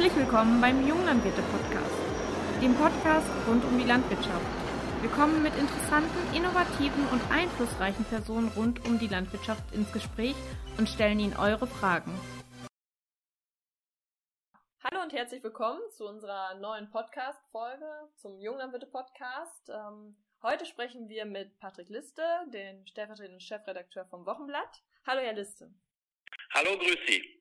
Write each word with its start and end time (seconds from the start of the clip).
Herzlich 0.00 0.24
willkommen 0.24 0.62
beim 0.62 0.88
Junglandwirte 0.88 1.42
Podcast, 1.42 1.94
dem 2.62 2.74
Podcast 2.74 3.28
rund 3.46 3.62
um 3.66 3.78
die 3.78 3.84
Landwirtschaft. 3.84 4.46
Wir 5.02 5.10
kommen 5.10 5.42
mit 5.42 5.54
interessanten, 5.56 6.34
innovativen 6.34 7.06
und 7.08 7.20
einflussreichen 7.30 8.06
Personen 8.06 8.48
rund 8.56 8.82
um 8.86 8.98
die 8.98 9.08
Landwirtschaft 9.08 9.74
ins 9.74 9.92
Gespräch 9.92 10.34
und 10.78 10.88
stellen 10.88 11.20
ihnen 11.20 11.36
eure 11.36 11.66
Fragen. 11.66 12.18
Hallo 14.82 15.02
und 15.02 15.12
herzlich 15.12 15.44
willkommen 15.44 15.82
zu 15.90 16.08
unserer 16.08 16.54
neuen 16.54 16.90
Podcast-Folge 16.90 18.08
zum 18.16 18.40
Junglandwirte 18.40 18.86
Podcast. 18.86 19.68
Ähm, 19.68 20.16
heute 20.42 20.64
sprechen 20.64 21.10
wir 21.10 21.26
mit 21.26 21.58
Patrick 21.58 21.90
Liste, 21.90 22.22
den 22.46 22.86
stellvertretenden 22.86 23.42
Chefredakteur 23.42 24.06
vom 24.06 24.24
Wochenblatt. 24.24 24.82
Hallo, 25.06 25.20
Herr 25.20 25.34
Liste. 25.34 25.70
Hallo, 26.54 26.78
grüß 26.78 26.96
Sie. 27.06 27.39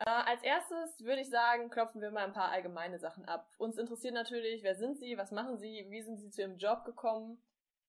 Äh, 0.00 0.08
als 0.08 0.42
erstes 0.42 1.04
würde 1.04 1.20
ich 1.20 1.28
sagen, 1.28 1.68
klopfen 1.68 2.00
wir 2.00 2.10
mal 2.10 2.24
ein 2.24 2.32
paar 2.32 2.50
allgemeine 2.50 2.98
Sachen 2.98 3.26
ab. 3.26 3.46
Uns 3.58 3.76
interessiert 3.76 4.14
natürlich, 4.14 4.62
wer 4.62 4.74
sind 4.74 4.98
Sie, 4.98 5.18
was 5.18 5.30
machen 5.30 5.58
Sie, 5.58 5.86
wie 5.90 6.02
sind 6.02 6.18
Sie 6.18 6.30
zu 6.30 6.40
Ihrem 6.40 6.56
Job 6.56 6.84
gekommen, 6.86 7.42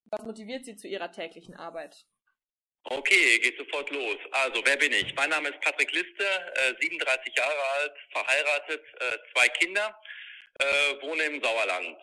was 0.06 0.24
motiviert 0.24 0.66
Sie 0.66 0.76
zu 0.76 0.90
Ihrer 0.90 1.12
täglichen 1.12 1.55
Arbeit? 1.55 2.05
Okay, 2.84 3.40
geht 3.40 3.58
sofort 3.58 3.90
los. 3.92 4.18
Also, 4.32 4.62
wer 4.66 4.76
bin 4.76 4.92
ich? 4.92 5.14
Mein 5.16 5.30
Name 5.30 5.50
ist 5.50 5.62
Patrick 5.62 5.92
Liste, 5.94 6.26
äh, 6.55 6.74
37 6.82 7.34
Jahre 7.38 7.64
alt, 7.80 7.94
verheiratet, 8.12 8.84
äh, 9.00 9.18
zwei 9.34 9.48
Kinder, 9.50 9.98
äh, 10.60 11.02
wohne 11.04 11.24
im 11.24 11.41
Sauerland. 11.41 11.98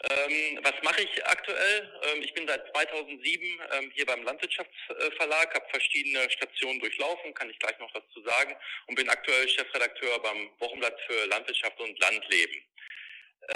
Ähm, 0.00 0.60
was 0.62 0.74
mache 0.82 1.02
ich 1.02 1.26
aktuell? 1.26 1.92
Ähm, 2.04 2.22
ich 2.22 2.32
bin 2.32 2.46
seit 2.46 2.64
2007 2.72 3.60
ähm, 3.72 3.90
hier 3.94 4.06
beim 4.06 4.22
Landwirtschaftsverlag, 4.22 5.54
habe 5.54 5.66
verschiedene 5.70 6.30
Stationen 6.30 6.78
durchlaufen, 6.78 7.34
kann 7.34 7.50
ich 7.50 7.58
gleich 7.58 7.76
noch 7.80 7.92
was 7.94 8.04
zu 8.14 8.22
sagen, 8.22 8.54
und 8.86 8.94
bin 8.94 9.08
aktuell 9.08 9.48
Chefredakteur 9.48 10.20
beim 10.20 10.50
Wochenblatt 10.60 10.96
für 11.06 11.26
Landwirtschaft 11.26 11.80
und 11.80 11.98
Landleben. 11.98 12.62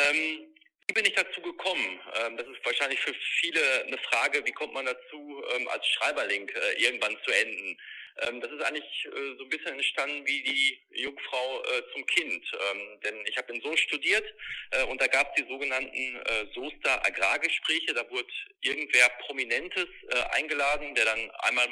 Ähm, 0.00 0.52
wie 0.88 0.94
bin 0.94 1.04
ich 1.04 1.14
dazu 1.14 1.40
gekommen? 1.40 2.00
Ähm, 2.20 2.36
das 2.36 2.46
ist 2.48 2.64
wahrscheinlich 2.64 3.00
für 3.00 3.14
viele 3.40 3.84
eine 3.84 3.98
Frage, 3.98 4.44
wie 4.44 4.52
kommt 4.52 4.74
man 4.74 4.86
dazu, 4.86 5.44
ähm, 5.54 5.68
als 5.68 5.86
Schreiberling 5.86 6.48
äh, 6.48 6.82
irgendwann 6.82 7.16
zu 7.24 7.30
enden? 7.30 7.78
Ähm, 8.20 8.40
das 8.40 8.50
ist 8.50 8.62
eigentlich 8.62 9.06
äh, 9.06 9.36
so 9.38 9.44
ein 9.44 9.48
bisschen 9.48 9.74
entstanden 9.74 10.26
wie 10.26 10.42
die 10.42 10.78
Jungfrau 11.02 11.62
äh, 11.62 11.82
zum 11.92 12.04
Kind. 12.06 12.44
Ähm, 12.52 13.00
denn 13.04 13.26
ich 13.26 13.36
habe 13.36 13.52
in 13.52 13.60
Soest 13.62 13.80
studiert 13.80 14.24
äh, 14.70 14.84
und 14.84 15.00
da 15.00 15.06
gab 15.06 15.28
es 15.30 15.42
die 15.42 15.50
sogenannten 15.50 16.16
äh, 16.16 16.46
Soester 16.54 17.04
Agrargespräche. 17.04 17.94
Da 17.94 18.08
wurde 18.10 18.28
irgendwer 18.60 19.08
Prominentes 19.26 19.88
eingeladen, 20.30 20.94
der 20.94 21.04
dann 21.04 21.30
einmal, 21.40 21.66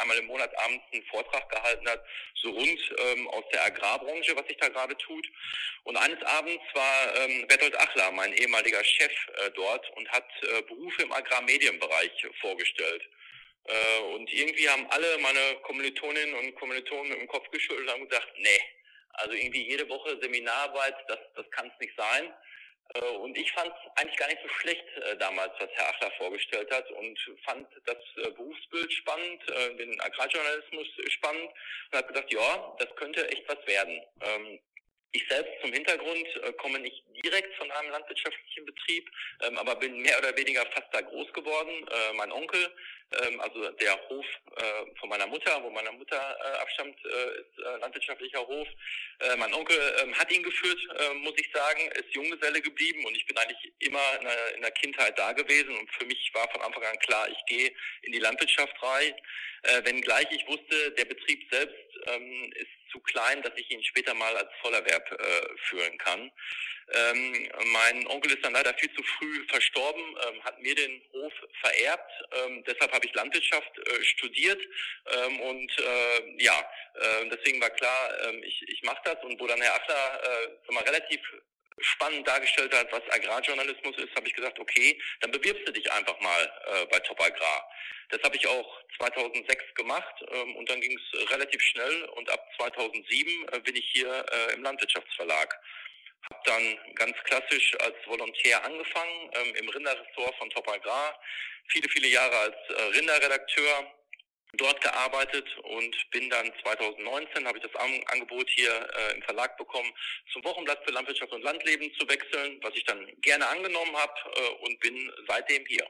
einmal 0.00 0.16
im 0.18 0.26
Monat 0.26 0.56
abends 0.58 0.84
einen 0.92 1.04
Vortrag 1.06 1.48
gehalten 1.50 1.88
hat, 1.88 2.04
so 2.34 2.50
rund 2.50 2.94
ähm, 2.98 3.26
aus 3.28 3.44
der 3.52 3.64
Agrarbranche, 3.64 4.36
was 4.36 4.46
sich 4.46 4.56
da 4.58 4.68
gerade 4.68 4.96
tut. 4.96 5.26
Und 5.82 5.96
eines 5.96 6.22
Abends 6.22 6.62
war 6.74 7.28
Bertolt 7.48 7.76
Achler, 7.80 8.12
mein 8.12 8.32
ehemaliger 8.34 8.84
Chef 8.84 9.12
dort, 9.54 9.90
und 9.96 10.08
hat 10.10 10.28
Berufe 10.68 11.02
im 11.02 11.12
Agrarmedienbereich 11.12 12.26
vorgestellt. 12.40 13.02
Äh, 13.68 14.00
und 14.14 14.32
irgendwie 14.32 14.68
haben 14.68 14.86
alle 14.90 15.18
meine 15.18 15.56
Kommilitoninnen 15.62 16.34
und 16.34 16.54
Kommilitonen 16.54 17.18
dem 17.18 17.28
Kopf 17.28 17.48
geschüttelt 17.50 17.86
und 17.86 17.92
haben 17.92 18.08
gesagt, 18.08 18.28
nee, 18.38 18.60
also 19.14 19.32
irgendwie 19.34 19.66
jede 19.68 19.88
Woche 19.88 20.18
Seminararbeit, 20.20 20.94
das, 21.08 21.18
das 21.34 21.50
kann 21.50 21.68
es 21.68 21.80
nicht 21.80 21.96
sein. 21.96 22.32
Äh, 22.94 23.00
und 23.16 23.36
ich 23.36 23.50
fand 23.52 23.68
es 23.68 24.00
eigentlich 24.00 24.16
gar 24.16 24.28
nicht 24.28 24.42
so 24.42 24.48
schlecht 24.48 24.84
äh, 24.96 25.16
damals, 25.16 25.52
was 25.58 25.70
Herr 25.72 25.88
Achler 25.88 26.12
vorgestellt 26.12 26.70
hat 26.70 26.90
und 26.92 27.18
fand 27.44 27.66
das 27.86 27.96
äh, 28.16 28.30
Berufsbild 28.30 28.92
spannend, 28.92 29.50
äh, 29.50 29.74
den 29.76 30.00
Agrarjournalismus 30.00 30.86
spannend 31.08 31.50
und 31.90 31.98
habe 31.98 32.12
gedacht, 32.12 32.32
ja, 32.32 32.76
das 32.78 32.94
könnte 32.96 33.28
echt 33.30 33.48
was 33.48 33.66
werden. 33.66 34.00
Ähm, 34.20 34.60
ich 35.16 35.26
selbst 35.28 35.52
zum 35.62 35.72
Hintergrund 35.72 36.26
äh, 36.42 36.52
komme 36.54 36.78
nicht 36.78 37.02
direkt 37.24 37.54
von 37.56 37.70
einem 37.70 37.90
landwirtschaftlichen 37.90 38.66
Betrieb, 38.66 39.10
ähm, 39.42 39.58
aber 39.58 39.76
bin 39.76 39.98
mehr 39.98 40.18
oder 40.18 40.36
weniger 40.36 40.64
fast 40.66 40.88
da 40.92 41.00
groß 41.00 41.32
geworden. 41.32 41.88
Äh, 41.88 42.12
mein 42.14 42.30
Onkel, 42.32 42.70
ähm, 43.22 43.40
also 43.40 43.70
der 43.70 44.08
Hof 44.08 44.26
äh, 44.56 44.98
von 45.00 45.08
meiner 45.08 45.26
Mutter, 45.26 45.62
wo 45.62 45.70
meine 45.70 45.92
Mutter 45.92 46.16
äh, 46.16 46.58
abstammt, 46.58 46.98
äh, 47.04 47.40
ist 47.40 47.58
äh, 47.58 47.78
landwirtschaftlicher 47.80 48.46
Hof. 48.46 48.68
Mein 49.38 49.54
Onkel 49.54 49.76
äh, 49.76 50.12
hat 50.12 50.30
ihn 50.30 50.42
geführt, 50.42 50.78
muss 51.14 51.32
ich 51.36 51.50
sagen, 51.50 51.90
ist 51.92 52.14
Junggeselle 52.14 52.60
geblieben 52.60 53.02
und 53.06 53.16
ich 53.16 53.24
bin 53.24 53.38
eigentlich 53.38 53.72
immer 53.78 54.18
in 54.20 54.26
der, 54.26 54.54
in 54.56 54.60
der 54.60 54.70
Kindheit 54.72 55.18
da 55.18 55.32
gewesen 55.32 55.74
und 55.74 55.90
für 55.92 56.04
mich 56.04 56.30
war 56.34 56.50
von 56.50 56.60
Anfang 56.60 56.84
an 56.84 56.98
klar, 56.98 57.26
ich 57.30 57.38
gehe 57.46 57.72
in 58.02 58.12
die 58.12 58.18
Landwirtschaft 58.18 58.74
rein, 58.82 59.14
wenngleich 59.84 60.26
ich 60.30 60.46
wusste, 60.46 60.90
der 60.92 61.06
Betrieb 61.06 61.50
selbst 61.50 61.85
ähm, 62.06 62.52
ist 62.54 62.70
zu 62.90 63.00
klein, 63.00 63.42
dass 63.42 63.52
ich 63.56 63.70
ihn 63.70 63.82
später 63.82 64.14
mal 64.14 64.36
als 64.36 64.50
Vollerwerb 64.60 65.10
äh, 65.12 65.58
führen 65.68 65.98
kann. 65.98 66.30
Ähm, 66.92 67.50
mein 67.72 68.06
Onkel 68.06 68.32
ist 68.32 68.44
dann 68.44 68.52
leider 68.52 68.72
viel 68.74 68.92
zu 68.94 69.02
früh 69.02 69.44
verstorben, 69.48 70.02
ähm, 70.28 70.44
hat 70.44 70.60
mir 70.60 70.74
den 70.74 71.02
Hof 71.12 71.32
vererbt. 71.60 72.12
Ähm, 72.32 72.62
deshalb 72.64 72.92
habe 72.92 73.04
ich 73.04 73.14
Landwirtschaft 73.14 73.78
äh, 73.78 74.04
studiert 74.04 74.60
ähm, 75.12 75.40
und 75.40 75.78
äh, 75.78 76.42
ja, 76.44 76.58
äh, 76.94 77.28
deswegen 77.28 77.60
war 77.60 77.70
klar, 77.70 78.20
äh, 78.20 78.36
ich, 78.44 78.62
ich 78.68 78.82
mache 78.82 79.00
das 79.04 79.22
und 79.24 79.40
wo 79.40 79.46
dann 79.46 79.60
Herr 79.60 79.74
Achler 79.74 80.22
äh, 80.68 80.72
mal 80.72 80.84
relativ 80.84 81.20
spannend 81.78 82.26
dargestellt 82.26 82.74
hat, 82.74 82.90
was 82.90 83.02
Agrarjournalismus 83.10 83.96
ist, 83.98 84.14
habe 84.16 84.26
ich 84.26 84.34
gesagt, 84.34 84.58
okay, 84.58 85.00
dann 85.20 85.30
bewirbst 85.30 85.66
du 85.68 85.72
dich 85.72 85.90
einfach 85.92 86.18
mal 86.20 86.52
äh, 86.66 86.86
bei 86.86 86.98
Top 87.00 87.20
Agrar. 87.20 87.70
Das 88.08 88.22
habe 88.22 88.36
ich 88.36 88.46
auch 88.46 88.80
2006 88.98 89.74
gemacht 89.74 90.14
ähm, 90.30 90.56
und 90.56 90.70
dann 90.70 90.80
ging 90.80 90.96
es 90.96 91.30
relativ 91.30 91.60
schnell 91.60 92.04
und 92.16 92.30
ab 92.30 92.48
2007 92.56 93.48
äh, 93.52 93.60
bin 93.60 93.76
ich 93.76 93.90
hier 93.92 94.24
äh, 94.32 94.54
im 94.54 94.62
Landwirtschaftsverlag. 94.62 95.54
Habe 96.30 96.42
dann 96.44 96.94
ganz 96.94 97.16
klassisch 97.24 97.74
als 97.80 97.94
Volontär 98.06 98.64
angefangen 98.64 99.30
ähm, 99.34 99.54
im 99.56 99.68
Rinderressort 99.68 100.34
von 100.38 100.50
Top 100.50 100.68
Agrar, 100.68 101.20
viele, 101.68 101.88
viele 101.88 102.08
Jahre 102.08 102.36
als 102.36 102.56
äh, 102.70 102.82
Rinderredakteur 102.96 103.92
dort 104.54 104.80
gearbeitet 104.80 105.46
und 105.58 106.10
bin 106.10 106.30
dann 106.30 106.52
2019, 106.62 107.46
habe 107.46 107.58
ich 107.58 107.64
das 107.64 107.74
Angebot 108.12 108.48
hier 108.50 108.70
äh, 108.70 109.14
im 109.14 109.22
Verlag 109.22 109.56
bekommen, 109.56 109.92
zum 110.32 110.44
Wochenblatt 110.44 110.84
für 110.84 110.92
Landwirtschaft 110.92 111.32
und 111.32 111.42
Landleben 111.42 111.92
zu 111.98 112.08
wechseln, 112.08 112.58
was 112.62 112.74
ich 112.74 112.84
dann 112.84 113.06
gerne 113.20 113.46
angenommen 113.48 113.96
habe 113.96 114.14
äh, 114.34 114.64
und 114.64 114.80
bin 114.80 115.12
seitdem 115.28 115.64
hier. 115.66 115.86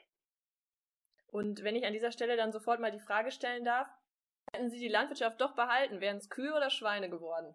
Und 1.29 1.63
wenn 1.65 1.77
ich 1.77 1.85
an 1.85 1.93
dieser 1.93 2.13
Stelle 2.13 2.37
dann 2.37 2.53
sofort 2.53 2.81
mal 2.81 2.93
die 2.93 3.01
Frage 3.01 3.31
stellen 3.31 3.65
darf, 3.65 3.89
hätten 4.53 4.71
Sie 4.71 4.79
die 4.79 4.89
Landwirtschaft 4.89 5.41
doch 5.41 5.55
behalten, 5.55 6.01
wären 6.01 6.17
es 6.17 6.31
Kühe 6.31 6.55
oder 6.55 6.71
Schweine 6.71 7.11
geworden? 7.11 7.55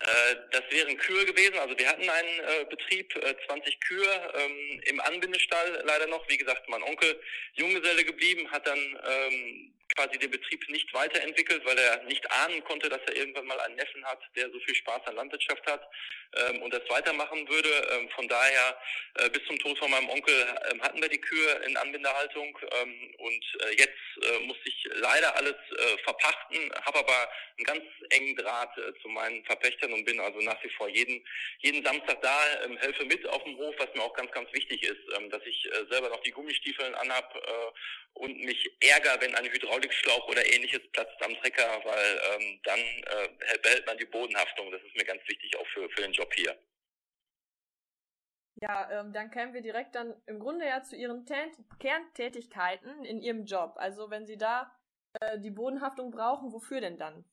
Äh, 0.00 0.36
das 0.50 0.62
wären 0.70 0.96
Kühe 0.96 1.24
gewesen. 1.24 1.58
Also 1.58 1.78
wir 1.78 1.88
hatten 1.88 2.08
einen 2.08 2.40
äh, 2.40 2.64
Betrieb, 2.68 3.14
äh, 3.16 3.36
20 3.46 3.80
Kühe 3.80 4.32
ähm, 4.34 4.80
im 4.86 5.00
Anbindestall 5.00 5.82
leider 5.84 6.06
noch. 6.08 6.28
Wie 6.28 6.36
gesagt, 6.36 6.68
mein 6.68 6.82
Onkel 6.82 7.20
Junggeselle 7.54 8.04
geblieben, 8.04 8.50
hat 8.50 8.66
dann 8.66 8.78
ähm, 8.78 9.73
quasi 9.96 10.18
den 10.18 10.30
Betrieb 10.30 10.68
nicht 10.68 10.92
weiterentwickelt, 10.92 11.64
weil 11.64 11.78
er 11.78 12.02
nicht 12.04 12.28
ahnen 12.30 12.62
konnte, 12.64 12.88
dass 12.88 13.00
er 13.06 13.16
irgendwann 13.16 13.46
mal 13.46 13.60
einen 13.60 13.76
Neffen 13.76 14.04
hat, 14.04 14.20
der 14.34 14.50
so 14.50 14.58
viel 14.60 14.74
Spaß 14.74 15.06
an 15.06 15.16
Landwirtschaft 15.16 15.64
hat 15.70 15.88
ähm, 16.36 16.62
und 16.62 16.72
das 16.72 16.82
weitermachen 16.88 17.48
würde. 17.48 17.68
Ähm, 17.92 18.08
von 18.10 18.26
daher 18.28 18.78
äh, 19.14 19.30
bis 19.30 19.44
zum 19.46 19.58
Tod 19.58 19.78
von 19.78 19.90
meinem 19.90 20.08
Onkel 20.08 20.34
ähm, 20.70 20.82
hatten 20.82 21.00
wir 21.00 21.08
die 21.08 21.20
Kühe 21.20 21.62
in 21.66 21.76
Anbindehaltung 21.76 22.58
ähm, 22.80 23.14
und 23.18 23.44
äh, 23.60 23.74
jetzt 23.76 23.92
äh, 24.22 24.38
muss 24.46 24.56
ich 24.64 24.88
leider 24.94 25.36
alles 25.36 25.54
äh, 25.54 25.98
verpachten, 26.02 26.72
habe 26.84 26.98
aber 26.98 27.30
einen 27.56 27.64
ganz 27.64 27.84
engen 28.10 28.36
Draht 28.36 28.76
äh, 28.78 28.92
zu 29.00 29.08
meinen 29.08 29.44
Verpächtern 29.44 29.92
und 29.92 30.04
bin 30.04 30.18
also 30.20 30.40
nach 30.40 30.62
wie 30.64 30.70
vor 30.70 30.88
jeden, 30.88 31.24
jeden 31.58 31.84
Samstag 31.84 32.20
da, 32.22 32.62
ähm, 32.64 32.76
helfe 32.78 33.04
mit 33.04 33.26
auf 33.28 33.42
dem 33.44 33.56
Hof, 33.58 33.74
was 33.78 33.94
mir 33.94 34.02
auch 34.02 34.14
ganz, 34.14 34.30
ganz 34.32 34.52
wichtig 34.52 34.82
ist, 34.82 35.02
ähm, 35.16 35.30
dass 35.30 35.42
ich 35.44 35.66
äh, 35.66 35.84
selber 35.90 36.08
noch 36.08 36.22
die 36.22 36.32
Gummistiefeln 36.32 36.94
anhab 36.94 37.34
und 38.14 38.38
mich 38.44 38.70
ärgere, 38.80 39.20
wenn 39.20 39.34
eine 39.34 39.52
Hydraulikschlauch 39.74 40.28
oder 40.28 40.44
ähnliches 40.46 40.80
platzt 40.92 41.22
am 41.22 41.34
Trecker, 41.36 41.80
weil 41.84 42.20
ähm, 42.32 42.60
dann 42.64 42.78
äh, 42.78 43.58
behält 43.62 43.86
man 43.86 43.98
die 43.98 44.04
Bodenhaftung. 44.04 44.70
Das 44.70 44.82
ist 44.82 44.96
mir 44.96 45.04
ganz 45.04 45.22
wichtig 45.28 45.56
auch 45.56 45.66
für, 45.68 45.88
für 45.90 46.02
den 46.02 46.12
Job 46.12 46.32
hier. 46.34 46.56
Ja, 48.56 48.88
ähm, 48.90 49.12
dann 49.12 49.30
kämen 49.30 49.52
wir 49.52 49.62
direkt 49.62 49.94
dann 49.94 50.14
im 50.26 50.38
Grunde 50.38 50.66
ja 50.66 50.82
zu 50.82 50.96
Ihren 50.96 51.26
Tät 51.26 51.52
Kerntätigkeiten 51.80 53.04
in 53.04 53.20
Ihrem 53.20 53.44
Job. 53.44 53.74
Also 53.76 54.10
wenn 54.10 54.26
Sie 54.26 54.38
da 54.38 54.72
äh, 55.20 55.38
die 55.40 55.50
Bodenhaftung 55.50 56.10
brauchen, 56.10 56.52
wofür 56.52 56.80
denn 56.80 56.96
dann? 56.96 57.24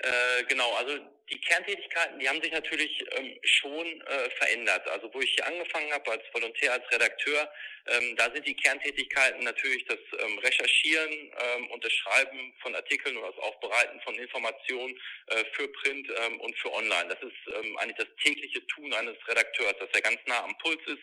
Äh, 0.00 0.44
genau, 0.44 0.72
also 0.74 0.96
die 1.30 1.40
Kerntätigkeiten, 1.40 2.18
die 2.18 2.28
haben 2.28 2.40
sich 2.40 2.52
natürlich 2.52 3.04
ähm, 3.16 3.36
schon 3.42 4.00
äh, 4.02 4.30
verändert. 4.38 4.86
Also 4.88 5.12
wo 5.12 5.20
ich 5.20 5.32
hier 5.32 5.46
angefangen 5.46 5.92
habe 5.92 6.12
als 6.12 6.22
Volontär, 6.32 6.72
als 6.72 6.90
Redakteur, 6.90 7.50
ähm, 7.86 8.16
da 8.16 8.30
sind 8.32 8.46
die 8.46 8.54
Kerntätigkeiten 8.54 9.42
natürlich 9.44 9.84
das 9.86 9.98
ähm, 10.20 10.38
Recherchieren 10.38 11.12
ähm, 11.12 11.70
und 11.70 11.84
das 11.84 11.92
Schreiben 11.92 12.54
von 12.60 12.74
Artikeln 12.74 13.16
und 13.16 13.24
das 13.24 13.38
Aufbereiten 13.38 14.00
von 14.02 14.14
Informationen 14.14 14.98
äh, 15.26 15.44
für 15.52 15.68
Print 15.68 16.08
ähm, 16.16 16.40
und 16.40 16.56
für 16.58 16.72
Online. 16.72 17.08
Das 17.08 17.22
ist 17.22 17.54
ähm, 17.56 17.76
eigentlich 17.78 17.96
das 17.96 18.16
tägliche 18.22 18.64
Tun 18.68 18.92
eines 18.94 19.16
Redakteurs, 19.26 19.74
dass 19.80 19.90
er 19.92 20.00
ganz 20.00 20.20
nah 20.26 20.44
am 20.44 20.56
Puls 20.58 20.80
ist, 20.86 21.02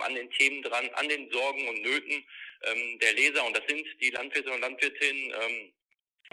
an 0.00 0.14
den 0.14 0.30
Themen 0.32 0.62
dran, 0.62 0.88
an 0.94 1.08
den 1.08 1.30
Sorgen 1.30 1.68
und 1.68 1.82
Nöten 1.82 2.24
der 3.00 3.12
Leser. 3.12 3.44
Und 3.44 3.54
das 3.54 3.64
sind 3.68 3.86
die 4.00 4.10
Landwirte 4.10 4.50
und 4.50 4.62
Landwirtinnen, 4.62 5.30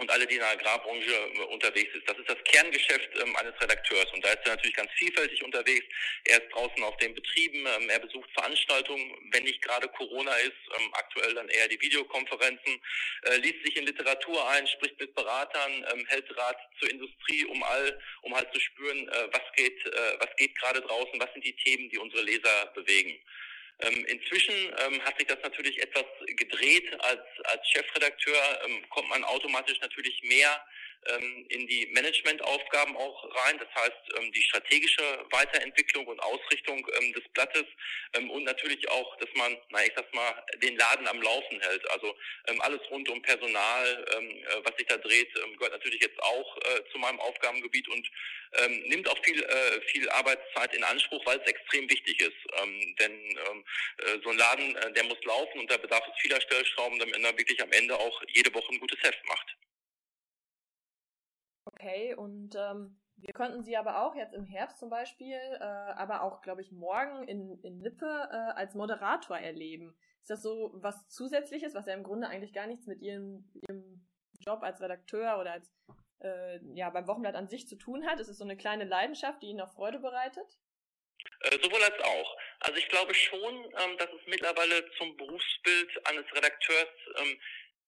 und 0.02 0.10
alle, 0.10 0.26
die 0.26 0.34
in 0.34 0.40
der 0.40 0.50
Agrarbranche 0.50 1.12
äh, 1.12 1.40
unterwegs 1.54 1.94
ist. 1.94 2.08
Das 2.08 2.18
ist 2.18 2.28
das 2.28 2.42
Kerngeschäft 2.44 3.08
ähm, 3.22 3.34
eines 3.36 3.54
Redakteurs 3.60 4.12
und 4.12 4.24
da 4.24 4.30
ist 4.30 4.40
er 4.44 4.56
natürlich 4.56 4.74
ganz 4.74 4.90
vielfältig 4.98 5.42
unterwegs. 5.44 5.86
Er 6.24 6.42
ist 6.42 6.52
draußen 6.52 6.82
auf 6.82 6.96
den 6.96 7.14
Betrieben, 7.14 7.64
ähm, 7.66 7.88
er 7.88 8.00
besucht 8.00 8.28
Veranstaltungen, 8.34 9.16
wenn 9.30 9.44
nicht 9.44 9.62
gerade 9.62 9.88
Corona 9.88 10.34
ist, 10.38 10.58
ähm, 10.76 10.90
aktuell 10.94 11.34
dann 11.34 11.48
eher 11.48 11.68
die 11.68 11.80
Videokonferenzen, 11.80 12.80
äh, 13.22 13.36
liest 13.36 13.64
sich 13.64 13.76
in 13.76 13.86
Literatur 13.86 14.48
ein, 14.50 14.66
spricht 14.66 14.98
mit 14.98 15.14
Beratern, 15.14 15.86
ähm, 15.92 16.04
hält 16.08 16.36
Rat 16.36 16.58
zur 16.80 16.90
Industrie, 16.90 17.44
um 17.46 17.62
all, 17.62 18.00
um 18.22 18.34
halt 18.34 18.52
zu 18.52 18.60
spüren, 18.60 19.08
äh, 19.08 19.28
was 19.30 19.42
geht, 19.54 19.86
äh, 19.86 20.16
was 20.18 20.34
geht 20.36 20.58
gerade 20.58 20.80
draußen, 20.80 21.20
was 21.20 21.32
sind 21.32 21.44
die 21.44 21.56
Themen, 21.56 21.88
die 21.90 21.98
unsere 21.98 22.22
Leser 22.22 22.72
bewegen. 22.74 23.18
Ähm, 23.82 24.04
inzwischen 24.06 24.54
ähm, 24.54 25.02
hat 25.04 25.18
sich 25.18 25.26
das 25.26 25.38
natürlich 25.42 25.80
etwas 25.80 26.04
gedreht. 26.36 26.84
Als, 27.04 27.22
als 27.44 27.68
Chefredakteur 27.68 28.60
ähm, 28.64 28.88
kommt 28.90 29.08
man 29.08 29.24
automatisch 29.24 29.80
natürlich 29.80 30.22
mehr 30.22 30.64
in 31.48 31.66
die 31.66 31.86
Managementaufgaben 31.92 32.96
auch 32.96 33.24
rein. 33.44 33.58
Das 33.58 33.68
heißt, 33.74 34.18
ähm, 34.18 34.32
die 34.32 34.42
strategische 34.42 35.02
Weiterentwicklung 35.30 36.06
und 36.06 36.20
Ausrichtung 36.20 36.86
ähm, 37.00 37.12
des 37.12 37.24
Blattes 37.34 37.64
ähm, 38.14 38.30
und 38.30 38.44
natürlich 38.44 38.88
auch, 38.88 39.16
dass 39.16 39.28
man, 39.34 39.56
na 39.70 39.84
ich 39.84 39.92
sag 39.96 40.12
mal, 40.14 40.44
den 40.62 40.76
Laden 40.76 41.08
am 41.08 41.20
Laufen 41.20 41.60
hält. 41.60 41.90
Also 41.90 42.14
ähm, 42.48 42.60
alles 42.60 42.80
rund 42.90 43.08
um 43.08 43.20
Personal, 43.22 44.06
ähm, 44.16 44.30
äh, 44.30 44.64
was 44.64 44.76
sich 44.76 44.86
da 44.86 44.96
dreht, 44.96 45.28
ähm, 45.38 45.56
gehört 45.56 45.72
natürlich 45.72 46.00
jetzt 46.00 46.22
auch 46.22 46.56
äh, 46.58 46.82
zu 46.92 46.98
meinem 46.98 47.20
Aufgabengebiet 47.20 47.88
und 47.88 48.08
ähm, 48.58 48.82
nimmt 48.86 49.08
auch 49.08 49.18
viel, 49.24 49.42
äh, 49.42 49.80
viel 49.88 50.08
Arbeitszeit 50.10 50.74
in 50.74 50.84
Anspruch, 50.84 51.24
weil 51.26 51.40
es 51.40 51.50
extrem 51.50 51.90
wichtig 51.90 52.20
ist. 52.20 52.62
Ähm, 52.62 52.96
denn 53.00 53.12
ähm, 53.12 53.64
so 54.22 54.30
ein 54.30 54.38
Laden, 54.38 54.76
der 54.94 55.04
muss 55.04 55.22
laufen 55.24 55.60
und 55.60 55.70
da 55.70 55.76
bedarf 55.76 56.04
es 56.06 56.20
vieler 56.20 56.40
Stellschrauben, 56.40 56.98
damit 56.98 57.16
er 57.16 57.38
wirklich 57.38 57.60
am 57.62 57.72
Ende 57.72 57.98
auch 57.98 58.22
jede 58.28 58.52
Woche 58.54 58.72
ein 58.72 58.80
gutes 58.80 59.02
Heft 59.02 59.26
macht. 59.26 59.56
Okay, 61.64 62.14
und 62.14 62.54
ähm, 62.56 62.98
wir 63.16 63.32
konnten 63.32 63.62
sie 63.62 63.76
aber 63.76 64.02
auch 64.02 64.14
jetzt 64.14 64.34
im 64.34 64.46
Herbst 64.46 64.78
zum 64.78 64.90
Beispiel, 64.90 65.36
äh, 65.36 65.62
aber 65.62 66.22
auch, 66.22 66.42
glaube 66.42 66.60
ich, 66.60 66.72
morgen 66.72 67.26
in, 67.28 67.58
in 67.62 67.80
Lippe 67.80 68.06
äh, 68.06 68.52
als 68.58 68.74
Moderator 68.74 69.38
erleben. 69.38 69.94
Ist 70.22 70.30
das 70.30 70.42
so 70.42 70.70
was 70.74 71.08
Zusätzliches, 71.08 71.74
was 71.74 71.86
ja 71.86 71.94
im 71.94 72.02
Grunde 72.02 72.28
eigentlich 72.28 72.52
gar 72.52 72.66
nichts 72.66 72.86
mit 72.86 73.00
ihrem, 73.00 73.50
ihrem 73.54 74.06
Job 74.40 74.62
als 74.62 74.80
Redakteur 74.80 75.38
oder 75.38 75.52
als 75.52 75.72
äh, 76.20 76.58
ja 76.74 76.90
beim 76.90 77.06
Wochenblatt 77.06 77.34
an 77.34 77.48
sich 77.48 77.68
zu 77.68 77.76
tun 77.76 78.06
hat? 78.06 78.20
Ist 78.20 78.28
es 78.28 78.38
so 78.38 78.44
eine 78.44 78.56
kleine 78.56 78.84
Leidenschaft, 78.84 79.42
die 79.42 79.46
Ihnen 79.46 79.60
auch 79.60 79.72
Freude 79.72 79.98
bereitet? 79.98 80.46
Äh, 81.40 81.58
sowohl 81.62 81.82
als 81.82 82.00
auch. 82.00 82.36
Also 82.60 82.78
ich 82.78 82.88
glaube 82.88 83.14
schon, 83.14 83.54
ähm, 83.64 83.98
dass 83.98 84.10
es 84.10 84.26
mittlerweile 84.26 84.84
zum 84.98 85.16
Berufsbild 85.16 86.06
eines 86.08 86.24
Redakteurs 86.34 86.88
ähm, 87.18 87.38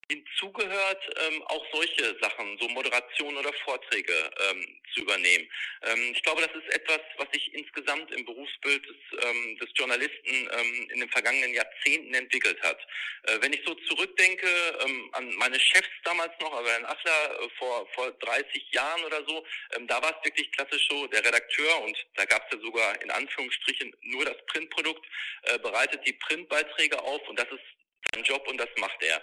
hinzugehört, 0.08 1.02
ähm, 1.16 1.42
auch 1.44 1.64
solche 1.72 2.16
Sachen, 2.20 2.58
so 2.58 2.68
Moderation 2.68 3.36
oder 3.36 3.52
Vorträge 3.64 4.12
ähm, 4.50 4.80
zu 4.92 5.00
übernehmen. 5.00 5.48
Ähm, 5.82 6.12
ich 6.14 6.22
glaube, 6.22 6.42
das 6.42 6.54
ist 6.54 6.74
etwas, 6.74 7.00
was 7.16 7.28
sich 7.32 7.52
insgesamt 7.54 8.10
im 8.12 8.24
Berufsbild 8.24 8.84
des, 8.86 9.24
ähm, 9.24 9.58
des 9.58 9.68
Journalisten 9.74 10.48
ähm, 10.52 10.88
in 10.92 11.00
den 11.00 11.08
vergangenen 11.10 11.54
Jahrzehnten 11.54 12.14
entwickelt 12.14 12.60
hat. 12.62 12.78
Äh, 13.24 13.38
wenn 13.40 13.52
ich 13.52 13.62
so 13.64 13.74
zurückdenke 13.74 14.46
ähm, 14.84 15.08
an 15.12 15.34
meine 15.36 15.58
Chefs 15.58 15.88
damals 16.04 16.32
noch, 16.40 16.52
also 16.52 16.70
Herrn 16.70 16.84
Achler 16.84 17.40
äh, 17.40 17.48
vor, 17.58 17.86
vor 17.94 18.10
30 18.10 18.72
Jahren 18.72 19.04
oder 19.04 19.24
so, 19.26 19.44
ähm, 19.76 19.86
da 19.86 20.02
war 20.02 20.16
es 20.18 20.24
wirklich 20.24 20.50
klassisch 20.52 20.86
so, 20.88 21.06
der 21.06 21.24
Redakteur, 21.24 21.82
und 21.82 21.96
da 22.14 22.24
gab 22.26 22.44
es 22.46 22.56
ja 22.56 22.64
sogar 22.64 23.00
in 23.02 23.10
Anführungsstrichen 23.10 23.94
nur 24.02 24.24
das 24.24 24.36
Printprodukt, 24.46 25.04
äh, 25.42 25.58
bereitet 25.58 26.06
die 26.06 26.12
Printbeiträge 26.12 27.00
auf 27.02 27.26
und 27.28 27.38
das 27.38 27.48
ist 27.50 27.64
sein 28.12 28.24
Job 28.24 28.46
und 28.48 28.58
das 28.58 28.68
macht 28.76 29.02
er. 29.02 29.22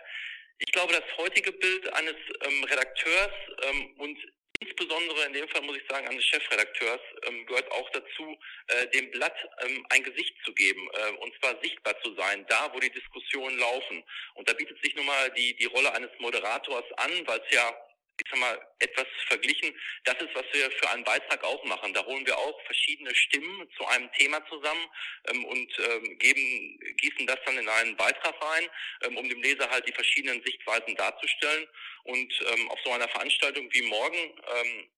Ich 0.64 0.72
glaube, 0.74 0.94
das 0.94 1.18
heutige 1.18 1.52
Bild 1.52 1.92
eines 1.94 2.16
ähm, 2.46 2.64
Redakteurs 2.66 3.32
ähm, 3.64 3.96
und 3.98 4.18
insbesondere 4.60 5.26
in 5.26 5.34
dem 5.34 5.50
Fall 5.50 5.64
muss 5.64 5.76
ich 5.76 5.84
sagen 5.90 6.08
eines 6.08 6.24
Chefredakteurs 6.24 7.02
ähm, 7.24 7.48
gehört 7.48 7.70
auch 7.72 7.90
dazu, 7.90 8.38
äh, 8.68 8.88
dem 8.90 9.10
Blatt 9.10 9.36
ähm, 9.66 9.84
ein 9.90 10.04
Gesicht 10.04 10.36
zu 10.46 10.54
geben 10.54 10.88
äh, 10.94 11.12
und 11.18 11.34
zwar 11.40 11.60
sichtbar 11.64 12.00
zu 12.04 12.14
sein, 12.14 12.46
da 12.48 12.72
wo 12.74 12.80
die 12.80 12.92
Diskussionen 12.92 13.58
laufen. 13.58 14.04
Und 14.36 14.48
da 14.48 14.54
bietet 14.54 14.78
sich 14.84 14.96
nun 14.96 15.08
mal 15.08 15.32
die, 15.32 15.56
die 15.56 15.66
Rolle 15.66 15.92
eines 15.94 16.12
Moderators 16.20 16.86
an, 16.98 17.12
weil 17.26 17.40
es 17.40 17.56
ja 17.56 17.76
ich 18.24 18.30
sag 18.30 18.40
mal, 18.40 18.60
etwas 18.80 19.08
verglichen. 19.28 19.74
Das 20.04 20.16
ist, 20.16 20.34
was 20.34 20.46
wir 20.54 20.70
für 20.72 20.90
einen 20.90 21.04
Beitrag 21.04 21.44
auch 21.44 21.64
machen. 21.66 21.94
Da 21.94 22.06
holen 22.06 22.26
wir 22.26 22.38
auch 22.38 22.62
verschiedene 22.66 23.14
Stimmen 23.16 23.68
zu 23.78 23.86
einem 23.88 24.12
Thema 24.14 24.46
zusammen 24.48 24.86
ähm, 25.30 25.46
und 25.46 25.80
ähm, 25.80 26.18
geben, 26.20 26.80
gießen 26.98 27.26
das 27.26 27.38
dann 27.46 27.58
in 27.58 27.68
einen 27.68 27.96
Beitrag 27.96 28.36
rein, 28.42 28.70
ähm, 29.04 29.18
um 29.18 29.28
dem 29.28 29.42
Leser 29.42 29.70
halt 29.70 29.88
die 29.88 29.94
verschiedenen 29.94 30.44
Sichtweisen 30.44 30.96
darzustellen. 30.96 31.68
Und 32.04 32.34
ähm, 32.54 32.70
auf 32.70 32.80
so 32.84 32.92
einer 32.92 33.10
Veranstaltung 33.10 33.68
wie 33.72 33.82
morgen 33.84 34.18
ähm, 34.18 34.90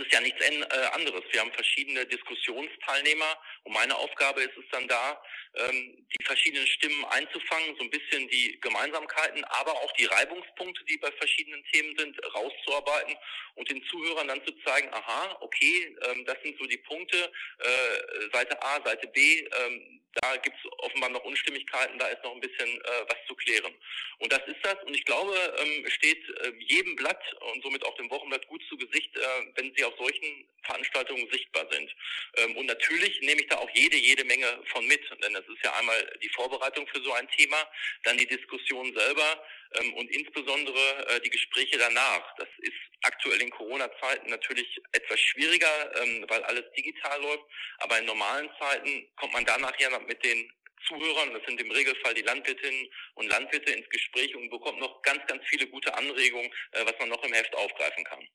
ist 0.00 0.12
ja 0.12 0.20
nichts 0.20 0.40
äh, 0.40 0.64
anderes. 0.92 1.22
Wir 1.30 1.40
haben 1.40 1.52
verschiedene 1.52 2.06
Diskussionsteilnehmer 2.06 3.38
und 3.64 3.74
meine 3.74 3.94
Aufgabe 3.96 4.42
ist 4.42 4.56
es 4.56 4.64
dann 4.70 4.88
da, 4.88 5.22
ähm, 5.54 6.06
die 6.10 6.24
verschiedenen 6.24 6.66
Stimmen 6.66 7.04
einzufangen, 7.06 7.76
so 7.76 7.84
ein 7.84 7.90
bisschen 7.90 8.26
die 8.28 8.58
Gemeinsamkeiten, 8.60 9.44
aber 9.44 9.72
auch 9.72 9.92
die 9.92 10.06
Reibungspunkte, 10.06 10.84
die 10.84 10.96
bei 10.96 11.10
verschiedenen 11.12 11.62
Themen 11.72 11.96
sind, 11.98 12.18
rauszuarbeiten 12.34 13.14
und 13.56 13.70
den 13.70 13.82
Zuhörern 13.84 14.28
dann 14.28 14.44
zu 14.46 14.54
zeigen, 14.64 14.88
aha, 14.94 15.36
okay, 15.40 15.94
ähm, 16.08 16.24
das 16.24 16.36
sind 16.42 16.58
so 16.58 16.64
die 16.64 16.78
Punkte, 16.78 17.30
äh, 17.58 18.30
Seite 18.32 18.62
A, 18.62 18.82
Seite 18.82 19.06
B, 19.08 19.40
ähm, 19.40 20.00
da 20.20 20.36
gibt 20.36 20.56
es 20.56 20.70
offenbar 20.78 21.10
noch 21.10 21.24
Unstimmigkeiten, 21.24 21.98
da 21.98 22.06
ist 22.08 22.22
noch 22.22 22.34
ein 22.34 22.40
bisschen 22.40 22.68
äh, 22.68 23.04
was 23.08 23.16
zu 23.26 23.34
klären. 23.34 23.74
Und 24.18 24.32
das 24.32 24.40
ist 24.46 24.58
das. 24.62 24.76
Und 24.84 24.94
ich 24.94 25.04
glaube, 25.04 25.34
ähm, 25.58 25.88
steht 25.88 26.22
äh, 26.40 26.52
jedem 26.58 26.96
Blatt 26.96 27.22
und 27.52 27.62
somit 27.62 27.84
auch 27.84 27.94
dem 27.96 28.10
Wochenblatt 28.10 28.46
gut 28.46 28.62
zu 28.68 28.76
Gesicht, 28.76 29.16
äh, 29.16 29.20
wenn 29.54 29.74
sie 29.74 29.84
auf 29.84 29.94
solchen 29.98 30.46
Veranstaltungen 30.64 31.28
sichtbar 31.30 31.66
sind. 31.70 31.90
Ähm, 32.36 32.56
und 32.56 32.66
natürlich 32.66 33.20
nehme 33.20 33.40
ich 33.40 33.48
da 33.48 33.56
auch 33.56 33.70
jede, 33.74 33.96
jede 33.96 34.24
Menge 34.24 34.62
von 34.66 34.86
mit. 34.86 35.02
Denn 35.22 35.32
das 35.32 35.46
ist 35.48 35.64
ja 35.64 35.72
einmal 35.74 36.18
die 36.22 36.28
Vorbereitung 36.30 36.86
für 36.88 37.02
so 37.02 37.12
ein 37.12 37.28
Thema, 37.30 37.58
dann 38.04 38.18
die 38.18 38.26
Diskussion 38.26 38.94
selber 38.94 39.44
ähm, 39.80 39.94
und 39.94 40.10
insbesondere 40.10 41.06
äh, 41.08 41.20
die 41.20 41.30
Gespräche 41.30 41.78
danach. 41.78 42.34
Das 42.36 42.48
ist 42.58 42.72
aktuell 43.02 43.40
in 43.40 43.50
Corona-Zeiten 43.50 44.30
natürlich 44.30 44.80
etwas 44.92 45.20
schwieriger, 45.20 46.02
ähm, 46.02 46.24
weil 46.28 46.42
alles 46.44 46.64
digital 46.76 47.20
läuft. 47.22 47.44
Aber 47.78 47.98
in 47.98 48.06
normalen 48.06 48.50
Zeiten 48.58 49.08
kommt 49.16 49.32
man 49.32 49.44
danach 49.44 49.78
ja 49.78 49.98
mit 50.00 50.24
den 50.24 50.50
Zuhörern, 50.88 51.32
das 51.32 51.42
sind 51.46 51.60
im 51.60 51.70
Regelfall 51.70 52.14
die 52.14 52.22
Landwirtinnen 52.22 52.88
und 53.14 53.28
Landwirte, 53.28 53.72
ins 53.72 53.88
Gespräch 53.88 54.34
und 54.34 54.50
bekommt 54.50 54.80
noch 54.80 55.00
ganz, 55.02 55.24
ganz 55.26 55.42
viele 55.46 55.68
gute 55.68 55.94
Anregungen, 55.94 56.50
äh, 56.72 56.84
was 56.84 56.98
man 56.98 57.08
noch 57.08 57.22
im 57.22 57.32
Heft 57.32 57.54
aufgreifen 57.54 58.04
kann. 58.04 58.26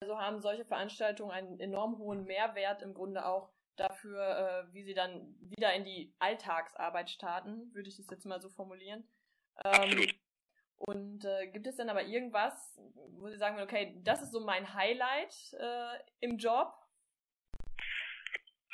Also 0.00 0.18
haben 0.18 0.40
solche 0.40 0.64
Veranstaltungen 0.64 1.30
einen 1.30 1.60
enorm 1.60 1.98
hohen 1.98 2.24
Mehrwert 2.24 2.82
im 2.82 2.94
Grunde 2.94 3.24
auch 3.24 3.50
dafür, 3.76 4.66
äh, 4.68 4.74
wie 4.74 4.84
sie 4.84 4.94
dann 4.94 5.34
wieder 5.40 5.72
in 5.74 5.84
die 5.84 6.14
Alltagsarbeit 6.18 7.10
starten, 7.10 7.72
würde 7.74 7.88
ich 7.88 7.96
das 7.96 8.06
jetzt 8.10 8.26
mal 8.26 8.40
so 8.40 8.50
formulieren. 8.50 9.08
Absolut. 9.56 10.10
Ähm, 10.10 10.20
und 10.76 11.24
äh, 11.24 11.46
gibt 11.48 11.66
es 11.66 11.76
denn 11.76 11.88
aber 11.88 12.02
irgendwas, 12.02 12.78
wo 13.12 13.28
Sie 13.28 13.38
sagen, 13.38 13.60
okay, 13.60 13.96
das 14.02 14.22
ist 14.22 14.32
so 14.32 14.40
mein 14.40 14.74
Highlight 14.74 15.34
äh, 15.58 15.98
im 16.20 16.36
Job? 16.36 16.74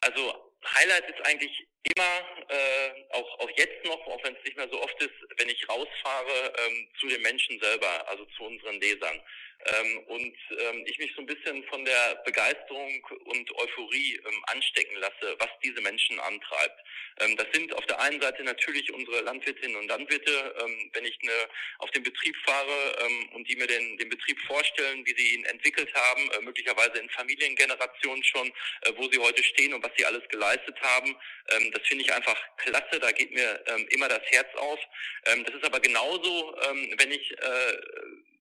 Also 0.03 0.35
Highlight 0.65 1.09
ist 1.09 1.27
eigentlich 1.27 1.69
immer, 1.83 2.21
äh, 2.49 2.91
auch, 3.11 3.39
auch 3.41 3.51
jetzt 3.57 3.85
noch, 3.85 4.07
auch 4.07 4.23
wenn 4.25 4.35
es 4.37 4.45
nicht 4.45 4.57
mehr 4.57 4.69
so 4.71 4.83
oft 4.83 5.01
ist, 5.03 5.15
wenn 5.39 5.49
ich 5.49 5.69
rausfahre 5.69 6.53
ähm, 6.67 6.89
zu 6.99 7.09
den 7.09 7.23
Menschen 7.23 7.59
selber, 7.61 8.09
also 8.09 8.25
zu 8.37 8.45
unseren 8.45 8.81
Lesern. 8.81 9.21
Ähm, 9.67 9.99
und 10.07 10.37
ähm, 10.59 10.85
ich 10.87 10.99
mich 10.99 11.13
so 11.15 11.21
ein 11.21 11.27
bisschen 11.27 11.63
von 11.65 11.85
der 11.85 12.23
Begeisterung 12.25 13.07
und 13.27 13.55
Euphorie 13.57 14.19
ähm, 14.27 14.45
anstecken 14.47 14.97
lasse, 14.97 15.37
was 15.39 15.51
diese 15.63 15.83
Menschen 15.83 16.19
antreibt. 16.19 16.81
Ähm, 17.21 17.37
das 17.37 17.47
sind 17.53 17.75
auf 17.75 17.85
der 17.85 18.01
einen 18.01 18.21
Seite 18.23 18.43
natürlich 18.43 18.91
unsere 18.93 19.21
Landwirtinnen 19.21 19.77
und 19.77 19.89
Landwirte, 19.89 20.55
ähm, 20.65 20.91
wenn 20.95 21.05
ich 21.05 21.19
eine, 21.23 21.49
auf 21.79 21.91
den 21.91 22.03
Betrieb 22.03 22.35
fahre 22.47 22.97
ähm, 23.05 23.29
und 23.35 23.49
die 23.49 23.57
mir 23.57 23.67
den, 23.67 23.99
den 23.99 24.09
Betrieb 24.09 24.41
vorstellen, 24.47 25.05
wie 25.05 25.15
sie 25.15 25.35
ihn 25.35 25.45
entwickelt 25.45 25.93
haben, 25.95 26.31
äh, 26.31 26.41
möglicherweise 26.41 26.99
in 26.99 27.11
Familiengenerationen 27.11 28.25
schon, 28.25 28.49
äh, 28.49 28.93
wo 28.97 29.11
sie 29.11 29.19
heute 29.19 29.45
stehen 29.45 29.75
und 29.75 29.85
was 29.85 29.93
sie 29.99 30.07
alles 30.07 30.27
geleistet 30.31 30.81
haben. 30.81 31.15
Ähm, 31.51 31.70
das 31.71 31.87
finde 31.87 32.05
ich 32.05 32.13
einfach 32.13 32.37
klasse, 32.57 33.01
da 33.01 33.11
geht 33.13 33.33
mir 33.33 33.63
ähm, 33.67 33.87
immer 33.91 34.09
das 34.09 34.23
Herz 34.25 34.49
auf. 34.57 34.79
Ähm, 35.27 35.45
das 35.45 35.55
ist 35.55 35.65
aber 35.65 35.81
genauso, 35.81 36.57
ähm, 36.69 36.95
wenn 36.99 37.11
ich 37.11 37.31
äh, 37.33 37.79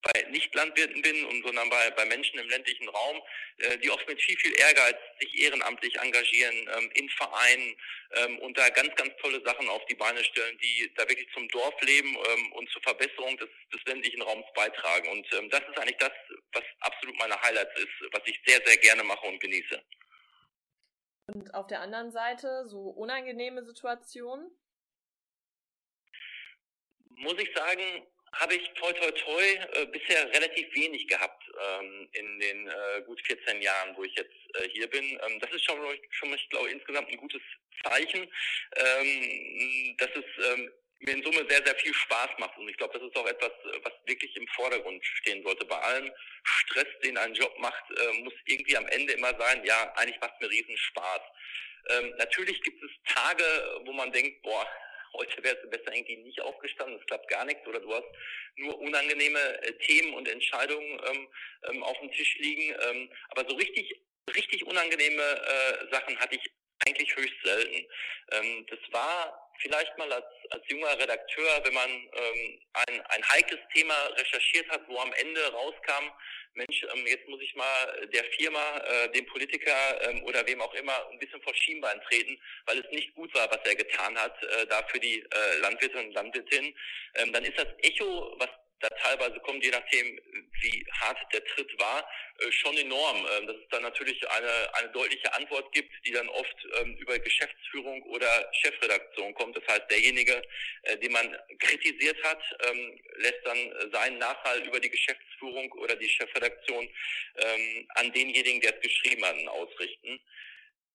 bei 0.01 0.25
Nicht-Landwirten 0.29 1.01
bin, 1.01 1.25
und, 1.25 1.43
sondern 1.43 1.69
bei, 1.69 1.89
bei 1.91 2.05
Menschen 2.05 2.39
im 2.39 2.47
ländlichen 2.47 2.87
Raum, 2.87 3.21
äh, 3.57 3.77
die 3.79 3.89
oft 3.91 4.07
mit 4.07 4.21
viel, 4.21 4.37
viel 4.37 4.57
Ehrgeiz 4.57 4.95
sich 5.19 5.37
ehrenamtlich 5.39 5.95
engagieren, 5.99 6.69
ähm, 6.77 6.89
in 6.93 7.09
Vereinen 7.09 7.75
ähm, 8.15 8.39
und 8.39 8.57
da 8.57 8.69
ganz, 8.69 8.95
ganz 8.95 9.11
tolle 9.21 9.41
Sachen 9.43 9.67
auf 9.69 9.85
die 9.87 9.95
Beine 9.95 10.23
stellen, 10.23 10.57
die 10.59 10.91
da 10.95 11.07
wirklich 11.09 11.27
zum 11.33 11.47
Dorfleben 11.49 12.15
ähm, 12.15 12.51
und 12.53 12.69
zur 12.71 12.81
Verbesserung 12.81 13.37
des, 13.37 13.49
des 13.73 13.83
ländlichen 13.85 14.21
Raums 14.21 14.47
beitragen. 14.55 15.09
Und 15.09 15.27
ähm, 15.33 15.49
das 15.49 15.61
ist 15.69 15.77
eigentlich 15.77 15.97
das, 15.97 16.11
was 16.53 16.63
absolut 16.79 17.17
meine 17.17 17.39
Highlights 17.41 17.77
ist, 17.79 18.11
was 18.11 18.21
ich 18.25 18.39
sehr, 18.45 18.61
sehr 18.65 18.77
gerne 18.77 19.03
mache 19.03 19.25
und 19.27 19.39
genieße. 19.39 19.81
Und 21.33 21.53
auf 21.53 21.67
der 21.67 21.81
anderen 21.81 22.11
Seite 22.11 22.67
so 22.67 22.89
unangenehme 22.89 23.63
Situationen? 23.63 24.49
Muss 27.09 27.37
ich 27.37 27.53
sagen, 27.53 28.07
habe 28.33 28.55
ich 28.55 28.67
toi 28.73 28.91
toi 28.93 29.11
toi 29.11 29.43
äh, 29.73 29.85
bisher 29.87 30.27
relativ 30.33 30.73
wenig 30.73 31.07
gehabt 31.07 31.43
ähm, 31.59 32.09
in 32.13 32.39
den 32.39 32.67
äh, 32.67 33.01
gut 33.05 33.21
14 33.27 33.61
Jahren, 33.61 33.95
wo 33.95 34.03
ich 34.03 34.15
jetzt 34.15 34.35
äh, 34.55 34.69
hier 34.69 34.89
bin. 34.89 35.03
Ähm, 35.03 35.39
das 35.39 35.51
ist 35.51 35.65
schon, 35.65 35.77
schon 36.09 36.33
ich 36.33 36.49
insgesamt 36.71 37.09
ein 37.09 37.17
gutes 37.17 37.41
Zeichen, 37.83 38.21
ähm, 38.75 39.97
dass 39.97 40.09
es 40.15 40.45
ähm, 40.51 40.71
mir 40.99 41.13
in 41.13 41.23
Summe 41.23 41.45
sehr, 41.49 41.63
sehr 41.65 41.75
viel 41.75 41.93
Spaß 41.93 42.29
macht. 42.39 42.57
Und 42.57 42.67
ich 42.69 42.77
glaube, 42.77 42.97
das 42.97 43.07
ist 43.07 43.15
auch 43.15 43.27
etwas, 43.27 43.51
was 43.83 43.93
wirklich 44.05 44.35
im 44.35 44.47
Vordergrund 44.49 45.03
stehen 45.05 45.43
sollte. 45.43 45.65
Bei 45.65 45.77
allem 45.77 46.11
Stress, 46.43 46.87
den 47.03 47.17
ein 47.17 47.33
Job 47.33 47.57
macht, 47.59 47.83
äh, 47.91 48.21
muss 48.21 48.33
irgendwie 48.45 48.77
am 48.77 48.87
Ende 48.87 49.13
immer 49.13 49.37
sein, 49.39 49.63
ja, 49.63 49.93
eigentlich 49.95 50.19
macht 50.19 50.33
es 50.35 50.41
mir 50.41 50.49
riesen 50.49 50.77
Spaß. 50.77 51.21
Ähm, 51.89 52.13
natürlich 52.17 52.61
gibt 52.61 52.83
es 52.83 52.91
Tage, 53.13 53.43
wo 53.85 53.93
man 53.93 54.11
denkt, 54.11 54.41
boah, 54.41 54.67
heute 55.13 55.43
wärst 55.43 55.63
du 55.63 55.69
besser 55.69 55.93
irgendwie 55.93 56.17
nicht 56.17 56.41
aufgestanden, 56.41 56.99
es 56.99 57.05
klappt 57.07 57.27
gar 57.29 57.45
nichts 57.45 57.65
oder 57.65 57.79
du 57.79 57.93
hast 57.93 58.07
nur 58.55 58.77
unangenehme 58.79 59.39
äh, 59.63 59.73
Themen 59.79 60.13
und 60.13 60.27
Entscheidungen 60.27 61.01
ähm, 61.07 61.27
ähm, 61.69 61.83
auf 61.83 61.97
dem 61.99 62.11
Tisch 62.11 62.37
liegen. 62.39 62.75
Ähm, 62.89 63.09
aber 63.29 63.49
so 63.49 63.55
richtig, 63.55 64.01
richtig 64.35 64.65
unangenehme 64.65 65.23
äh, 65.23 65.91
Sachen 65.91 66.19
hatte 66.19 66.35
ich 66.35 66.51
eigentlich 66.85 67.15
höchst 67.15 67.43
selten. 67.43 67.85
Ähm, 68.31 68.65
das 68.69 68.79
war 68.91 69.49
vielleicht 69.59 69.97
mal 69.97 70.11
als, 70.11 70.25
als 70.51 70.63
junger 70.67 70.97
Redakteur, 70.97 71.61
wenn 71.63 71.73
man 71.73 71.89
ähm, 71.89 72.59
ein, 72.73 73.01
ein 73.01 73.29
heikles 73.29 73.59
Thema 73.73 73.95
recherchiert 74.17 74.69
hat, 74.69 74.87
wo 74.87 74.97
am 74.99 75.13
Ende 75.13 75.51
rauskam, 75.51 76.11
Mensch, 76.53 76.83
ähm, 76.93 77.05
jetzt 77.05 77.27
muss 77.27 77.41
ich 77.41 77.53
mal 77.55 78.07
der 78.13 78.23
Firma, 78.37 78.77
äh, 78.77 79.11
dem 79.11 79.25
Politiker 79.27 80.09
ähm, 80.09 80.23
oder 80.23 80.45
wem 80.47 80.61
auch 80.61 80.73
immer 80.73 81.07
ein 81.09 81.19
bisschen 81.19 81.41
vor 81.41 81.53
Schienbein 81.53 82.01
treten, 82.01 82.39
weil 82.65 82.79
es 82.79 82.91
nicht 82.91 83.13
gut 83.15 83.33
war, 83.35 83.49
was 83.51 83.59
er 83.65 83.75
getan 83.75 84.17
hat, 84.17 84.41
äh, 84.43 84.65
da 84.67 84.83
für 84.87 84.99
die 84.99 85.19
äh, 85.19 85.57
Landwirte 85.59 85.99
und 85.99 86.13
Landwirtinnen, 86.13 86.73
ähm, 87.15 87.33
dann 87.33 87.45
ist 87.45 87.57
das 87.57 87.67
Echo, 87.81 88.35
was 88.37 88.49
da 88.79 88.89
teilweise 88.89 89.39
kommt, 89.41 89.63
je 89.63 89.71
nachdem, 89.71 90.19
wie 90.61 90.85
hart 91.01 91.17
der 91.33 91.43
Tritt 91.45 91.79
war, 91.79 92.09
äh, 92.39 92.51
schon 92.51 92.77
enorm. 92.77 93.27
Ähm, 93.31 93.47
dass 93.47 93.57
es 93.57 93.67
dann 93.69 93.83
natürlich 93.83 94.27
eine, 94.29 94.73
eine 94.75 94.89
deutliche 94.89 95.33
Antwort 95.33 95.71
gibt, 95.73 95.91
die 96.05 96.11
dann 96.11 96.29
oft 96.29 96.55
ähm, 96.79 96.95
über 96.97 97.17
Geschäftsführung 97.19 98.01
oder 98.03 98.49
Chefredaktion 98.53 99.33
kommt. 99.33 99.57
Das 99.57 99.67
heißt, 99.67 99.89
derjenige, 99.89 100.41
äh, 100.83 100.97
den 100.97 101.11
man 101.11 101.37
kritisiert 101.59 102.21
hat, 102.23 102.41
ähm, 102.67 102.99
lässt 103.17 103.45
dann 103.45 103.91
seinen 103.91 104.17
Nachhall 104.17 104.65
über 104.65 104.79
die 104.79 104.89
Geschäftsführung 104.89 105.71
oder 105.73 105.95
die 105.95 106.09
Chefredaktion 106.09 106.89
an 107.95 108.11
denjenigen, 108.11 108.59
der 108.61 108.75
es 108.75 108.81
geschrieben 108.81 109.23
hat, 109.23 109.35
ausrichten. 109.47 110.19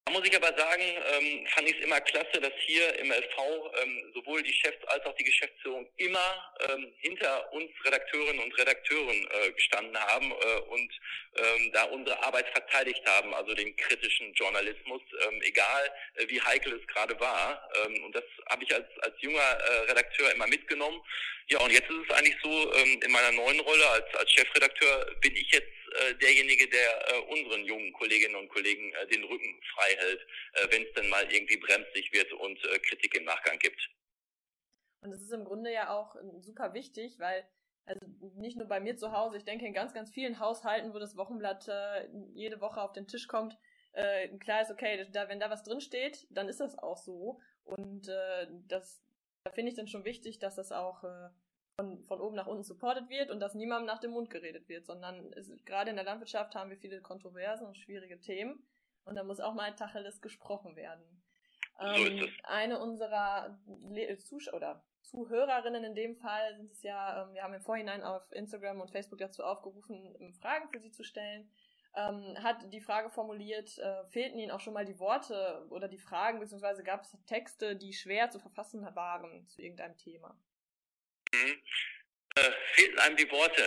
Da 0.07 0.13
muss 0.13 0.29
ich 0.29 0.37
aber 0.37 0.55
sagen, 0.55 0.83
ähm, 0.83 1.47
fand 1.47 1.67
ich 1.67 1.79
es 1.79 1.83
immer 1.83 1.99
klasse, 2.03 2.39
dass 2.39 2.53
hier 2.67 2.99
im 2.99 3.11
LV 3.11 3.39
ähm, 3.83 4.13
sowohl 4.15 4.43
die 4.43 4.53
Chefs 4.53 4.85
als 4.89 5.03
auch 5.07 5.17
die 5.17 5.25
Geschäftsführung 5.25 5.89
immer 5.97 6.55
ähm, 6.69 6.93
hinter 6.99 7.51
uns 7.55 7.71
Redakteurinnen 7.87 8.45
und 8.45 8.59
Redakteuren 8.59 9.29
äh, 9.31 9.53
gestanden 9.53 9.97
haben 9.99 10.31
äh, 10.31 10.61
und 10.69 10.93
ähm, 11.37 11.73
da 11.73 11.85
unsere 11.85 12.23
Arbeit 12.23 12.47
verteidigt 12.51 13.01
haben, 13.07 13.33
also 13.33 13.55
den 13.55 13.75
kritischen 13.77 14.35
Journalismus, 14.35 15.01
ähm, 15.27 15.41
egal 15.41 15.91
äh, 16.17 16.29
wie 16.29 16.41
heikel 16.43 16.79
es 16.79 16.87
gerade 16.87 17.19
war. 17.19 17.67
Ähm, 17.87 18.05
und 18.05 18.15
das 18.15 18.25
habe 18.51 18.63
ich 18.65 18.75
als, 18.75 18.87
als 19.01 19.15
junger 19.21 19.41
äh, 19.41 19.91
Redakteur 19.91 20.31
immer 20.35 20.47
mitgenommen. 20.47 21.01
Ja, 21.47 21.61
und 21.61 21.71
jetzt 21.71 21.89
ist 21.89 22.11
es 22.11 22.15
eigentlich 22.15 22.37
so, 22.43 22.75
ähm, 22.75 23.01
in 23.03 23.11
meiner 23.11 23.33
neuen 23.33 23.61
Rolle 23.61 23.89
als, 23.89 24.15
als 24.17 24.31
Chefredakteur 24.31 25.15
bin 25.23 25.35
ich 25.35 25.51
jetzt 25.51 25.84
äh, 25.95 26.15
derjenige, 26.17 26.69
der 26.69 27.09
äh, 27.09 27.21
unseren 27.33 27.65
jungen 27.65 27.93
Kolleginnen 27.93 28.37
und 28.37 28.49
Kollegen 28.49 28.93
äh, 28.93 29.07
den 29.07 29.25
Rücken 29.25 29.61
frei 29.75 29.97
hält, 29.97 30.21
äh, 30.55 30.67
wenn 30.71 30.83
es 30.83 30.93
denn 30.93 31.09
mal 31.09 31.25
irgendwie 31.33 31.57
bremsig 31.57 32.13
wird 32.13 32.33
und 32.33 32.63
äh, 32.65 32.79
Kritik 32.79 33.17
im 33.17 33.25
Nachgang 33.25 33.59
gibt. 33.59 33.91
Und 35.01 35.11
das 35.11 35.21
ist 35.21 35.33
im 35.33 35.45
Grunde 35.45 35.73
ja 35.73 35.91
auch 35.91 36.17
äh, 36.17 36.41
super 36.41 36.75
wichtig, 36.75 37.19
weil 37.19 37.47
also 37.87 38.01
nicht 38.37 38.57
nur 38.57 38.67
bei 38.67 38.81
mir 38.81 38.97
zu 38.97 39.13
Hause, 39.13 39.37
ich 39.37 39.45
denke 39.45 39.67
in 39.67 39.75
ganz, 39.75 39.93
ganz 39.93 40.11
vielen 40.11 40.41
Haushalten, 40.41 40.95
wo 40.95 40.99
das 40.99 41.17
Wochenblatt 41.17 41.69
äh, 41.69 42.09
jede 42.33 42.61
Woche 42.61 42.81
auf 42.81 42.93
den 42.93 43.07
Tisch 43.07 43.29
kommt, 43.29 43.59
äh, 43.93 44.29
klar 44.39 44.63
ist, 44.63 44.71
okay, 44.71 45.07
da, 45.13 45.29
wenn 45.29 45.39
da 45.39 45.51
was 45.51 45.65
drin 45.65 45.83
steht, 45.83 46.27
dann 46.31 46.49
ist 46.49 46.61
das 46.61 46.79
auch 46.79 46.97
so. 46.97 47.41
Und 47.65 48.09
äh, 48.09 48.47
das 48.67 49.05
da 49.45 49.51
finde 49.51 49.71
ich 49.71 49.77
dann 49.77 49.89
schon 49.89 50.07
wichtig, 50.07 50.39
dass 50.39 50.57
das 50.57 50.73
auch 50.73 51.05
äh, 51.05 51.29
von, 51.77 52.03
von 52.05 52.21
oben 52.21 52.37
nach 52.37 52.47
unten 52.47 52.63
supportet 52.63 53.09
wird 53.09 53.31
und 53.31 53.41
dass 53.41 53.55
niemandem 53.55 53.87
nach 53.87 54.01
dem 54.01 54.13
Mund 54.13 54.31
geredet 54.31 54.69
wird, 54.69 54.87
sondern 54.87 55.33
es, 55.33 55.51
gerade 55.65 55.91
in 55.91 55.97
der 55.97 56.05
Landwirtschaft 56.05 56.55
haben 56.55 56.71
wir 56.71 56.77
viele 56.77 57.01
Kontroversen 57.01 57.67
und 57.67 57.77
schwierige 57.77 58.21
Themen 58.21 58.67
und 59.05 59.17
da 59.17 59.25
muss 59.25 59.41
auch 59.41 59.55
mal 59.55 59.75
Tacheles 59.75 60.21
gesprochen 60.21 60.77
werden. 60.77 61.03
Ähm, 61.81 62.29
eine 62.45 62.79
unserer 62.81 63.59
Le 63.67 64.17
Zusch 64.19 64.53
oder 64.53 64.85
Zuhörerinnen 65.03 65.85
in 65.85 65.95
dem 65.95 66.17
Fall 66.17 66.57
sind 66.57 66.71
es 66.71 66.83
ja, 66.83 67.25
ähm, 67.25 67.35
wir 67.35 67.43
haben 67.43 67.55
im 67.55 67.63
Vorhinein 67.63 68.03
auf 68.03 68.23
Instagram 68.33 68.81
und 68.81 68.91
Facebook 68.91 69.19
dazu 69.19 69.43
aufgerufen, 69.43 70.33
Fragen 70.41 70.69
für 70.71 70.81
sie 70.81 70.93
zu 70.93 71.03
stellen. 71.03 71.51
Ähm, 71.97 72.37
hat 72.43 72.73
die 72.73 72.81
Frage 72.81 73.11
formuliert, 73.11 73.79
äh, 73.79 74.05
fehlten 74.07 74.39
Ihnen 74.39 74.51
auch 74.51 74.61
schon 74.61 74.75
mal 74.75 74.85
die 74.85 74.99
Worte 74.99 75.65
oder 75.71 75.87
die 75.87 75.99
Fragen, 75.99 76.41
beziehungsweise 76.41 76.83
gab 76.83 77.03
es 77.03 77.17
Texte, 77.27 77.77
die 77.77 77.93
schwer 77.93 78.31
zu 78.31 78.41
verfassen 78.41 78.85
waren 78.97 79.47
zu 79.47 79.63
irgendeinem 79.63 79.97
Thema? 79.97 80.37
Mhm. 81.35 81.61
Äh, 82.37 82.51
fehlten 82.75 82.99
einem 82.99 83.17
die 83.17 83.31
Worte. 83.31 83.63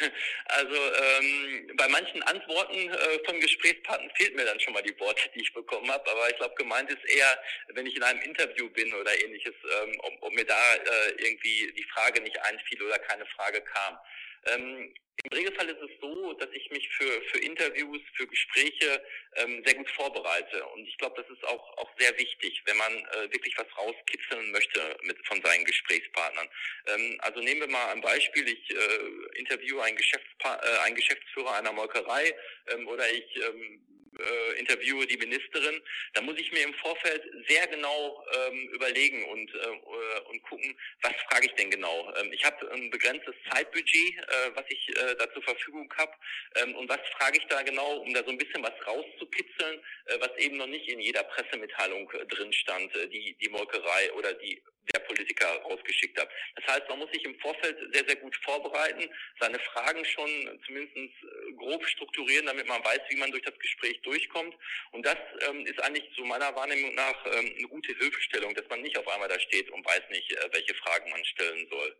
Also 0.46 0.76
ähm, 0.76 1.70
bei 1.76 1.88
manchen 1.88 2.22
Antworten 2.24 2.90
äh, 2.90 3.18
von 3.24 3.40
Gesprächspartnern 3.40 4.10
fehlt 4.16 4.36
mir 4.36 4.44
dann 4.44 4.60
schon 4.60 4.74
mal 4.74 4.82
die 4.82 4.98
Worte, 5.00 5.30
die 5.34 5.40
ich 5.40 5.52
bekommen 5.54 5.90
habe. 5.90 6.08
Aber 6.10 6.28
ich 6.28 6.36
glaube, 6.36 6.54
gemeint 6.56 6.90
ist 6.90 7.04
eher, 7.06 7.42
wenn 7.68 7.86
ich 7.86 7.96
in 7.96 8.02
einem 8.02 8.20
Interview 8.20 8.68
bin 8.68 8.92
oder 8.92 9.12
ähnliches, 9.24 9.54
ähm, 9.64 9.98
ob, 10.00 10.12
ob, 10.20 10.32
mir 10.34 10.44
da 10.44 10.74
äh, 10.74 11.10
irgendwie 11.16 11.72
die 11.72 11.86
Frage 11.94 12.20
nicht 12.20 12.38
einfiel 12.42 12.82
oder 12.82 12.98
keine 12.98 13.24
Frage 13.26 13.62
kam. 13.62 13.98
Ähm, 14.46 14.94
im 15.24 15.36
Regelfall 15.36 15.68
ist 15.68 15.80
es 15.80 16.00
so, 16.00 16.32
dass 16.34 16.48
ich 16.52 16.70
mich 16.70 16.88
für, 16.88 17.22
für 17.30 17.38
Interviews, 17.38 18.00
für 18.16 18.26
Gespräche 18.26 19.04
ähm, 19.36 19.62
sehr 19.64 19.74
gut 19.74 19.88
vorbereite. 19.90 20.64
Und 20.68 20.86
ich 20.86 20.96
glaube, 20.98 21.20
das 21.20 21.30
ist 21.30 21.44
auch, 21.44 21.78
auch 21.78 21.90
sehr 21.98 22.16
wichtig, 22.18 22.60
wenn 22.64 22.76
man 22.76 22.92
äh, 22.92 23.32
wirklich 23.32 23.56
was 23.56 23.66
rauskitzeln 23.76 24.50
möchte 24.50 24.96
mit, 25.02 25.24
von 25.26 25.40
seinen 25.42 25.64
Gesprächspartnern. 25.64 26.48
Ähm, 26.86 27.18
also 27.20 27.40
nehmen 27.40 27.60
wir 27.60 27.68
mal 27.68 27.92
ein 27.92 28.00
Beispiel. 28.00 28.48
Ich 28.48 28.70
äh, 28.70 29.38
interviewe 29.38 29.82
einen, 29.82 29.98
äh, 29.98 30.78
einen 30.84 30.96
Geschäftsführer 30.96 31.54
einer 31.54 31.72
Molkerei 31.72 32.34
ähm, 32.68 32.88
oder 32.88 33.08
ich 33.12 33.36
ähm, 33.36 33.91
äh, 34.18 34.58
interviewe 34.58 35.06
die 35.06 35.16
Ministerin, 35.16 35.80
da 36.14 36.20
muss 36.22 36.38
ich 36.38 36.50
mir 36.52 36.64
im 36.64 36.74
Vorfeld 36.74 37.22
sehr 37.48 37.66
genau 37.68 38.24
ähm, 38.34 38.68
überlegen 38.68 39.24
und, 39.24 39.54
äh, 39.54 40.20
und 40.30 40.42
gucken, 40.42 40.76
was 41.02 41.14
frage 41.30 41.46
ich 41.46 41.52
denn 41.54 41.70
genau. 41.70 42.12
Ähm, 42.16 42.32
ich 42.32 42.44
habe 42.44 42.70
ein 42.72 42.90
begrenztes 42.90 43.34
Zeitbudget, 43.50 44.18
äh, 44.18 44.50
was 44.54 44.64
ich 44.68 44.88
äh, 44.90 45.14
da 45.16 45.32
zur 45.32 45.42
Verfügung 45.42 45.92
habe 45.96 46.12
ähm, 46.56 46.74
und 46.76 46.88
was 46.88 47.00
frage 47.16 47.38
ich 47.38 47.46
da 47.46 47.62
genau, 47.62 47.98
um 47.98 48.12
da 48.14 48.22
so 48.24 48.30
ein 48.30 48.38
bisschen 48.38 48.62
was 48.62 48.74
rauszukitzeln, 48.86 49.80
äh, 50.06 50.20
was 50.20 50.36
eben 50.38 50.56
noch 50.56 50.66
nicht 50.66 50.88
in 50.88 51.00
jeder 51.00 51.22
Pressemitteilung 51.24 52.10
äh, 52.12 52.26
drin 52.26 52.52
stand, 52.52 52.94
äh, 52.96 53.08
die 53.08 53.36
die 53.40 53.48
Molkerei 53.48 54.12
oder 54.12 54.34
die 54.34 54.62
der 54.92 55.00
Politiker 55.00 55.46
rausgeschickt 55.62 56.20
hat. 56.20 56.28
Das 56.56 56.74
heißt, 56.74 56.88
man 56.88 56.98
muss 56.98 57.10
sich 57.12 57.24
im 57.24 57.38
Vorfeld 57.40 57.78
sehr, 57.92 58.04
sehr 58.06 58.16
gut 58.16 58.34
vorbereiten, 58.36 59.08
seine 59.40 59.58
Fragen 59.58 60.04
schon 60.04 60.60
zumindest 60.66 60.96
äh, 60.96 61.52
grob 61.52 61.86
strukturieren, 61.86 62.46
damit 62.46 62.66
man 62.66 62.84
weiß, 62.84 63.00
wie 63.10 63.16
man 63.16 63.30
durch 63.30 63.44
das 63.44 63.58
Gespräch 63.58 64.00
durchkommt. 64.02 64.54
Und 64.90 65.06
das 65.06 65.18
ähm, 65.48 65.66
ist 65.66 65.80
eigentlich 65.80 66.12
zu 66.14 66.24
meiner 66.24 66.54
Wahrnehmung 66.54 66.94
nach 66.94 67.26
ähm, 67.26 67.54
eine 67.56 67.68
gute 67.68 67.96
Hilfestellung, 67.96 68.54
dass 68.54 68.68
man 68.68 68.82
nicht 68.82 68.96
auf 68.98 69.08
einmal 69.08 69.28
da 69.28 69.38
steht 69.38 69.70
und 69.70 69.84
weiß 69.84 70.02
nicht, 70.10 70.32
äh, 70.32 70.48
welche 70.52 70.74
Fragen 70.74 71.10
man 71.10 71.24
stellen 71.24 71.68
soll. 71.68 71.96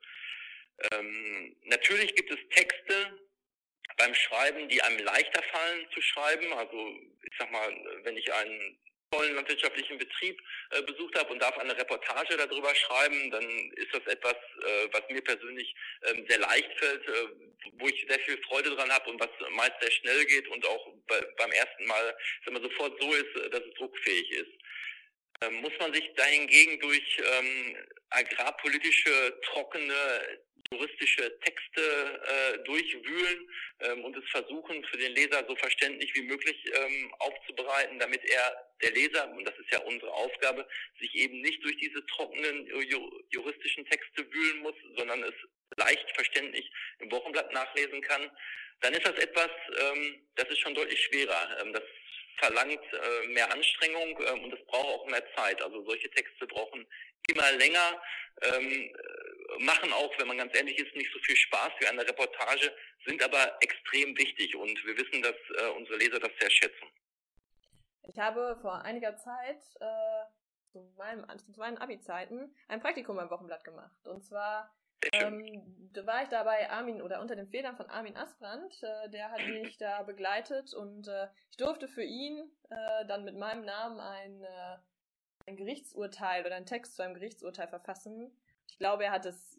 Ähm, 0.93 1.57
natürlich 1.65 2.15
gibt 2.15 2.31
es 2.31 2.39
Texte 2.51 3.19
beim 3.97 4.15
Schreiben, 4.15 4.69
die 4.69 4.83
einem 4.83 4.99
leichter 4.99 5.43
fallen 5.43 5.87
zu 5.93 6.01
schreiben. 6.01 6.53
Also 6.55 6.99
ich 7.23 7.39
sag 7.39 7.51
mal, 7.51 8.01
wenn 8.03 8.17
ich 8.17 8.33
einen 8.33 8.79
tollen 9.12 9.35
landwirtschaftlichen 9.35 9.99
Betrieb 9.99 10.40
äh, 10.71 10.83
besucht 10.83 11.16
habe 11.19 11.33
und 11.33 11.40
darf 11.40 11.57
eine 11.59 11.76
Reportage 11.76 12.37
darüber 12.37 12.75
schreiben, 12.75 13.31
dann 13.31 13.45
ist 13.76 13.92
das 13.92 14.07
etwas, 14.07 14.35
äh, 14.35 14.88
was 14.92 15.02
mir 15.11 15.23
persönlich 15.23 15.75
ähm, 16.04 16.25
sehr 16.28 16.38
leicht 16.38 16.73
fällt, 16.78 17.07
äh, 17.07 17.28
wo 17.75 17.88
ich 17.88 18.07
sehr 18.09 18.19
viel 18.21 18.38
Freude 18.49 18.71
dran 18.71 18.90
habe 18.90 19.11
und 19.11 19.21
was 19.21 19.31
meist 19.50 19.75
sehr 19.81 19.92
schnell 19.92 20.25
geht 20.25 20.49
und 20.49 20.66
auch 20.66 20.88
bei, 21.07 21.21
beim 21.37 21.52
ersten 21.52 21.87
Mal 21.87 22.16
sagen 22.45 22.57
wir, 22.57 22.62
sofort 22.62 23.00
so 23.00 23.12
ist, 23.12 23.52
dass 23.52 23.61
es 23.61 23.75
druckfähig 23.75 24.31
ist. 24.33 24.52
Ähm, 25.43 25.61
muss 25.61 25.73
man 25.79 25.93
sich 25.93 26.09
dahingegen 26.15 26.79
durch 26.81 27.19
ähm, 27.19 27.77
agrarpolitische, 28.11 29.41
trockene 29.45 29.95
juristische 30.73 31.39
Texte 31.41 32.23
äh, 32.27 32.59
durchwühlen 32.65 33.51
ähm, 33.81 34.05
und 34.05 34.17
es 34.17 34.25
versuchen, 34.31 34.85
für 34.85 34.97
den 34.97 35.13
Leser 35.13 35.45
so 35.47 35.55
verständlich 35.57 36.15
wie 36.15 36.23
möglich 36.23 36.57
ähm, 36.73 37.15
aufzubereiten, 37.19 37.99
damit 37.99 38.25
er, 38.25 38.73
der 38.83 38.93
Leser, 38.93 39.31
und 39.31 39.45
das 39.45 39.59
ist 39.59 39.71
ja 39.71 39.81
unsere 39.81 40.13
Aufgabe, 40.13 40.67
sich 40.99 41.15
eben 41.15 41.41
nicht 41.41 41.63
durch 41.65 41.77
diese 41.77 42.05
trockenen 42.07 42.67
juristischen 43.31 43.85
Texte 43.87 44.27
wühlen 44.33 44.61
muss, 44.61 44.75
sondern 44.97 45.23
es 45.25 45.35
leicht 45.77 46.11
verständlich 46.15 46.71
im 47.01 47.11
Wochenblatt 47.11 47.53
nachlesen 47.53 48.01
kann, 48.03 48.31
dann 48.81 48.95
ist 48.95 49.07
das 49.07 49.17
etwas, 49.17 49.51
ähm, 49.79 50.27
das 50.35 50.49
ist 50.49 50.59
schon 50.59 50.75
deutlich 50.75 51.01
schwerer. 51.01 51.59
Ähm, 51.61 51.73
das 51.73 51.85
verlangt 52.39 52.81
äh, 52.93 53.29
mehr 53.29 53.51
Anstrengung 53.53 54.19
ähm, 54.27 54.45
und 54.45 54.55
es 54.55 54.65
braucht 54.67 54.87
auch 54.87 55.07
mehr 55.07 55.25
Zeit. 55.35 55.61
Also 55.62 55.85
solche 55.85 56.11
Texte 56.11 56.47
brauchen 56.47 56.87
immer 57.29 57.53
länger. 57.53 58.03
Ähm, 58.43 58.95
machen 59.59 59.93
auch, 59.93 60.12
wenn 60.19 60.29
man 60.29 60.39
ganz 60.39 60.57
ehrlich 60.57 60.79
ist, 60.79 60.95
nicht 60.97 61.12
so 61.12 61.19
viel 61.21 61.37
Spaß 61.37 61.71
wie 61.81 61.87
eine 61.87 62.07
Reportage, 62.07 62.75
sind 63.07 63.23
aber 63.23 63.57
extrem 63.61 64.17
wichtig 64.17 64.57
und 64.57 64.85
wir 64.85 64.97
wissen, 64.97 65.23
dass 65.23 65.37
äh, 65.59 65.69
unsere 65.77 65.99
Leser 65.99 66.19
das 66.19 66.33
sehr 66.41 66.51
schätzen. 66.51 66.89
Ich 68.09 68.19
habe 68.19 68.59
vor 68.61 68.83
einiger 68.83 69.17
Zeit 69.17 69.61
äh, 69.81 70.25
zu, 70.73 70.93
meinem, 70.97 71.27
zu 71.39 71.59
meinen 71.59 71.79
Abi-Zeiten 71.79 72.55
ein 72.69 72.81
Praktikum 72.81 73.17
beim 73.17 73.31
Wochenblatt 73.31 73.65
gemacht. 73.65 74.07
Und 74.07 74.25
zwar 74.25 74.75
ähm, 75.12 75.90
da 75.92 76.06
war 76.06 76.23
ich 76.23 76.28
da 76.28 76.42
bei 76.44 76.71
Armin 76.71 77.02
oder 77.02 77.21
unter 77.21 77.37
den 77.37 77.49
Federn 77.49 77.76
von 77.76 77.87
Armin 77.87 78.16
Asbrand. 78.16 78.82
Äh, 78.82 79.11
der 79.11 79.30
hat 79.30 79.47
mich 79.47 79.76
da 79.78 80.02
begleitet 80.02 80.75
und 80.75 81.09
äh, 81.09 81.28
ich 81.50 81.56
durfte 81.56 81.88
für 81.88 82.04
ihn 82.04 82.50
äh, 82.71 83.06
dann 83.06 83.25
mit 83.25 83.37
meinem 83.37 83.64
Namen 83.64 84.00
ein, 84.00 84.42
äh, 84.42 84.78
ein 85.47 85.56
Gerichtsurteil 85.56 86.47
oder 86.47 86.56
einen 86.56 86.66
Text 86.66 86.97
zu 86.97 87.02
einem 87.02 87.14
Gerichtsurteil 87.14 87.68
verfassen. 87.68 88.32
Ich 88.68 88.78
glaube, 88.78 89.04
er 89.04 89.12
hat 89.12 89.26
es 89.26 89.59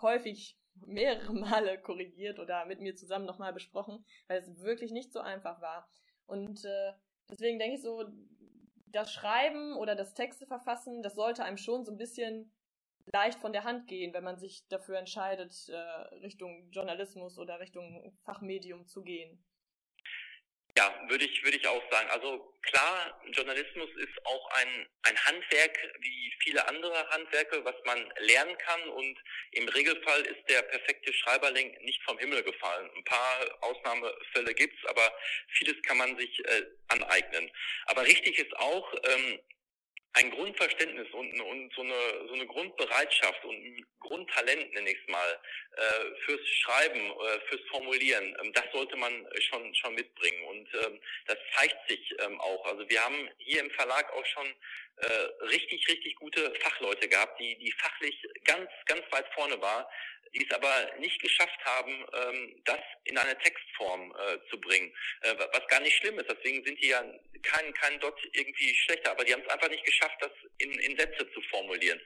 häufig 0.00 0.58
mehrere 0.86 1.32
Male 1.32 1.78
korrigiert 1.80 2.38
oder 2.38 2.64
mit 2.66 2.80
mir 2.80 2.94
zusammen 2.94 3.26
nochmal 3.26 3.52
besprochen, 3.52 4.04
weil 4.26 4.38
es 4.38 4.62
wirklich 4.62 4.92
nicht 4.92 5.12
so 5.12 5.20
einfach 5.20 5.60
war. 5.60 5.88
Und 6.26 6.64
äh, 6.64 6.92
deswegen 7.30 7.58
denke 7.58 7.76
ich 7.76 7.82
so, 7.82 8.04
das 8.86 9.12
Schreiben 9.12 9.74
oder 9.76 9.94
das 9.94 10.14
Texte 10.14 10.46
verfassen, 10.46 11.02
das 11.02 11.14
sollte 11.14 11.44
einem 11.44 11.58
schon 11.58 11.84
so 11.84 11.92
ein 11.92 11.98
bisschen 11.98 12.50
leicht 13.12 13.40
von 13.40 13.52
der 13.52 13.64
Hand 13.64 13.88
gehen, 13.88 14.12
wenn 14.12 14.24
man 14.24 14.38
sich 14.38 14.66
dafür 14.68 14.98
entscheidet, 14.98 15.52
äh, 15.68 15.76
Richtung 16.22 16.70
Journalismus 16.70 17.38
oder 17.38 17.60
Richtung 17.60 18.16
Fachmedium 18.24 18.86
zu 18.86 19.02
gehen. 19.02 19.44
Ja, 20.76 20.94
würde 21.08 21.24
ich, 21.24 21.42
würde 21.42 21.56
ich 21.56 21.66
auch 21.66 21.82
sagen. 21.90 22.08
Also 22.10 22.54
klar, 22.62 23.20
Journalismus 23.32 23.88
ist 23.96 24.24
auch 24.24 24.50
ein, 24.50 24.86
ein 25.02 25.24
Handwerk 25.24 25.76
wie 25.98 26.32
viele 26.40 26.68
andere 26.68 27.08
Handwerke, 27.08 27.64
was 27.64 27.74
man 27.84 27.98
lernen 28.20 28.56
kann 28.58 28.88
und 28.90 29.18
im 29.52 29.68
Regelfall 29.68 30.20
ist 30.20 30.48
der 30.48 30.62
perfekte 30.62 31.12
Schreiberling 31.12 31.76
nicht 31.82 32.00
vom 32.04 32.16
Himmel 32.18 32.44
gefallen. 32.44 32.88
Ein 32.94 33.04
paar 33.04 33.58
Ausnahmefälle 33.62 34.54
gibt's, 34.54 34.84
aber 34.86 35.12
vieles 35.48 35.82
kann 35.82 35.98
man 35.98 36.16
sich 36.16 36.38
äh, 36.44 36.66
aneignen. 36.88 37.50
Aber 37.86 38.04
richtig 38.04 38.38
ist 38.38 38.56
auch, 38.56 38.94
ähm, 39.02 39.40
ein 40.14 40.30
Grundverständnis 40.30 41.06
und, 41.12 41.40
und 41.40 41.72
so, 41.74 41.82
eine, 41.82 42.28
so 42.28 42.34
eine 42.34 42.46
Grundbereitschaft 42.46 43.44
und 43.44 43.54
ein 43.54 43.86
Grundtalent, 44.00 44.72
nenne 44.72 44.90
ich 44.90 44.98
es 45.00 45.12
mal, 45.12 45.40
äh, 45.76 46.20
fürs 46.24 46.46
Schreiben, 46.48 46.98
äh, 46.98 47.40
fürs 47.48 47.60
Formulieren, 47.70 48.36
ähm, 48.42 48.52
das 48.52 48.64
sollte 48.72 48.96
man 48.96 49.26
schon, 49.38 49.74
schon 49.74 49.94
mitbringen. 49.94 50.42
Und 50.44 50.68
ähm, 50.74 51.00
das 51.26 51.36
zeigt 51.54 51.88
sich 51.88 52.14
ähm, 52.20 52.40
auch. 52.40 52.64
Also 52.66 52.88
wir 52.88 53.04
haben 53.04 53.28
hier 53.38 53.60
im 53.60 53.70
Verlag 53.72 54.10
auch 54.12 54.26
schon 54.26 54.46
äh, 54.96 55.44
richtig, 55.46 55.86
richtig 55.88 56.16
gute 56.16 56.52
Fachleute 56.56 57.08
gehabt, 57.08 57.38
die, 57.38 57.56
die 57.58 57.72
fachlich 57.72 58.20
ganz, 58.44 58.68
ganz 58.86 59.02
weit 59.10 59.26
vorne 59.34 59.60
war, 59.60 59.88
die 60.34 60.46
es 60.46 60.54
aber 60.54 60.90
nicht 60.98 61.20
geschafft 61.20 61.58
haben, 61.64 62.06
ähm, 62.14 62.62
das 62.64 62.80
in 63.04 63.16
eine 63.18 63.38
Textform 63.38 64.14
äh, 64.16 64.38
zu 64.50 64.60
bringen. 64.60 64.92
Äh, 65.22 65.34
was 65.38 65.66
gar 65.68 65.80
nicht 65.80 65.96
schlimm 65.96 66.18
ist. 66.18 66.30
Deswegen 66.30 66.64
sind 66.64 66.80
die 66.82 66.88
ja 66.88 67.02
kein, 67.42 67.72
kein 67.74 68.00
Dot 68.00 68.18
irgendwie 68.32 68.74
schlechter, 68.74 69.12
aber 69.12 69.24
die 69.24 69.32
haben 69.32 69.42
es 69.42 69.52
einfach 69.52 69.68
nicht 69.68 69.84
geschafft, 69.84 70.16
das 70.20 70.30
in, 70.58 70.72
in 70.80 70.98
Sätze 70.98 71.30
zu 71.32 71.40
formulieren. 71.50 72.00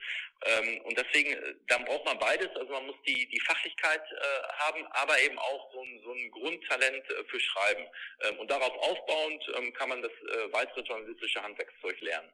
Ähm, 0.45 0.81
und 0.81 0.97
deswegen, 0.97 1.33
äh, 1.33 1.55
dann 1.67 1.85
braucht 1.85 2.05
man 2.05 2.19
beides. 2.19 2.49
Also 2.55 2.71
man 2.71 2.85
muss 2.85 2.95
die, 3.05 3.27
die 3.27 3.39
Fachlichkeit 3.41 4.03
äh, 4.11 4.47
haben, 4.57 4.85
aber 4.91 5.19
eben 5.21 5.37
auch 5.39 5.71
so 5.73 5.81
ein, 5.81 6.01
so 6.03 6.11
ein 6.13 6.31
Grundtalent 6.31 7.09
äh, 7.09 7.23
für 7.25 7.39
Schreiben. 7.39 7.87
Ähm, 8.21 8.39
und 8.39 8.51
darauf 8.51 8.71
aufbauend 8.77 9.43
ähm, 9.57 9.73
kann 9.73 9.89
man 9.89 10.01
das 10.01 10.11
äh, 10.11 10.51
weitere 10.51 10.81
journalistische 10.81 11.41
Handwerkszeug 11.41 11.99
lernen. 12.01 12.29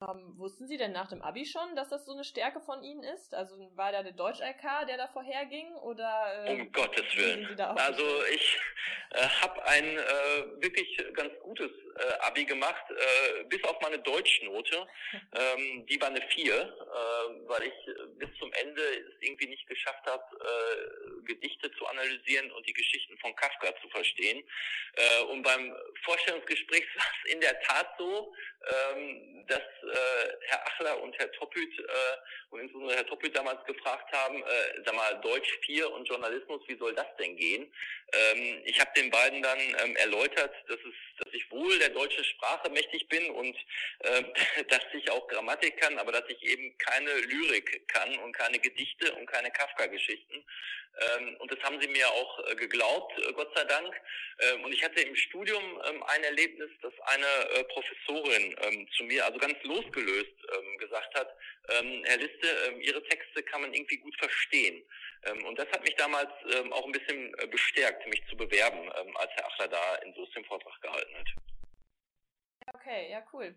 Ähm, 0.00 0.38
wussten 0.38 0.68
Sie 0.68 0.76
denn 0.76 0.92
nach 0.92 1.08
dem 1.08 1.22
Abi 1.22 1.44
schon, 1.44 1.74
dass 1.74 1.88
das 1.88 2.06
so 2.06 2.12
eine 2.12 2.22
Stärke 2.22 2.60
von 2.60 2.84
Ihnen 2.84 3.02
ist? 3.02 3.34
Also 3.34 3.56
war 3.74 3.90
da 3.90 4.04
der 4.04 4.12
Deutsch-LK, 4.12 4.86
der 4.86 4.96
da 4.96 5.08
vorherging? 5.08 5.74
Oder, 5.76 6.46
äh, 6.46 6.60
um 6.60 6.72
Gottes 6.72 7.16
Willen. 7.16 7.60
Also 7.60 8.04
ich 8.32 8.60
äh, 9.10 9.26
habe 9.42 9.64
ein 9.66 9.84
äh, 9.84 10.62
wirklich 10.62 11.04
ganz 11.14 11.32
gutes 11.42 11.70
äh, 11.98 12.26
Abi 12.26 12.44
gemacht, 12.44 12.84
äh, 12.90 13.44
bis 13.44 13.62
auf 13.64 13.80
meine 13.80 13.98
Deutschnote. 13.98 14.86
ähm, 15.12 15.86
die 15.86 16.00
war 16.00 16.08
eine 16.08 16.22
4, 16.22 16.54
äh, 16.54 16.66
weil 17.48 17.62
ich 17.64 18.18
bis 18.18 18.28
zum 18.38 18.52
Ende 18.52 18.82
es 18.82 19.14
irgendwie 19.20 19.46
nicht 19.46 19.66
geschafft 19.66 20.04
habe, 20.06 20.24
äh, 20.40 21.24
Gedichte 21.26 21.70
zu 21.72 21.86
analysieren 21.86 22.50
und 22.52 22.66
die 22.66 22.72
Geschichten 22.72 23.18
von 23.18 23.34
Kafka 23.36 23.74
zu 23.80 23.88
verstehen. 23.88 24.42
Äh, 24.94 25.22
und 25.24 25.42
beim 25.42 25.74
Vorstellungsgespräch 26.04 26.84
war 26.96 27.06
es 27.06 27.32
in 27.32 27.40
der 27.40 27.60
Tat 27.60 27.88
so, 27.98 28.32
ähm, 28.68 29.46
dass 29.46 29.58
äh, 29.58 30.36
Herr 30.42 30.66
Achler 30.66 31.02
und 31.02 31.16
Herr 31.18 31.30
Toppüt 31.32 31.78
äh, 31.78 31.82
und 32.50 32.60
insbesondere 32.60 32.96
Herr 32.96 33.06
Toppüt 33.06 33.36
damals 33.36 33.64
gefragt 33.64 34.12
haben, 34.12 34.42
äh, 34.42 34.82
sag 34.84 34.94
mal, 34.94 35.20
Deutsch 35.20 35.58
4 35.64 35.90
und 35.92 36.08
Journalismus, 36.08 36.62
wie 36.66 36.76
soll 36.76 36.94
das 36.94 37.06
denn 37.18 37.36
gehen? 37.36 37.72
Ähm, 38.12 38.62
ich 38.64 38.78
habe 38.80 38.90
den 38.96 39.10
beiden 39.10 39.42
dann 39.42 39.58
ähm, 39.58 39.96
erläutert, 39.96 40.54
dass, 40.66 40.78
es, 40.78 41.24
dass 41.24 41.32
ich 41.32 41.50
wohl 41.50 41.78
der 41.78 41.87
deutschen 41.90 42.24
Sprache 42.24 42.70
mächtig 42.70 43.08
bin 43.08 43.30
und 43.30 43.56
äh, 44.00 44.22
dass 44.68 44.82
ich 44.92 45.10
auch 45.10 45.26
Grammatik 45.28 45.76
kann, 45.78 45.98
aber 45.98 46.12
dass 46.12 46.28
ich 46.28 46.42
eben 46.42 46.76
keine 46.78 47.12
Lyrik 47.12 47.88
kann 47.88 48.16
und 48.18 48.32
keine 48.32 48.58
Gedichte 48.58 49.12
und 49.14 49.26
keine 49.26 49.50
Kafka-Geschichten. 49.50 50.44
Ähm, 50.98 51.36
und 51.38 51.52
das 51.52 51.60
haben 51.62 51.80
sie 51.80 51.88
mir 51.88 52.08
auch 52.08 52.46
äh, 52.46 52.54
geglaubt, 52.56 53.12
äh, 53.18 53.32
Gott 53.32 53.56
sei 53.56 53.64
Dank. 53.64 53.94
Ähm, 54.40 54.64
und 54.64 54.72
ich 54.72 54.82
hatte 54.82 55.00
im 55.00 55.14
Studium 55.14 55.62
ähm, 55.88 56.02
ein 56.04 56.24
Erlebnis, 56.24 56.70
dass 56.82 56.92
eine 57.06 57.26
äh, 57.26 57.64
Professorin 57.64 58.56
ähm, 58.62 58.88
zu 58.96 59.04
mir, 59.04 59.24
also 59.24 59.38
ganz 59.38 59.56
losgelöst, 59.62 60.34
ähm, 60.52 60.78
gesagt 60.78 61.14
hat, 61.14 61.36
ähm, 61.70 62.02
Herr 62.04 62.16
Liste, 62.16 62.48
Ihre 62.80 63.02
Texte 63.04 63.42
kann 63.42 63.60
man 63.60 63.74
irgendwie 63.74 63.98
gut 63.98 64.16
verstehen. 64.16 64.82
und 65.44 65.58
das 65.58 65.66
hat 65.68 65.82
mich 65.82 65.94
damals 65.96 66.30
auch 66.70 66.86
ein 66.86 66.92
bisschen 66.92 67.32
bestärkt, 67.50 68.06
mich 68.06 68.22
zu 68.30 68.36
bewerben, 68.36 68.90
als 69.16 69.30
Herr 69.32 69.46
Achler 69.46 69.68
da 69.68 69.96
in 69.96 70.14
Soest 70.14 70.34
den 70.34 70.44
Vortrag 70.44 70.80
gehalten 70.80 71.14
hat. 71.18 71.57
Okay, 72.74 73.10
ja, 73.10 73.22
cool. 73.32 73.54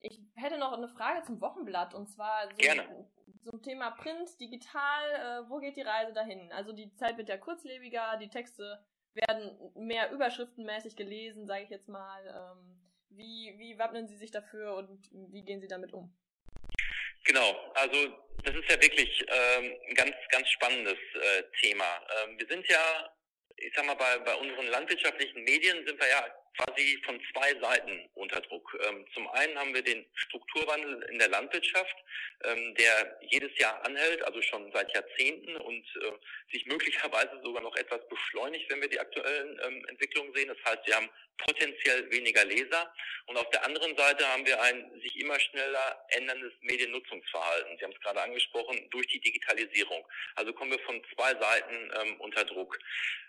ich 0.00 0.20
hätte 0.36 0.58
noch 0.58 0.72
eine 0.72 0.88
Frage 0.88 1.22
zum 1.22 1.40
Wochenblatt 1.40 1.94
und 1.94 2.08
zwar 2.08 2.48
so 2.50 2.56
Gerne 2.56 3.06
zum 3.44 3.62
Thema 3.62 3.90
Print, 3.92 4.40
digital, 4.40 5.10
äh, 5.14 5.50
wo 5.50 5.58
geht 5.58 5.76
die 5.76 5.82
Reise 5.82 6.12
dahin? 6.12 6.52
Also 6.52 6.72
die 6.72 6.94
Zeit 6.94 7.16
wird 7.18 7.28
ja 7.28 7.36
kurzlebiger, 7.36 8.16
die 8.20 8.28
Texte 8.28 8.84
werden 9.14 9.58
mehr 9.74 10.10
überschriftenmäßig 10.10 10.96
gelesen, 10.96 11.46
sage 11.46 11.64
ich 11.64 11.70
jetzt 11.70 11.88
mal. 11.88 12.26
Ähm, 12.26 12.78
wie, 13.10 13.54
wie 13.58 13.78
wappnen 13.78 14.08
Sie 14.08 14.16
sich 14.16 14.30
dafür 14.30 14.76
und 14.76 15.08
wie 15.12 15.44
gehen 15.44 15.60
Sie 15.60 15.68
damit 15.68 15.92
um? 15.92 16.16
Genau, 17.24 17.54
also 17.74 18.08
das 18.42 18.54
ist 18.56 18.70
ja 18.70 18.80
wirklich 18.80 19.24
ähm, 19.28 19.76
ein 19.88 19.94
ganz, 19.94 20.14
ganz 20.30 20.48
spannendes 20.48 20.98
äh, 21.14 21.42
Thema. 21.60 22.00
Ähm, 22.24 22.38
wir 22.38 22.46
sind 22.46 22.66
ja, 22.68 23.14
ich 23.56 23.72
sag 23.74 23.84
mal, 23.84 23.94
bei, 23.94 24.18
bei 24.18 24.34
unseren 24.36 24.66
landwirtschaftlichen 24.66 25.44
Medien 25.44 25.86
sind 25.86 26.00
wir 26.00 26.08
ja 26.08 26.24
quasi 26.56 27.00
von 27.04 27.20
zwei 27.32 27.54
Seiten 27.60 28.08
unter 28.14 28.40
Druck. 28.40 28.76
Ähm, 28.88 29.06
zum 29.14 29.28
einen 29.30 29.58
haben 29.58 29.74
wir 29.74 29.82
den 29.82 30.04
Strukturwandel 30.14 31.02
in 31.10 31.18
der 31.18 31.28
Landwirtschaft, 31.28 31.96
ähm, 32.44 32.74
der 32.74 33.18
jedes 33.30 33.56
Jahr 33.58 33.84
anhält, 33.84 34.22
also 34.22 34.40
schon 34.42 34.70
seit 34.72 34.92
Jahrzehnten 34.94 35.56
und 35.56 35.84
äh, 35.96 36.52
sich 36.52 36.66
möglicherweise 36.66 37.40
sogar 37.42 37.62
noch 37.62 37.76
etwas 37.76 38.06
beschleunigt, 38.08 38.70
wenn 38.70 38.80
wir 38.80 38.88
die 38.88 39.00
aktuellen 39.00 39.60
ähm, 39.64 39.84
Entwicklungen 39.88 40.32
sehen. 40.34 40.48
Das 40.48 40.72
heißt, 40.72 40.86
wir 40.86 40.96
haben 40.96 41.08
potenziell 41.38 42.10
weniger 42.10 42.44
Leser. 42.44 42.92
Und 43.26 43.36
auf 43.36 43.48
der 43.50 43.64
anderen 43.64 43.96
Seite 43.96 44.26
haben 44.28 44.44
wir 44.46 44.60
ein 44.60 45.00
sich 45.00 45.18
immer 45.20 45.38
schneller 45.38 46.04
änderndes 46.10 46.52
Mediennutzungsverhalten. 46.60 47.78
Sie 47.78 47.84
haben 47.84 47.92
es 47.92 48.00
gerade 48.00 48.20
angesprochen, 48.20 48.88
durch 48.90 49.06
die 49.08 49.20
Digitalisierung. 49.20 50.06
Also 50.34 50.52
kommen 50.52 50.72
wir 50.72 50.78
von 50.80 51.02
zwei 51.14 51.34
Seiten 51.34 51.90
ähm, 52.00 52.20
unter 52.20 52.44
Druck. 52.44 52.78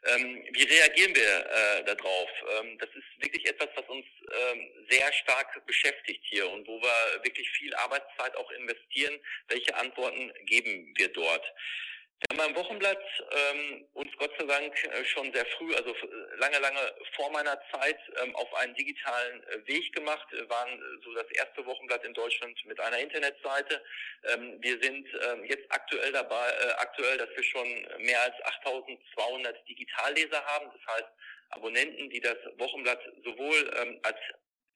Ähm, 0.06 0.44
wie 0.52 0.64
reagieren 0.64 1.16
wir 1.16 1.24
äh, 1.24 1.84
darauf? 1.86 2.30
Ähm, 2.60 2.78
das 2.80 2.90
ist 2.90 3.06
wirklich 3.20 3.46
etwas, 3.48 3.70
was 3.76 3.88
uns 3.88 4.06
ähm, 4.32 4.72
sehr 4.90 5.12
stark 5.14 5.66
beschäftigt 5.66 6.24
hier 6.26 6.50
und 6.50 6.68
wo 6.68 6.82
wir 6.82 7.24
wirklich 7.24 7.50
viel 7.52 7.74
Arbeitszeit 7.76 8.36
auch 8.36 8.52
investieren. 8.52 9.20
Welche 9.48 9.76
Antworten 9.76 10.32
geben 10.46 10.94
wir 10.98 11.10
dort? 11.10 11.44
Wir 12.30 12.38
haben 12.38 12.54
beim 12.54 12.64
Wochenblatt 12.64 13.04
ähm, 13.32 13.86
uns 13.94 14.10
Gott 14.18 14.32
sei 14.40 14.46
Dank 14.46 14.74
äh, 14.86 15.04
schon 15.04 15.34
sehr 15.34 15.46
früh, 15.58 15.76
also 15.76 15.94
lange, 16.38 16.58
lange 16.60 16.80
vor 17.18 17.30
meiner 17.32 17.60
Zeit, 17.74 18.00
ähm, 18.24 18.34
auf 18.38 18.54
einen 18.56 18.74
digitalen 18.76 19.44
äh, 19.44 19.68
Weg 19.68 19.94
gemacht. 19.94 20.26
Wir 20.32 20.50
waren 20.50 20.82
so 21.04 21.14
das 21.16 21.30
erste 21.32 21.66
Wochenblatt 21.66 22.06
in 22.06 22.14
Deutschland 22.14 22.58
mit 22.66 22.80
einer 22.80 23.00
Internetseite. 23.00 23.84
Ähm, 24.24 24.58
wir 24.62 24.82
sind 24.82 25.06
ähm, 25.22 25.44
jetzt 25.44 25.66
aktuell 25.70 26.14
dabei, 26.14 26.50
äh, 26.50 26.72
aktuell, 26.78 27.18
dass 27.18 27.30
wir 27.36 27.44
schon 27.44 27.68
mehr 28.00 28.22
als 28.22 28.36
8200 28.62 29.68
Digitalleser 29.68 30.46
haben. 30.46 30.72
Das 30.78 30.96
heißt, 30.96 31.10
Abonnenten, 31.50 32.10
die 32.10 32.20
das 32.20 32.38
Wochenblatt 32.58 33.02
sowohl 33.24 33.74
ähm, 33.78 34.00
als 34.04 34.18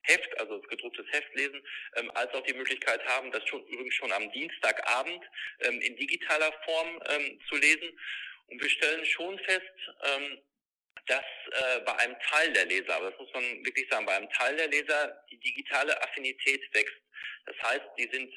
Heft, 0.04 0.40
also 0.40 0.58
das 0.58 0.70
gedrucktes 0.70 1.06
Heft 1.12 1.34
lesen, 1.36 1.62
ähm, 1.96 2.12
als 2.12 2.34
auch 2.34 2.44
die 2.44 2.54
Möglichkeit 2.54 3.04
haben, 3.06 3.32
das 3.32 3.46
schon 3.48 3.66
übrigens 3.68 3.96
schon 3.96 4.12
am 4.12 4.32
Dienstagabend 4.32 5.24
ähm, 5.62 5.82
in 5.82 5.96
digitaler 5.98 6.54
Form 6.66 7.04
ähm, 7.10 7.40
zu 7.50 7.58
lesen. 7.58 8.00
Und 8.48 8.62
wir 8.62 8.70
stellen 8.70 9.06
schon 9.06 9.38
fest, 9.40 9.74
ähm, 10.06 10.40
dass 11.08 11.26
äh, 11.52 11.80
bei 11.82 11.96
einem 11.98 12.16
Teil 12.20 12.54
der 12.54 12.66
Leser, 12.66 12.96
aber 12.96 13.12
das 13.12 13.20
muss 13.20 13.34
man 13.34 13.44
wirklich 13.66 13.88
sagen, 13.90 14.06
bei 14.06 14.16
einem 14.16 14.30
Teil 14.32 14.56
der 14.56 14.68
Leser 14.68 15.24
die 15.30 15.40
digitale 15.40 16.02
Affinität 16.02 16.62
wächst. 16.74 16.98
Das 17.46 17.56
heißt, 17.64 17.86
die 17.98 18.10
sind 18.12 18.32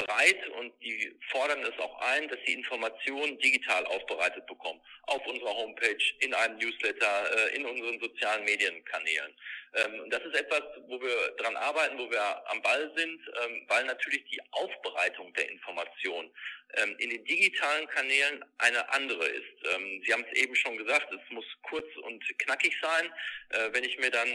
bereit 0.00 0.48
und 0.58 0.72
die 0.82 1.14
fordern 1.30 1.62
es 1.62 1.78
auch 1.78 2.00
ein, 2.00 2.28
dass 2.28 2.38
sie 2.46 2.54
Informationen 2.54 3.38
digital 3.38 3.84
aufbereitet 3.86 4.46
bekommen. 4.46 4.80
Auf 5.04 5.26
unserer 5.26 5.54
Homepage, 5.54 6.02
in 6.20 6.34
einem 6.34 6.58
Newsletter, 6.58 7.50
äh, 7.52 7.56
in 7.56 7.64
unseren 7.66 8.00
sozialen 8.00 8.44
Medienkanälen. 8.44 9.34
Ähm, 9.74 10.10
das 10.10 10.22
ist 10.22 10.34
etwas, 10.34 10.62
wo 10.88 11.00
wir 11.00 11.34
dran 11.38 11.56
arbeiten, 11.56 11.98
wo 11.98 12.10
wir 12.10 12.50
am 12.50 12.60
Ball 12.62 12.90
sind, 12.96 13.20
ähm, 13.42 13.64
weil 13.68 13.84
natürlich 13.84 14.24
die 14.30 14.40
Aufbereitung 14.52 15.32
der 15.34 15.50
Information 15.50 16.30
ähm, 16.74 16.96
in 16.98 17.10
den 17.10 17.24
digitalen 17.24 17.86
Kanälen 17.88 18.44
eine 18.58 18.88
andere 18.90 19.26
ist. 19.26 19.44
Sie 20.04 20.12
haben 20.12 20.24
es 20.30 20.38
eben 20.38 20.54
schon 20.54 20.76
gesagt, 20.76 21.12
es 21.12 21.30
muss 21.30 21.44
kurz 21.62 21.86
und 22.02 22.22
knackig 22.38 22.76
sein. 22.80 23.12
Äh, 23.50 23.72
wenn 23.72 23.84
ich 23.84 23.98
mir 23.98 24.10
dann 24.10 24.28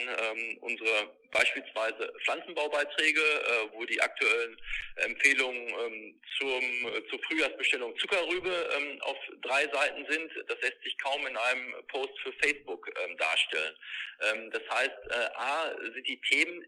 unsere 0.61 1.11
beispielsweise 1.35 2.13
Pflanzenbaubeiträge, 2.23 3.19
äh, 3.19 3.73
wo 3.73 3.85
die 3.85 4.01
aktuellen 4.01 4.57
Empfehlungen 4.95 5.54
zum, 6.37 7.07
zur 7.09 7.19
Frühjahrsbestellung 7.23 7.97
Zuckerrübe 7.97 8.69
auf 9.01 9.17
drei 9.41 9.67
Seiten 9.67 10.05
sind, 10.09 10.31
das 10.47 10.59
lässt 10.61 10.81
sich 10.83 10.97
kaum 10.97 11.25
in 11.27 11.37
einem 11.37 11.73
Post 11.87 12.13
für 12.21 12.33
Facebook 12.33 12.89
darstellen. 13.17 13.75
das 14.51 14.61
heißt, 14.69 14.97
äh, 15.09 15.29
A, 15.35 15.75
sind 15.93 16.07
die 16.07 16.19
Themen 16.21 16.65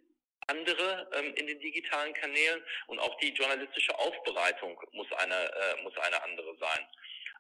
andere 0.48 1.08
ähm, 1.14 1.34
in 1.36 1.48
den 1.48 1.60
digitalen 1.60 2.14
Kanälen 2.14 2.62
und 2.88 3.00
auch 3.00 3.18
die 3.20 3.34
journalistische 3.34 3.98
Aufbereitung 3.98 4.80
muss 4.94 5.12
eine, 5.18 5.36
äh, 5.36 5.84
muss 5.84 5.96
eine 5.98 6.22
andere 6.24 6.56
sein. 6.58 6.88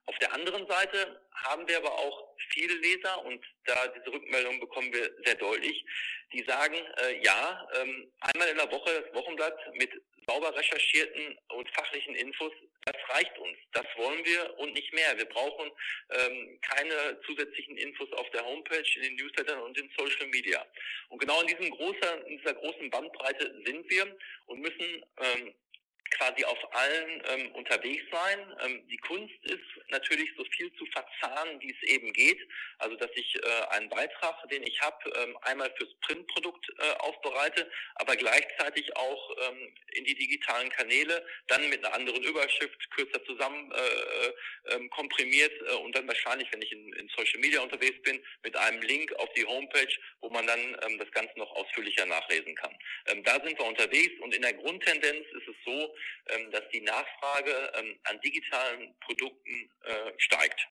Auf 0.07 0.17
der 0.19 0.33
anderen 0.33 0.65
Seite 0.67 1.21
haben 1.33 1.67
wir 1.67 1.77
aber 1.77 1.91
auch 1.91 2.33
viele 2.49 2.73
Leser 2.75 3.25
und 3.25 3.43
da 3.65 3.87
diese 3.87 4.11
Rückmeldung 4.11 4.59
bekommen 4.59 4.91
wir 4.93 5.11
sehr 5.25 5.35
deutlich, 5.35 5.85
die 6.31 6.43
sagen, 6.47 6.75
äh, 6.75 7.21
ja, 7.23 7.67
ähm, 7.75 8.11
einmal 8.21 8.47
in 8.47 8.57
der 8.57 8.71
Woche 8.71 9.03
das 9.03 9.13
Wochenblatt 9.13 9.75
mit 9.75 9.91
sauber 10.27 10.55
recherchierten 10.55 11.37
und 11.49 11.69
fachlichen 11.71 12.15
Infos, 12.15 12.51
das 12.85 12.95
reicht 13.09 13.37
uns. 13.37 13.57
Das 13.73 13.85
wollen 13.95 14.23
wir 14.25 14.57
und 14.59 14.73
nicht 14.73 14.93
mehr. 14.93 15.17
Wir 15.17 15.25
brauchen 15.25 15.71
ähm, 16.09 16.59
keine 16.61 17.19
zusätzlichen 17.25 17.77
Infos 17.77 18.11
auf 18.13 18.29
der 18.31 18.45
Homepage, 18.45 18.83
in 18.95 19.01
den 19.03 19.15
Newslettern 19.15 19.59
und 19.61 19.77
in 19.77 19.89
Social 19.97 20.27
Media. 20.27 20.65
Und 21.09 21.19
genau 21.19 21.41
in, 21.41 21.47
diesem 21.47 21.69
großer, 21.69 22.27
in 22.27 22.37
dieser 22.37 22.53
großen 22.53 22.89
Bandbreite 22.89 23.61
sind 23.65 23.89
wir 23.89 24.17
und 24.45 24.59
müssen 24.59 25.05
ähm, 25.19 25.53
quasi 26.11 26.43
auf 26.45 26.57
allen 26.75 27.23
ähm, 27.29 27.51
unterwegs 27.55 28.03
sein. 28.11 28.55
Ähm, 28.63 28.87
die 28.87 28.97
Kunst 28.97 29.35
ist 29.43 29.89
natürlich 29.89 30.29
so 30.37 30.43
viel 30.45 30.71
zu 30.75 30.85
verzahnen, 30.87 31.59
wie 31.61 31.71
es 31.71 31.89
eben 31.89 32.11
geht. 32.13 32.39
Also 32.79 32.95
dass 32.95 33.11
ich 33.15 33.35
äh, 33.35 33.75
einen 33.75 33.89
Beitrag, 33.89 34.47
den 34.49 34.63
ich 34.63 34.79
habe, 34.81 34.97
ähm, 35.17 35.37
einmal 35.41 35.73
fürs 35.77 35.93
Printprodukt 36.01 36.65
äh, 36.77 36.91
aufbereite, 36.99 37.69
aber 37.95 38.15
gleichzeitig 38.15 38.95
auch 38.95 39.37
ähm, 39.49 39.73
in 39.93 40.05
die 40.05 40.15
digitalen 40.15 40.69
Kanäle, 40.69 41.25
dann 41.47 41.69
mit 41.69 41.83
einer 41.83 41.93
anderen 41.93 42.23
Überschrift 42.23 42.89
kürzer 42.91 43.23
zusammen 43.25 43.71
äh, 43.71 43.77
äh, 43.77 44.75
ähm, 44.75 44.89
komprimiert 44.89 45.53
äh, 45.67 45.73
und 45.75 45.95
dann 45.95 46.07
wahrscheinlich, 46.07 46.51
wenn 46.51 46.61
ich 46.61 46.71
in, 46.71 46.93
in 46.93 47.09
Social 47.15 47.39
Media 47.39 47.61
unterwegs 47.61 48.01
bin, 48.03 48.21
mit 48.43 48.55
einem 48.55 48.81
Link 48.81 49.13
auf 49.15 49.31
die 49.33 49.45
Homepage, 49.45 49.93
wo 50.21 50.29
man 50.29 50.45
dann 50.45 50.59
ähm, 50.59 50.97
das 50.99 51.11
Ganze 51.11 51.37
noch 51.37 51.51
ausführlicher 51.51 52.05
nachlesen 52.05 52.55
kann. 52.55 52.75
Ähm, 53.07 53.23
da 53.23 53.33
sind 53.43 53.57
wir 53.57 53.65
unterwegs 53.65 54.19
und 54.21 54.33
in 54.33 54.41
der 54.41 54.53
Grundtendenz 54.53 55.25
ist 55.33 55.47
es 55.47 55.55
so, 55.65 55.95
ähm, 56.27 56.51
dass 56.51 56.67
die 56.69 56.81
Nachfrage 56.81 57.71
ähm, 57.75 57.99
an 58.03 58.19
digitalen 58.21 58.97
Produkten 58.99 59.71
äh, 59.83 60.11
steigt. 60.17 60.67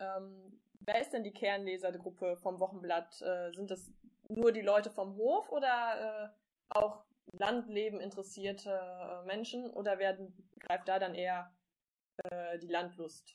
Ähm, 0.00 0.60
wer 0.80 1.00
ist 1.00 1.10
denn 1.10 1.24
die 1.24 1.32
Kernlesergruppe 1.32 2.36
vom 2.36 2.60
Wochenblatt? 2.60 3.20
Äh, 3.22 3.52
sind 3.52 3.70
das 3.70 3.90
nur 4.28 4.52
die 4.52 4.62
Leute 4.62 4.90
vom 4.90 5.16
Hof 5.16 5.50
oder 5.50 6.32
äh, 6.70 6.76
auch 6.76 7.04
Landleben 7.32 8.00
interessierte 8.00 8.70
äh, 8.70 9.26
Menschen 9.26 9.70
oder 9.70 9.98
werden, 9.98 10.50
greift 10.60 10.88
da 10.88 10.98
dann 10.98 11.14
eher 11.14 11.52
äh, 12.30 12.58
die 12.58 12.68
Landlust? 12.68 13.34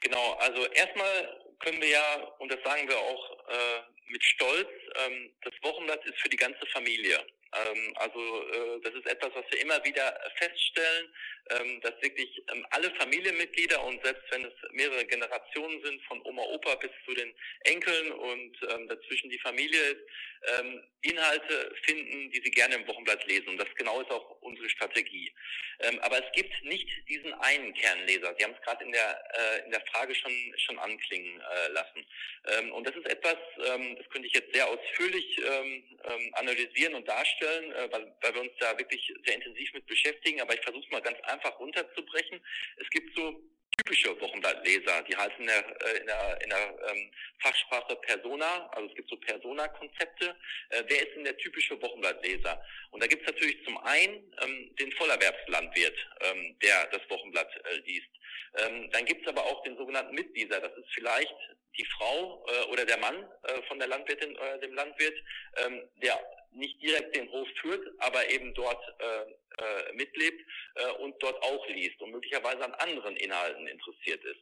Genau, 0.00 0.32
also 0.34 0.66
erstmal 0.66 1.54
können 1.60 1.80
wir 1.80 1.88
ja, 1.88 2.14
und 2.38 2.50
das 2.50 2.62
sagen 2.64 2.88
wir 2.88 2.98
auch 2.98 3.48
äh, 3.48 3.82
mit 4.10 4.22
Stolz, 4.24 4.68
ähm, 4.96 5.32
das 5.42 5.52
Wochenblatt 5.62 6.04
ist 6.06 6.18
für 6.20 6.28
die 6.28 6.36
ganze 6.36 6.64
Familie. 6.72 7.24
Ähm, 7.52 7.92
also 7.96 8.20
äh, 8.52 8.80
das 8.82 8.94
ist 8.94 9.06
etwas, 9.06 9.30
was 9.34 9.44
wir 9.50 9.60
immer 9.60 9.82
wieder 9.84 10.18
feststellen, 10.36 11.12
ähm, 11.50 11.80
dass 11.80 12.00
wirklich 12.00 12.42
ähm, 12.52 12.64
alle 12.70 12.90
Familienmitglieder 12.94 13.82
und 13.84 14.02
selbst 14.04 14.22
wenn 14.30 14.44
es 14.44 14.52
mehrere 14.72 15.04
Generationen 15.04 15.84
sind, 15.84 16.02
von 16.04 16.20
Oma, 16.24 16.42
Opa 16.42 16.76
bis 16.76 16.90
zu 17.04 17.14
den 17.14 17.34
Enkeln 17.64 18.12
und 18.12 18.56
ähm, 18.70 18.88
dazwischen 18.88 19.30
die 19.30 19.38
Familie 19.40 19.80
ist, 19.80 20.02
ähm, 20.42 20.82
Inhalte 21.02 21.74
finden, 21.84 22.30
die 22.30 22.40
sie 22.42 22.50
gerne 22.50 22.74
im 22.74 22.86
Wochenblatt 22.86 23.26
lesen. 23.26 23.48
Und 23.48 23.58
das 23.58 23.68
genau 23.76 24.00
ist 24.00 24.10
auch 24.10 24.40
unsere 24.42 24.68
Strategie. 24.68 25.32
Ähm, 25.80 25.98
aber 26.00 26.18
es 26.18 26.32
gibt 26.32 26.52
nicht 26.64 26.88
diesen 27.08 27.32
einen 27.34 27.72
Kernleser. 27.74 28.34
Sie 28.38 28.44
haben 28.44 28.54
es 28.54 28.62
gerade 28.62 28.84
in 28.84 28.92
der 28.92 29.22
äh, 29.34 29.64
in 29.64 29.70
der 29.70 29.80
Frage 29.92 30.14
schon 30.14 30.32
schon 30.58 30.78
anklingen 30.78 31.40
äh, 31.40 31.68
lassen. 31.68 32.06
Ähm, 32.46 32.72
und 32.72 32.86
das 32.86 32.96
ist 32.96 33.06
etwas, 33.06 33.36
ähm, 33.66 33.96
das 33.96 34.08
könnte 34.10 34.28
ich 34.28 34.34
jetzt 34.34 34.52
sehr 34.52 34.68
ausführlich 34.68 35.38
ähm, 35.38 35.98
ähm, 36.04 36.34
analysieren 36.34 36.94
und 36.94 37.08
darstellen, 37.08 37.72
äh, 37.72 37.88
weil, 37.90 38.14
weil 38.20 38.34
wir 38.34 38.40
uns 38.42 38.52
da 38.58 38.76
wirklich 38.78 39.12
sehr 39.24 39.34
intensiv 39.34 39.72
mit 39.72 39.86
beschäftigen. 39.86 40.40
Aber 40.40 40.54
ich 40.54 40.60
versuche 40.60 40.84
es 40.84 40.90
mal 40.90 41.02
ganz 41.02 41.18
einfach 41.22 41.58
runterzubrechen. 41.58 42.40
Es 42.76 42.90
gibt 42.90 43.14
so 43.16 43.42
typische 43.80 44.20
Wochenblattleser, 44.20 45.02
die 45.02 45.16
heißen 45.16 45.40
in 45.40 45.46
der, 45.46 45.86
äh, 45.86 45.98
in 45.98 46.06
der, 46.06 46.40
in 46.42 46.50
der 46.50 46.90
ähm, 46.90 47.10
Fachsprache 47.40 47.96
Persona, 47.96 48.68
also 48.72 48.88
es 48.88 48.94
gibt 48.94 49.08
so 49.08 49.16
Persona-Konzepte. 49.16 50.36
Äh, 50.70 50.84
wer 50.86 51.06
ist 51.06 51.16
denn 51.16 51.24
der 51.24 51.36
typische 51.38 51.80
Wochenblattleser? 51.80 52.62
Und 52.90 53.02
da 53.02 53.06
gibt 53.06 53.22
es 53.22 53.32
natürlich 53.32 53.64
zum 53.64 53.78
einen 53.78 54.32
ähm, 54.42 54.74
den 54.78 54.92
Vollerwerbslandwirt, 54.92 55.96
ähm, 56.20 56.56
der 56.62 56.86
das 56.86 57.08
Wochenblatt 57.08 57.50
äh, 57.64 57.76
liest. 57.86 58.10
Ähm, 58.58 58.90
dann 58.90 59.04
gibt 59.04 59.22
es 59.22 59.28
aber 59.28 59.44
auch 59.44 59.62
den 59.62 59.76
sogenannten 59.76 60.14
Mitleser, 60.14 60.60
das 60.60 60.76
ist 60.76 60.92
vielleicht 60.92 61.34
die 61.78 61.86
Frau 61.96 62.44
äh, 62.48 62.64
oder 62.72 62.84
der 62.84 62.98
Mann 62.98 63.24
äh, 63.44 63.62
von 63.68 63.78
der 63.78 63.88
Landwirtin 63.88 64.36
oder 64.36 64.58
dem 64.58 64.74
Landwirt, 64.74 65.16
ähm, 65.64 65.88
der 66.02 66.20
nicht 66.52 66.82
direkt 66.82 67.14
den 67.16 67.30
Hof 67.30 67.48
führt, 67.60 67.86
aber 67.98 68.28
eben 68.30 68.54
dort 68.54 68.82
äh, 68.98 69.20
äh, 69.62 69.92
mitlebt 69.92 70.40
äh, 70.74 70.90
und 71.02 71.14
dort 71.22 71.42
auch 71.42 71.66
liest 71.68 72.00
und 72.00 72.10
möglicherweise 72.10 72.64
an 72.64 72.74
anderen 72.74 73.16
Inhalten 73.16 73.66
interessiert 73.66 74.24
ist. 74.24 74.40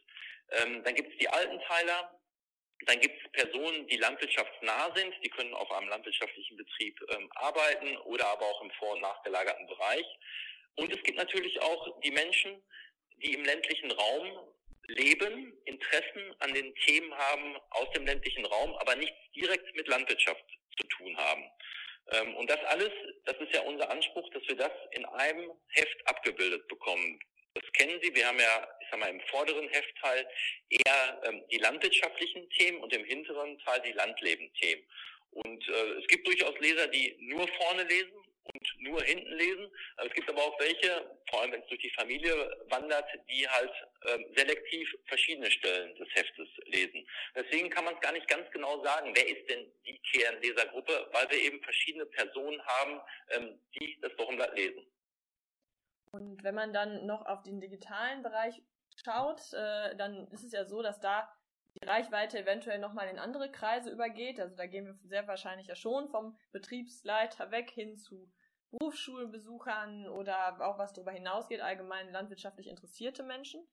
Ähm, 0.51 0.83
dann 0.83 0.95
gibt 0.95 1.11
es 1.11 1.17
die 1.19 1.29
Altenteiler, 1.29 2.19
dann 2.85 2.99
gibt 2.99 3.15
es 3.23 3.31
Personen, 3.31 3.87
die 3.87 3.97
landwirtschaftsnah 3.97 4.95
sind, 4.95 5.13
die 5.23 5.29
können 5.29 5.53
auf 5.53 5.71
einem 5.71 5.89
landwirtschaftlichen 5.89 6.57
Betrieb 6.57 6.99
ähm, 7.09 7.29
arbeiten 7.35 7.97
oder 7.97 8.27
aber 8.27 8.45
auch 8.45 8.61
im 8.63 8.71
vor- 8.71 8.93
und 8.93 9.01
nachgelagerten 9.01 9.67
Bereich. 9.67 10.05
Und 10.75 10.91
es 10.91 11.03
gibt 11.03 11.17
natürlich 11.17 11.61
auch 11.61 11.99
die 12.01 12.11
Menschen, 12.11 12.63
die 13.17 13.33
im 13.33 13.43
ländlichen 13.43 13.91
Raum 13.91 14.53
leben, 14.87 15.53
Interessen 15.65 16.33
an 16.39 16.53
den 16.53 16.73
Themen 16.75 17.13
haben 17.13 17.57
aus 17.71 17.91
dem 17.91 18.05
ländlichen 18.05 18.45
Raum, 18.45 18.73
aber 18.75 18.95
nichts 18.95 19.17
direkt 19.35 19.75
mit 19.75 19.87
Landwirtschaft 19.87 20.43
zu 20.77 20.87
tun 20.87 21.17
haben. 21.17 21.43
Ähm, 22.11 22.35
und 22.35 22.49
das 22.49 22.59
alles, 22.65 22.91
das 23.25 23.37
ist 23.37 23.53
ja 23.53 23.61
unser 23.61 23.89
Anspruch, 23.89 24.29
dass 24.31 24.47
wir 24.47 24.55
das 24.55 24.71
in 24.91 25.05
einem 25.05 25.51
Heft 25.69 26.07
abgebildet 26.07 26.67
bekommen. 26.67 27.19
Das 27.53 27.63
kennen 27.73 27.99
Sie, 28.01 28.13
wir 28.13 28.27
haben 28.27 28.39
ja, 28.39 28.67
ich 28.81 28.87
sag 28.89 28.99
mal, 28.99 29.09
im 29.09 29.21
vorderen 29.21 29.67
Heftteil 29.69 30.27
eher 30.69 31.21
ähm, 31.25 31.43
die 31.51 31.57
landwirtschaftlichen 31.57 32.49
Themen 32.51 32.81
und 32.81 32.93
im 32.93 33.03
hinteren 33.03 33.57
Teil 33.59 33.81
die 33.81 33.91
Landleben-Themen. 33.91 34.83
Und 35.31 35.67
äh, 35.67 35.99
es 35.99 36.07
gibt 36.07 36.27
durchaus 36.27 36.57
Leser, 36.59 36.87
die 36.87 37.15
nur 37.19 37.47
vorne 37.47 37.83
lesen 37.83 38.23
und 38.53 38.81
nur 38.81 39.01
hinten 39.01 39.31
lesen. 39.33 39.71
Es 39.97 40.13
gibt 40.13 40.29
aber 40.29 40.41
auch 40.41 40.59
welche, 40.59 41.17
vor 41.29 41.41
allem 41.41 41.51
wenn 41.51 41.61
es 41.61 41.67
durch 41.67 41.81
die 41.81 41.91
Familie 41.91 42.33
wandert, 42.69 43.05
die 43.29 43.47
halt 43.47 43.71
ähm, 44.07 44.25
selektiv 44.35 44.89
verschiedene 45.05 45.49
Stellen 45.51 45.95
des 45.95 46.07
Heftes 46.13 46.47
lesen. 46.65 47.07
Deswegen 47.35 47.69
kann 47.69 47.85
man 47.85 47.95
es 47.95 48.01
gar 48.01 48.11
nicht 48.11 48.27
ganz 48.27 48.49
genau 48.51 48.83
sagen, 48.83 49.11
wer 49.15 49.27
ist 49.27 49.49
denn 49.49 49.71
die 49.85 49.99
Kernlesergruppe, 50.11 51.09
weil 51.11 51.29
wir 51.29 51.37
eben 51.39 51.61
verschiedene 51.63 52.05
Personen 52.05 52.63
haben, 52.65 53.01
ähm, 53.29 53.59
die 53.75 53.99
das 54.01 54.17
Wochenblatt 54.17 54.55
lesen. 54.57 54.85
Und 56.11 56.43
wenn 56.43 56.55
man 56.55 56.73
dann 56.73 57.05
noch 57.05 57.25
auf 57.25 57.43
den 57.43 57.61
digitalen 57.61 58.23
Bereich 58.23 58.61
schaut, 59.05 59.41
äh, 59.53 59.95
dann 59.95 60.27
ist 60.31 60.43
es 60.43 60.51
ja 60.51 60.65
so, 60.65 60.81
dass 60.81 60.99
da 60.99 61.31
die 61.75 61.85
Reichweite 61.85 62.39
eventuell 62.39 62.79
nochmal 62.79 63.09
in 63.09 63.19
andere 63.19 63.51
Kreise 63.51 63.91
übergeht. 63.91 64.39
Also 64.39 64.55
da 64.55 64.65
gehen 64.65 64.85
wir 64.85 64.95
sehr 65.07 65.27
wahrscheinlich 65.27 65.67
ja 65.67 65.75
schon 65.75 66.09
vom 66.09 66.37
Betriebsleiter 66.51 67.51
weg 67.51 67.69
hin 67.69 67.97
zu 67.97 68.31
Berufsschulbesuchern 68.71 70.07
oder 70.07 70.59
auch 70.67 70.77
was 70.77 70.93
darüber 70.93 71.11
hinausgeht, 71.11 71.61
allgemein 71.61 72.11
landwirtschaftlich 72.11 72.67
interessierte 72.67 73.23
Menschen. 73.23 73.67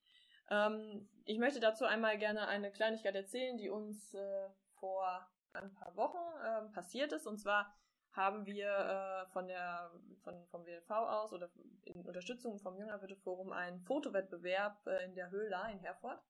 Ähm, 0.51 1.09
ich 1.25 1.39
möchte 1.39 1.61
dazu 1.61 1.85
einmal 1.85 2.19
gerne 2.19 2.49
eine 2.49 2.71
Kleinigkeit 2.71 3.15
erzählen, 3.15 3.57
die 3.57 3.69
uns 3.69 4.15
äh, 4.15 4.49
vor 4.79 5.29
ein 5.53 5.73
paar 5.75 5.97
Wochen 5.97 6.19
äh, 6.45 6.73
passiert 6.73 7.13
ist. 7.13 7.27
Und 7.27 7.39
zwar 7.39 7.75
haben 8.13 8.47
wir 8.47 8.69
äh, 8.69 9.33
von 9.33 9.47
der 9.47 9.91
von, 10.23 10.47
vom 10.47 10.65
WLV 10.65 10.91
aus 10.91 11.33
oder 11.33 11.51
in 11.85 12.05
Unterstützung 12.07 12.59
vom 12.59 12.79
Jüngerwirte-Forum 12.79 13.53
einen 13.53 13.81
Fotowettbewerb 13.81 14.87
äh, 14.87 15.05
in 15.05 15.15
der 15.15 15.31
Höhla 15.31 15.69
in 15.69 15.81
Herford. 15.81 16.21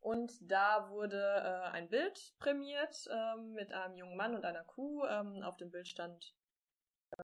Und 0.00 0.32
da 0.50 0.90
wurde 0.90 1.18
äh, 1.18 1.70
ein 1.70 1.88
Bild 1.88 2.34
prämiert 2.38 3.08
ähm, 3.10 3.52
mit 3.52 3.72
einem 3.72 3.96
jungen 3.96 4.16
Mann 4.16 4.34
und 4.34 4.44
einer 4.44 4.64
Kuh. 4.64 5.04
Ähm, 5.06 5.42
auf 5.42 5.56
dem 5.56 5.70
Bild 5.70 5.88
stand 5.88 6.34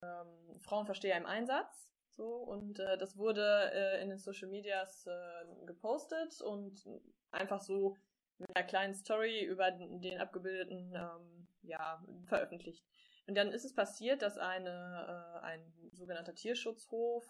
ähm, 0.01 0.59
Frauenversteher 0.59 1.17
im 1.17 1.25
Einsatz. 1.25 1.89
So, 2.17 2.27
und 2.27 2.79
äh, 2.79 2.97
das 2.97 3.17
wurde 3.17 3.71
äh, 3.73 4.01
in 4.01 4.09
den 4.09 4.19
Social 4.19 4.49
Medias 4.49 5.07
äh, 5.07 5.65
gepostet 5.65 6.41
und 6.41 6.85
einfach 7.31 7.61
so 7.61 7.97
mit 8.37 8.55
einer 8.55 8.67
kleinen 8.67 8.93
Story 8.93 9.43
über 9.43 9.71
den 9.71 10.19
abgebildeten 10.19 10.93
ähm, 10.93 11.47
ja, 11.61 12.03
veröffentlicht. 12.25 12.83
Und 13.27 13.35
dann 13.35 13.51
ist 13.51 13.65
es 13.65 13.73
passiert, 13.73 14.21
dass 14.21 14.37
eine, 14.37 15.39
äh, 15.41 15.45
ein 15.45 15.73
sogenannter 15.93 16.35
Tierschutzhof, 16.35 17.25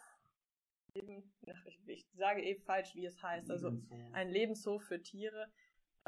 Leben, 0.93 1.31
ich, 1.65 1.79
ich, 1.87 2.07
sage 2.15 2.43
eh 2.43 2.55
falsch, 2.55 2.95
wie 2.95 3.05
es 3.05 3.21
heißt, 3.21 3.49
also 3.49 3.71
ein 4.11 4.29
Lebenshof 4.29 4.83
für 4.83 5.01
Tiere, 5.01 5.49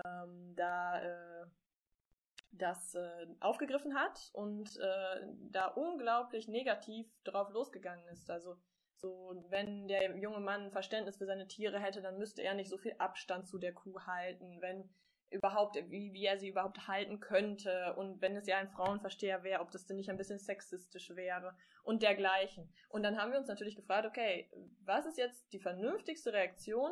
ähm, 0.03 0.53
da 0.55 1.01
äh, 1.01 1.45
das 2.53 2.95
äh, 2.95 3.27
aufgegriffen 3.39 3.95
hat 3.95 4.29
und 4.33 4.77
äh, 4.77 5.27
da 5.51 5.67
unglaublich 5.67 6.47
negativ 6.47 7.07
drauf 7.23 7.49
losgegangen 7.49 8.07
ist. 8.09 8.29
Also 8.29 8.55
so, 8.95 9.43
wenn 9.49 9.87
der 9.87 10.17
junge 10.17 10.39
Mann 10.39 10.71
Verständnis 10.71 11.17
für 11.17 11.25
seine 11.25 11.47
Tiere 11.47 11.79
hätte, 11.79 12.01
dann 12.01 12.17
müsste 12.17 12.43
er 12.43 12.53
nicht 12.53 12.69
so 12.69 12.77
viel 12.77 12.95
Abstand 12.99 13.47
zu 13.47 13.57
der 13.57 13.73
Kuh 13.73 13.99
halten, 14.05 14.61
wenn 14.61 14.89
überhaupt, 15.33 15.75
wie, 15.89 16.13
wie 16.13 16.25
er 16.25 16.37
sie 16.37 16.49
überhaupt 16.49 16.87
halten 16.87 17.19
könnte 17.19 17.95
und 17.97 18.21
wenn 18.21 18.35
es 18.35 18.45
ja 18.45 18.57
ein 18.57 18.67
Frauenversteher 18.67 19.43
wäre, 19.43 19.61
ob 19.61 19.71
das 19.71 19.85
denn 19.85 19.97
nicht 19.97 20.09
ein 20.09 20.17
bisschen 20.17 20.39
sexistisch 20.39 21.09
wäre 21.15 21.55
und 21.83 22.03
dergleichen. 22.03 22.71
Und 22.89 23.03
dann 23.03 23.17
haben 23.17 23.31
wir 23.31 23.39
uns 23.39 23.47
natürlich 23.47 23.75
gefragt, 23.75 24.05
okay, 24.05 24.49
was 24.85 25.05
ist 25.05 25.17
jetzt 25.17 25.51
die 25.51 25.59
vernünftigste 25.59 26.31
Reaktion, 26.33 26.91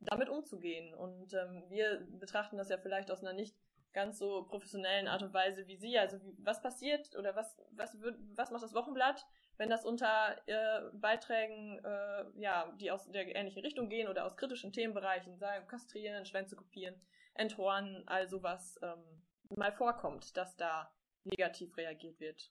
damit 0.00 0.30
umzugehen? 0.30 0.94
Und 0.94 1.34
ähm, 1.34 1.64
wir 1.68 2.00
betrachten 2.18 2.56
das 2.56 2.70
ja 2.70 2.78
vielleicht 2.78 3.10
aus 3.10 3.22
einer 3.22 3.34
nicht 3.34 3.54
ganz 3.92 4.18
so 4.18 4.44
professionellen 4.44 5.08
Art 5.08 5.22
und 5.22 5.34
Weise 5.34 5.66
wie 5.66 5.76
Sie. 5.76 5.98
Also 5.98 6.22
wie, 6.22 6.36
was 6.38 6.62
passiert 6.62 7.16
oder 7.16 7.36
was, 7.36 7.56
was, 7.72 8.00
wird, 8.00 8.18
was 8.34 8.50
macht 8.50 8.62
das 8.62 8.74
Wochenblatt, 8.74 9.26
wenn 9.56 9.70
das 9.70 9.84
unter 9.84 10.36
äh, 10.46 10.80
Beiträgen, 10.92 11.78
äh, 11.84 12.24
ja, 12.40 12.72
die 12.80 12.90
aus 12.90 13.10
der 13.10 13.34
ähnlichen 13.34 13.62
Richtung 13.62 13.88
gehen 13.88 14.08
oder 14.08 14.24
aus 14.24 14.36
kritischen 14.36 14.72
Themenbereichen, 14.72 15.36
sagen, 15.36 15.66
kastrieren, 15.66 16.26
Schwänze 16.26 16.56
kopieren, 16.56 17.00
enthornen, 17.34 18.06
all 18.06 18.28
sowas 18.28 18.78
ähm, 18.82 19.22
mal 19.56 19.72
vorkommt, 19.72 20.36
dass 20.36 20.56
da 20.56 20.92
negativ 21.24 21.76
reagiert 21.76 22.18
wird. 22.20 22.50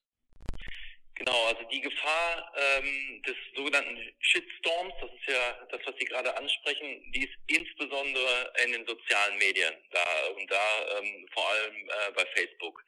Genau, 1.23 1.45
also 1.45 1.61
die 1.71 1.81
Gefahr 1.81 2.51
ähm, 2.57 3.21
des 3.21 3.35
sogenannten 3.55 3.95
Shitstorms, 4.21 4.95
das 5.01 5.11
ist 5.11 5.27
ja 5.27 5.67
das, 5.69 5.79
was 5.85 5.93
Sie 5.99 6.05
gerade 6.05 6.35
ansprechen, 6.35 7.11
die 7.11 7.25
ist 7.25 7.35
insbesondere 7.45 8.51
in 8.65 8.71
den 8.71 8.87
sozialen 8.87 9.37
Medien 9.37 9.71
da 9.91 10.27
und 10.35 10.49
da 10.49 10.97
ähm, 10.97 11.27
vor 11.31 11.47
allem 11.47 11.75
äh, 11.75 12.11
bei 12.15 12.25
Facebook. 12.33 12.83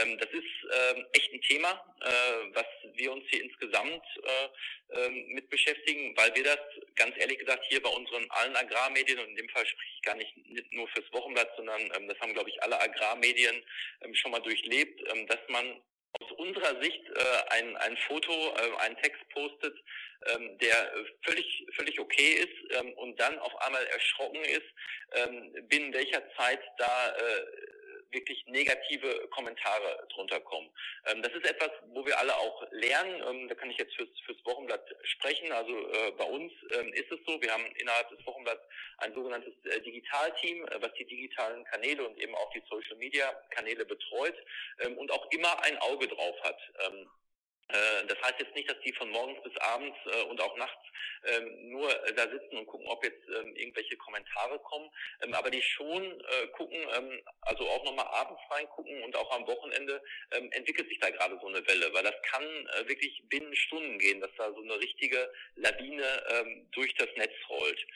Ähm, 0.00 0.16
das 0.16 0.30
ist 0.30 0.94
ähm, 0.94 1.04
echt 1.12 1.30
ein 1.30 1.42
Thema, 1.42 1.94
äh, 2.00 2.54
was 2.54 2.64
wir 2.94 3.12
uns 3.12 3.24
hier 3.28 3.44
insgesamt 3.44 4.02
äh, 4.22 5.04
ähm, 5.04 5.26
mit 5.34 5.50
beschäftigen, 5.50 6.16
weil 6.16 6.34
wir 6.34 6.44
das 6.44 6.60
ganz 6.94 7.14
ehrlich 7.18 7.38
gesagt 7.38 7.66
hier 7.68 7.82
bei 7.82 7.90
unseren 7.90 8.24
allen 8.30 8.56
Agrarmedien 8.56 9.18
und 9.18 9.28
in 9.28 9.36
dem 9.36 9.48
Fall 9.50 9.66
spreche 9.66 9.92
ich 9.94 10.02
gar 10.02 10.16
nicht, 10.16 10.34
nicht 10.38 10.72
nur 10.72 10.88
fürs 10.88 11.12
Wochenblatt, 11.12 11.50
sondern 11.54 11.82
ähm, 11.94 12.08
das 12.08 12.18
haben 12.20 12.32
glaube 12.32 12.48
ich 12.48 12.62
alle 12.62 12.80
Agrarmedien 12.80 13.62
ähm, 14.00 14.14
schon 14.14 14.30
mal 14.30 14.40
durchlebt, 14.40 15.02
ähm, 15.12 15.26
dass 15.26 15.40
man 15.48 15.82
aus 16.20 16.32
unserer 16.32 16.80
Sicht 16.82 17.02
äh, 17.08 17.50
ein, 17.50 17.76
ein 17.78 17.96
Foto, 18.08 18.32
äh, 18.32 18.76
einen 18.82 18.96
Text 18.98 19.20
postet, 19.30 19.76
ähm, 20.26 20.58
der 20.58 20.92
völlig, 21.22 21.66
völlig 21.76 21.98
okay 22.00 22.34
ist 22.34 22.78
ähm, 22.78 22.92
und 22.94 23.18
dann 23.18 23.38
auf 23.38 23.54
einmal 23.62 23.84
erschrocken 23.86 24.44
ist, 24.44 24.66
ähm, 25.12 25.52
binnen 25.68 25.92
welcher 25.92 26.22
Zeit 26.36 26.60
da 26.78 27.16
äh, 27.16 27.46
wirklich 28.14 28.44
negative 28.46 29.28
Kommentare 29.28 30.06
drunter 30.14 30.40
kommen. 30.40 30.70
Ähm, 31.06 31.22
das 31.22 31.32
ist 31.32 31.44
etwas, 31.44 31.70
wo 31.88 32.06
wir 32.06 32.18
alle 32.18 32.34
auch 32.36 32.64
lernen. 32.70 33.22
Ähm, 33.28 33.48
da 33.48 33.54
kann 33.54 33.70
ich 33.70 33.78
jetzt 33.78 33.94
fürs, 33.94 34.08
fürs 34.24 34.38
Wochenblatt 34.44 34.84
sprechen. 35.02 35.52
Also 35.52 35.72
äh, 35.72 36.12
bei 36.12 36.24
uns 36.24 36.52
ähm, 36.72 36.92
ist 36.94 37.10
es 37.10 37.18
so, 37.26 37.40
wir 37.42 37.52
haben 37.52 37.66
innerhalb 37.76 38.08
des 38.10 38.24
Wochenblatts 38.26 38.62
ein 38.98 39.14
sogenanntes 39.14 39.54
äh, 39.64 39.80
Digitalteam, 39.80 40.64
äh, 40.66 40.80
was 40.80 40.92
die 40.94 41.04
digitalen 41.04 41.64
Kanäle 41.64 42.08
und 42.08 42.18
eben 42.18 42.34
auch 42.34 42.50
die 42.52 42.62
Social 42.68 42.96
Media 42.96 43.30
Kanäle 43.50 43.84
betreut 43.84 44.36
ähm, 44.80 44.96
und 44.96 45.10
auch 45.10 45.30
immer 45.32 45.62
ein 45.64 45.76
Auge 45.78 46.08
drauf 46.08 46.36
hat. 46.42 46.60
Äh, 47.68 48.06
das 48.06 48.20
heißt 48.20 48.40
jetzt 48.40 48.54
nicht, 48.54 48.70
dass 48.70 48.78
die 48.80 48.92
von 48.92 49.10
morgens 49.10 49.42
bis 49.42 49.56
abends 49.58 49.96
äh, 50.06 50.22
und 50.24 50.40
auch 50.40 50.56
nachts 50.56 50.82
ähm, 51.24 51.70
nur 51.70 51.88
da 51.88 52.28
sitzen 52.28 52.58
und 52.58 52.66
gucken, 52.66 52.86
ob 52.88 53.02
jetzt 53.02 53.26
ähm, 53.28 53.56
irgendwelche 53.56 53.96
Kommentare 53.96 54.58
kommen, 54.58 54.90
ähm, 55.22 55.32
aber 55.32 55.50
die 55.50 55.62
schon 55.62 56.20
äh, 56.20 56.46
gucken, 56.48 56.78
also 57.40 57.66
auch 57.68 57.84
nochmal 57.84 58.06
abends 58.06 58.40
reingucken 58.50 59.02
und 59.02 59.16
auch 59.16 59.30
am 59.34 59.46
Wochenende 59.46 60.02
entwickelt 60.50 60.88
sich 60.88 60.98
da 60.98 61.10
gerade 61.10 61.38
so 61.40 61.48
eine 61.48 61.66
Welle, 61.66 61.92
weil 61.92 62.02
das 62.02 62.14
kann 62.22 62.44
wirklich 62.86 63.22
binnen 63.28 63.54
Stunden 63.54 63.98
gehen, 63.98 64.20
dass 64.20 64.30
da 64.36 64.52
so 64.52 64.60
eine 64.60 64.78
richtige 64.78 65.30
Lawine 65.56 66.64
durch 66.72 66.94
das 66.94 67.08
Netz 67.16 67.32
rollt. 67.48 67.86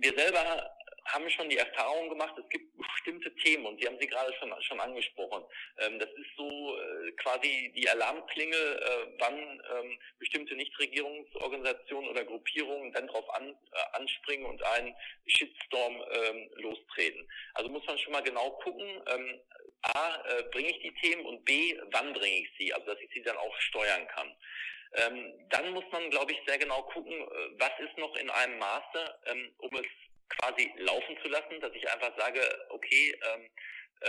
wir 0.00 0.14
selber 0.16 0.76
haben 1.08 1.28
schon 1.30 1.48
die 1.48 1.58
Erfahrung 1.58 2.08
gemacht, 2.08 2.34
es 2.38 2.48
gibt 2.48 2.76
bestimmte 2.76 3.34
Themen 3.36 3.66
und 3.66 3.80
Sie 3.80 3.86
haben 3.86 3.98
sie 3.98 4.06
gerade 4.06 4.32
schon, 4.34 4.52
schon 4.62 4.80
angesprochen. 4.80 5.44
Ähm, 5.78 5.98
das 5.98 6.10
ist 6.10 6.36
so 6.36 6.76
äh, 6.78 7.12
quasi 7.12 7.72
die 7.74 7.88
Alarmklingel, 7.88 8.80
äh, 8.82 9.12
wann 9.18 9.34
ähm, 9.34 9.98
bestimmte 10.18 10.54
Nichtregierungsorganisationen 10.54 12.10
oder 12.10 12.24
Gruppierungen 12.24 12.92
dann 12.92 13.06
darauf 13.06 13.28
an, 13.34 13.50
äh, 13.50 13.96
anspringen 13.96 14.46
und 14.46 14.62
einen 14.62 14.94
Shitstorm 15.26 16.02
ähm, 16.10 16.50
lostreten. 16.56 17.28
Also 17.54 17.70
muss 17.70 17.86
man 17.86 17.98
schon 17.98 18.12
mal 18.12 18.22
genau 18.22 18.50
gucken, 18.62 19.02
ähm, 19.06 19.40
A, 19.82 20.16
äh, 20.24 20.42
bringe 20.50 20.70
ich 20.70 20.80
die 20.80 20.94
Themen 20.94 21.24
und 21.24 21.44
B, 21.44 21.78
wann 21.92 22.12
bringe 22.12 22.40
ich 22.40 22.50
sie, 22.58 22.72
also 22.74 22.86
dass 22.86 23.00
ich 23.00 23.10
sie 23.14 23.22
dann 23.22 23.36
auch 23.36 23.56
steuern 23.60 24.06
kann. 24.08 24.34
Ähm, 24.94 25.32
dann 25.50 25.70
muss 25.72 25.84
man, 25.92 26.10
glaube 26.10 26.32
ich, 26.32 26.40
sehr 26.46 26.58
genau 26.58 26.82
gucken, 26.82 27.12
äh, 27.12 27.26
was 27.58 27.72
ist 27.78 27.96
noch 27.98 28.14
in 28.16 28.30
einem 28.30 28.58
Maße, 28.58 29.20
ähm, 29.26 29.54
um 29.58 29.76
es 29.76 29.86
quasi 30.28 30.70
laufen 30.76 31.16
zu 31.22 31.28
lassen, 31.28 31.60
dass 31.60 31.72
ich 31.74 31.88
einfach 31.90 32.12
sage, 32.18 32.40
okay, 32.70 33.18
ähm, 33.34 33.50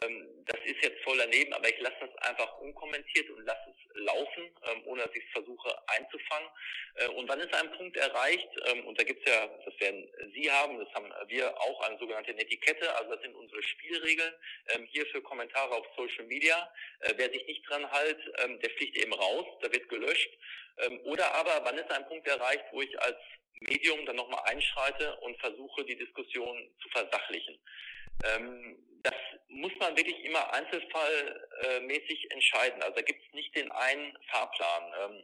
ähm, 0.01 0.43
das 0.45 0.59
ist 0.65 0.83
jetzt 0.83 1.01
voll 1.03 1.17
daneben, 1.17 1.53
aber 1.53 1.67
ich 1.69 1.79
lasse 1.79 1.97
das 2.01 2.29
einfach 2.29 2.59
unkommentiert 2.59 3.29
und 3.31 3.45
lasse 3.45 3.69
es 3.69 4.03
laufen, 4.03 4.43
ähm, 4.63 4.83
ohne 4.85 5.03
dass 5.03 5.15
ich 5.15 5.23
es 5.25 5.31
versuche 5.31 5.75
einzufangen. 5.87 6.49
Äh, 6.95 7.07
und 7.09 7.27
dann 7.27 7.39
ist 7.39 7.53
ein 7.53 7.71
Punkt 7.71 7.97
erreicht, 7.97 8.49
ähm, 8.67 8.85
und 8.85 8.99
da 8.99 9.03
gibt's 9.03 9.27
ja, 9.27 9.47
das 9.65 9.79
werden 9.79 10.07
Sie 10.33 10.51
haben, 10.51 10.79
das 10.79 10.93
haben 10.93 11.11
wir 11.27 11.57
auch, 11.59 11.81
eine 11.81 11.97
sogenannte 11.97 12.33
Netiquette, 12.33 12.95
also 12.95 13.11
das 13.13 13.21
sind 13.21 13.35
unsere 13.35 13.63
Spielregeln 13.63 14.33
ähm, 14.75 14.87
hier 14.91 15.05
für 15.07 15.21
Kommentare 15.21 15.71
auf 15.71 15.87
Social 15.97 16.25
Media. 16.25 16.71
Äh, 16.99 17.13
wer 17.17 17.31
sich 17.31 17.45
nicht 17.45 17.67
dran 17.69 17.89
hält, 17.91 18.19
ähm, 18.43 18.59
der 18.59 18.69
fliegt 18.71 18.97
eben 18.97 19.13
raus, 19.13 19.45
da 19.61 19.71
wird 19.71 19.89
gelöscht. 19.89 20.31
Ähm, 20.77 20.99
oder 21.05 21.33
aber, 21.33 21.61
wann 21.63 21.77
ist 21.77 21.91
ein 21.91 22.07
Punkt 22.07 22.27
erreicht, 22.27 22.65
wo 22.71 22.81
ich 22.81 22.99
als 23.01 23.17
Medium 23.61 24.05
dann 24.05 24.15
nochmal 24.15 24.43
einschreite 24.45 25.15
und 25.17 25.37
versuche, 25.39 25.83
die 25.85 25.97
Diskussion 25.97 26.69
zu 26.81 26.89
versachlichen. 26.89 27.59
Ähm, 28.25 28.77
das 29.03 29.15
muss 29.47 29.71
man 29.79 29.95
wirklich 29.95 30.23
immer 30.23 30.53
einzelfallmäßig 30.53 32.31
entscheiden. 32.31 32.81
Also 32.81 32.95
da 32.95 33.01
gibt 33.01 33.21
es 33.25 33.33
nicht 33.33 33.55
den 33.55 33.71
einen 33.71 34.17
Fahrplan. 34.29 34.93
Ähm, 35.01 35.23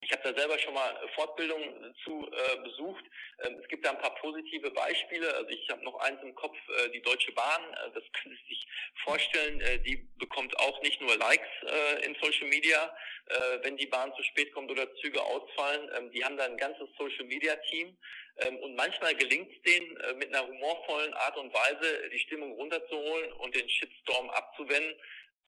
ich 0.00 0.12
habe 0.12 0.32
da 0.32 0.38
selber 0.38 0.58
schon 0.58 0.74
mal 0.74 0.96
Fortbildungen 1.14 1.94
zu 2.04 2.30
äh, 2.30 2.56
besucht. 2.62 3.04
Ähm, 3.42 3.58
es 3.60 3.68
gibt 3.68 3.84
da 3.84 3.90
ein 3.90 3.98
paar 3.98 4.14
positive 4.16 4.70
Beispiele. 4.70 5.34
Also 5.34 5.48
ich 5.50 5.68
habe 5.70 5.84
noch 5.84 5.98
eins 6.00 6.22
im 6.22 6.34
Kopf, 6.34 6.56
äh, 6.68 6.90
die 6.90 7.02
Deutsche 7.02 7.32
Bahn. 7.32 7.62
Äh, 7.74 7.90
das 7.94 8.04
können 8.12 8.38
Sie 8.42 8.54
sich 8.54 8.66
vorstellen. 9.02 9.60
Äh, 9.60 9.80
die 9.80 10.08
bekommt 10.18 10.56
auch 10.60 10.80
nicht 10.82 11.00
nur 11.00 11.16
Likes 11.16 11.48
äh, 11.62 12.06
in 12.06 12.16
Social 12.22 12.48
Media, 12.48 12.96
äh, 13.26 13.58
wenn 13.62 13.76
die 13.76 13.86
Bahn 13.86 14.14
zu 14.14 14.22
spät 14.22 14.52
kommt 14.52 14.70
oder 14.70 14.94
Züge 14.96 15.20
ausfallen. 15.20 15.90
Ähm, 15.96 16.10
die 16.12 16.24
haben 16.24 16.36
da 16.36 16.44
ein 16.44 16.56
ganzes 16.56 16.88
Social 16.96 17.24
Media 17.24 17.56
Team. 17.68 17.96
Ähm, 18.40 18.56
und 18.58 18.74
manchmal 18.76 19.14
gelingt 19.14 19.50
es 19.52 19.62
denen, 19.62 19.96
äh, 19.96 20.14
mit 20.14 20.34
einer 20.34 20.46
humorvollen 20.46 21.14
Art 21.14 21.36
und 21.36 21.52
Weise 21.52 22.08
die 22.12 22.18
Stimmung 22.20 22.52
runterzuholen 22.52 23.32
und 23.32 23.54
den 23.54 23.68
Shitstorm 23.68 24.30
abzuwenden 24.30 24.94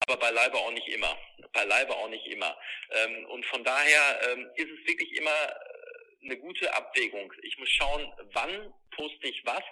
aber 0.07 0.17
beileibe 0.17 0.57
auch 0.57 0.73
nicht 0.73 0.89
immer. 0.89 1.17
Beileibe 1.53 1.95
auch 1.95 2.09
nicht 2.09 2.27
immer. 2.27 2.57
Ähm, 2.91 3.27
und 3.27 3.45
von 3.47 3.63
daher 3.65 4.21
ähm, 4.31 4.51
ist 4.57 4.69
es 4.71 4.87
wirklich 4.87 5.13
immer 5.17 5.31
äh, 5.31 6.25
eine 6.25 6.37
gute 6.39 6.73
Abwägung. 6.75 7.33
Ich 7.43 7.59
muss 7.59 7.69
schauen, 7.69 8.13
wann 8.33 8.73
poste 8.93 9.29
ich 9.29 9.45
was. 9.45 9.63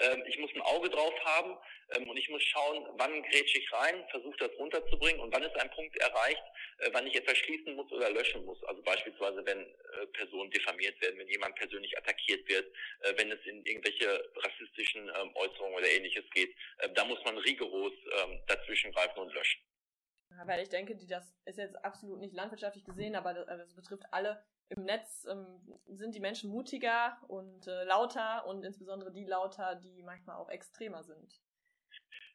Ähm, 0.00 0.22
ich 0.26 0.38
muss 0.38 0.50
ein 0.54 0.62
Auge 0.62 0.88
drauf 0.90 1.14
haben 1.24 1.56
ähm, 1.96 2.08
und 2.08 2.16
ich 2.16 2.28
muss 2.28 2.42
schauen, 2.42 2.86
wann 2.96 3.22
grätsche 3.22 3.58
ich 3.58 3.72
rein, 3.72 4.04
versuche 4.10 4.36
das 4.38 4.50
runterzubringen 4.58 5.20
und 5.20 5.32
wann 5.32 5.42
ist 5.42 5.56
ein 5.56 5.70
Punkt 5.70 5.96
erreicht, 5.98 6.42
äh, 6.78 6.90
wann 6.92 7.06
ich 7.06 7.16
etwas 7.16 7.36
schließen 7.38 7.74
muss 7.74 7.90
oder 7.92 8.10
löschen 8.10 8.44
muss. 8.44 8.62
Also 8.64 8.82
beispielsweise, 8.82 9.44
wenn 9.44 9.60
äh, 9.60 10.06
Personen 10.12 10.50
diffamiert 10.50 11.00
werden, 11.00 11.18
wenn 11.18 11.28
jemand 11.28 11.54
persönlich 11.56 11.96
attackiert 11.96 12.48
wird, 12.48 12.66
äh, 13.00 13.14
wenn 13.16 13.30
es 13.30 13.44
in 13.44 13.64
irgendwelche 13.64 14.30
rassistischen 14.36 15.08
ähm, 15.08 15.34
Äußerungen 15.34 15.78
oder 15.78 15.90
ähnliches 15.90 16.24
geht, 16.30 16.54
äh, 16.78 16.88
da 16.94 17.04
muss 17.04 17.22
man 17.24 17.38
rigoros 17.38 17.92
ähm, 18.22 18.40
dazwischen 18.46 18.92
greifen 18.92 19.18
und 19.18 19.34
löschen. 19.34 19.60
Weil 20.44 20.62
ich 20.62 20.68
denke, 20.68 20.94
die, 20.94 21.06
das 21.06 21.34
ist 21.46 21.58
jetzt 21.58 21.76
absolut 21.84 22.20
nicht 22.20 22.34
landwirtschaftlich 22.34 22.84
gesehen, 22.84 23.16
aber 23.16 23.34
das, 23.34 23.48
also 23.48 23.64
das 23.64 23.74
betrifft 23.74 24.04
alle. 24.10 24.44
Im 24.70 24.84
Netz 24.84 25.26
ähm, 25.30 25.46
sind 25.86 26.14
die 26.14 26.20
Menschen 26.20 26.50
mutiger 26.50 27.18
und 27.28 27.66
äh, 27.66 27.84
lauter 27.84 28.46
und 28.46 28.64
insbesondere 28.64 29.12
die 29.12 29.24
lauter, 29.24 29.76
die 29.76 30.02
manchmal 30.02 30.36
auch 30.36 30.50
extremer 30.50 31.02
sind. 31.04 31.40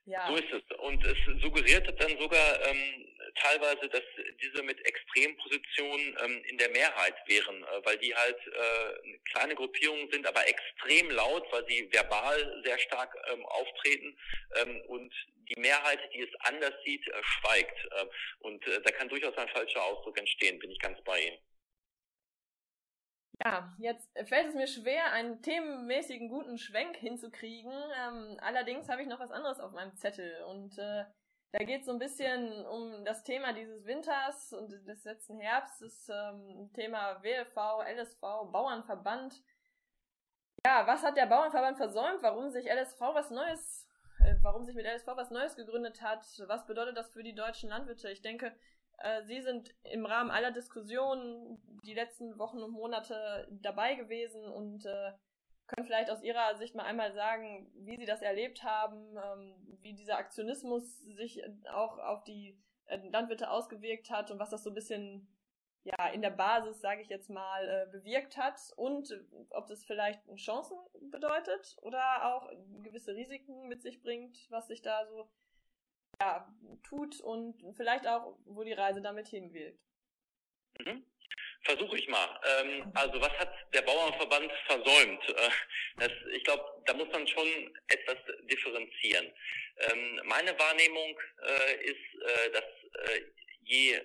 Ja. 0.06 0.28
So 0.28 0.36
ist 0.36 0.52
es. 0.52 0.78
Und 0.80 1.06
es 1.06 1.17
suggeriert 1.41 1.88
dann 2.02 2.17
sogar 2.19 2.62
ähm, 2.67 3.08
teilweise, 3.36 3.88
dass 3.88 4.02
diese 4.41 4.62
mit 4.63 4.78
Extrempositionen 4.86 6.17
ähm, 6.24 6.43
in 6.50 6.58
der 6.58 6.69
Mehrheit 6.72 7.15
wären, 7.28 7.63
äh, 7.63 7.86
weil 7.86 7.98
die 8.00 8.13
halt 8.13 8.39
äh, 8.48 9.17
kleine 9.32 9.56
Gruppierungen 9.56 10.10
sind, 10.12 10.28
aber 10.28 10.46
extrem 10.48 11.10
laut, 11.12 11.46
weil 11.52 11.65
sie 11.69 11.88
verbal 11.91 12.62
sehr 12.65 12.80
stark 12.80 13.15
ähm, 13.32 13.46
auftreten 13.46 14.17
ähm, 14.56 14.82
und 14.88 15.13
die 15.50 15.60
Mehrheit, 15.60 16.00
die 16.13 16.22
es 16.22 16.36
anders 16.41 16.74
sieht, 16.84 17.08
äh, 17.08 17.24
schweigt. 17.24 17.78
Äh, 17.91 18.06
und 18.39 18.65
äh, 18.67 18.82
da 18.82 18.91
kann 18.91 19.08
durchaus 19.08 19.38
ein 19.38 19.50
falscher 19.50 19.84
Ausdruck 19.84 20.17
entstehen, 20.17 20.60
bin 20.60 20.72
ich 20.72 20.80
ganz 20.80 21.02
bei 21.04 21.19
Ihnen. 21.22 21.38
Ja, 23.43 23.74
jetzt 23.80 24.12
fällt 24.28 24.50
es 24.50 24.56
mir 24.56 24.67
schwer, 24.67 25.12
einen 25.12 25.41
themenmäßigen 25.41 26.30
guten 26.30 26.58
Schwenk 26.58 26.96
hinzukriegen. 26.98 27.72
Ähm, 27.72 28.38
allerdings 28.41 28.89
habe 28.89 29.02
ich 29.02 29.08
noch 29.08 29.19
was 29.19 29.32
anderes 29.32 29.60
auf 29.60 29.72
meinem 29.72 29.96
Zettel 29.96 30.43
und 30.43 30.78
äh, 30.78 31.06
da 31.54 31.63
geht 31.63 31.82
es 31.82 31.86
so 31.86 31.91
ein 31.91 32.00
bisschen 32.00 32.65
um 32.65 33.06
das 33.06 33.24
Thema 33.24 33.54
dieses 33.54 33.86
Winters 33.86 34.54
und 34.54 34.72
des 34.72 35.04
letzten 35.04 35.39
Herbstes, 35.39 36.10
ähm, 36.10 36.72
Thema 36.74 37.22
WLV, 37.22 37.56
LSV, 37.96 38.19
Bauernverband. 38.52 39.39
Ja, 40.65 40.88
was 40.88 41.04
hat 41.04 41.15
der 41.15 41.28
Bauernverband 41.28 41.78
versäumt? 41.78 42.24
Warum 42.24 42.50
sich 42.50 42.65
LSV 42.65 43.00
was 43.00 43.30
Neues, 43.30 43.88
äh, 44.26 44.36
warum 44.41 44.63
sich 44.63 44.74
mit 44.74 44.88
LSV 44.88 45.08
was 45.15 45.30
Neues 45.30 45.56
gegründet 45.56 46.02
hat? 46.02 46.26
Was 46.48 46.65
bedeutet 46.65 46.98
das 46.98 47.12
für 47.12 47.22
die 47.22 47.36
deutschen 47.36 47.69
Landwirte? 47.69 48.10
Ich 48.10 48.24
denke, 48.24 48.56
Sie 49.25 49.41
sind 49.41 49.73
im 49.84 50.06
Rahmen 50.06 50.32
aller 50.32 50.51
Diskussionen 50.51 51.62
die 51.84 51.93
letzten 51.93 52.38
Wochen 52.39 52.60
und 52.60 52.71
Monate 52.71 53.47
dabei 53.49 53.95
gewesen 53.95 54.45
und 54.45 54.86
äh, 54.86 55.12
können 55.67 55.86
vielleicht 55.86 56.10
aus 56.10 56.23
Ihrer 56.23 56.56
Sicht 56.56 56.75
mal 56.75 56.86
einmal 56.86 57.13
sagen, 57.13 57.71
wie 57.75 57.97
Sie 57.97 58.06
das 58.06 58.21
erlebt 58.21 58.63
haben, 58.63 59.17
ähm, 59.17 59.77
wie 59.82 59.93
dieser 59.93 60.17
Aktionismus 60.17 60.99
sich 60.99 61.41
auch 61.69 61.97
auf 61.99 62.23
die 62.23 62.58
äh, 62.86 62.97
Landwirte 63.10 63.49
ausgewirkt 63.49 64.10
hat 64.10 64.32
und 64.32 64.39
was 64.39 64.49
das 64.49 64.63
so 64.63 64.71
ein 64.71 64.75
bisschen 64.75 65.27
ja 65.84 66.08
in 66.13 66.21
der 66.21 66.29
Basis, 66.29 66.79
sage 66.79 67.01
ich 67.01 67.10
jetzt 67.10 67.29
mal, 67.29 67.67
äh, 67.67 67.91
bewirkt 67.91 68.38
hat 68.38 68.60
und 68.75 69.12
äh, 69.12 69.19
ob 69.49 69.67
das 69.67 69.84
vielleicht 69.84 70.21
Chancen 70.36 70.77
bedeutet 71.12 71.77
oder 71.82 72.34
auch 72.34 72.49
gewisse 72.82 73.15
Risiken 73.15 73.67
mit 73.67 73.82
sich 73.82 74.01
bringt, 74.01 74.49
was 74.49 74.67
sich 74.67 74.82
da 74.82 75.06
so 75.08 75.29
ja, 76.23 76.47
tut 76.88 77.19
und 77.21 77.55
vielleicht 77.75 78.07
auch, 78.07 78.38
wo 78.45 78.63
die 78.63 78.73
Reise 78.73 79.01
damit 79.01 79.27
hinwirkt. 79.27 79.79
Mhm. 80.79 81.05
Versuche 81.63 81.97
ich 81.97 82.07
mal. 82.09 82.41
Ähm, 82.59 82.91
also 82.93 83.21
was 83.21 83.31
hat 83.39 83.53
der 83.73 83.81
Bauernverband 83.83 84.51
versäumt? 84.67 85.29
Äh, 85.29 85.49
das, 85.97 86.12
ich 86.33 86.43
glaube, 86.43 86.63
da 86.86 86.93
muss 86.93 87.07
man 87.12 87.27
schon 87.27 87.47
etwas 87.88 88.17
differenzieren. 88.51 89.31
Ähm, 89.77 90.21
meine 90.25 90.57
Wahrnehmung 90.59 91.19
äh, 91.41 91.83
ist, 91.86 92.21
äh, 92.21 92.51
dass 92.51 92.63
äh, 93.07 93.21
je 93.65 94.01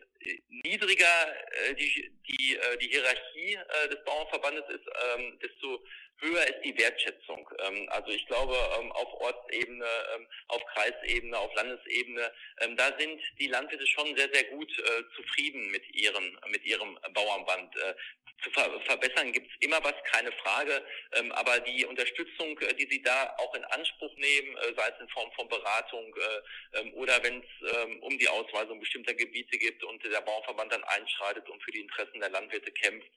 niedriger 0.48 1.16
äh, 1.50 1.74
die, 1.74 2.12
die, 2.28 2.56
äh, 2.56 2.78
die 2.78 2.88
Hierarchie 2.88 3.58
des 3.90 4.04
Bauernverbandes 4.04 4.68
ist, 4.68 4.86
ähm, 5.04 5.38
desto 5.40 5.84
höher 6.20 6.46
ist 6.46 6.64
die 6.64 6.76
Wertschätzung. 6.78 7.48
Ähm, 7.60 7.88
also 7.90 8.10
ich 8.10 8.26
glaube, 8.26 8.56
ähm, 8.78 8.92
auf 8.92 9.12
Ortsebene, 9.20 9.86
ähm, 10.16 10.26
auf 10.48 10.64
Kreisebene, 10.74 11.38
auf 11.38 11.54
Landesebene, 11.54 12.32
da 12.76 12.98
sind 12.98 13.20
die 13.38 13.46
Landwirte 13.46 13.86
schon 13.86 14.16
sehr, 14.16 14.28
sehr 14.32 14.44
gut 14.44 14.70
äh, 14.78 15.02
zufrieden 15.14 15.70
mit 15.70 15.82
ihrem, 15.94 16.38
mit 16.48 16.64
ihrem 16.64 16.98
Bauernband. 17.14 17.76
Äh, 17.76 17.94
zu 18.42 18.50
ver 18.50 18.80
verbessern 18.86 19.32
gibt's 19.32 19.52
immer 19.60 19.82
was, 19.82 19.94
keine 20.12 20.30
Frage. 20.30 20.80
aber 21.30 21.58
die 21.58 21.84
Unterstützung, 21.84 22.56
äh, 22.60 22.74
die 22.74 22.86
sie 22.88 23.02
da 23.02 23.34
auch 23.38 23.52
in 23.54 23.64
Anspruch 23.64 24.14
nehmen, 24.16 24.56
sei 24.76 24.88
es 24.88 25.00
in 25.00 25.08
Form 25.08 25.32
von 25.32 25.48
Beratung 25.48 26.14
oder 26.94 27.20
wenn 27.24 27.42
es 27.42 28.00
um 28.00 28.16
die 28.18 28.28
Ausweisung 28.28 28.78
bestimmter 28.78 29.14
Gebiete 29.14 29.58
gibt 29.58 29.82
und 29.82 30.04
der 30.04 30.20
Bauernverband 30.20 30.72
dann 30.72 30.84
einschreitet 30.84 31.48
und 31.48 31.62
für 31.64 31.72
die 31.72 31.80
Interessen 31.80 32.20
der 32.20 32.30
Landwirte 32.30 32.70
kämpft. 32.70 33.08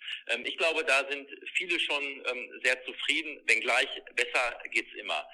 ich 0.43 0.57
glaube, 0.57 0.83
da 0.83 1.07
sind 1.09 1.29
viele 1.53 1.79
schon 1.79 2.23
sehr 2.63 2.83
zufrieden 2.85 2.90
zufrieden, 2.91 3.41
wenngleich 3.45 3.89
besser 4.15 4.59
geht's 4.71 4.93
immer. 4.95 5.27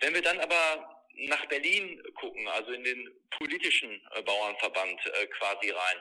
Wenn 0.00 0.14
wir 0.14 0.22
dann 0.22 0.40
aber 0.40 0.98
nach 1.26 1.44
Berlin 1.46 2.00
gucken, 2.14 2.46
also 2.48 2.70
in 2.72 2.84
den 2.84 3.10
politischen 3.30 3.90
äh, 4.14 4.22
Bauernverband 4.22 5.00
äh, 5.06 5.26
quasi 5.26 5.70
rein. 5.70 5.96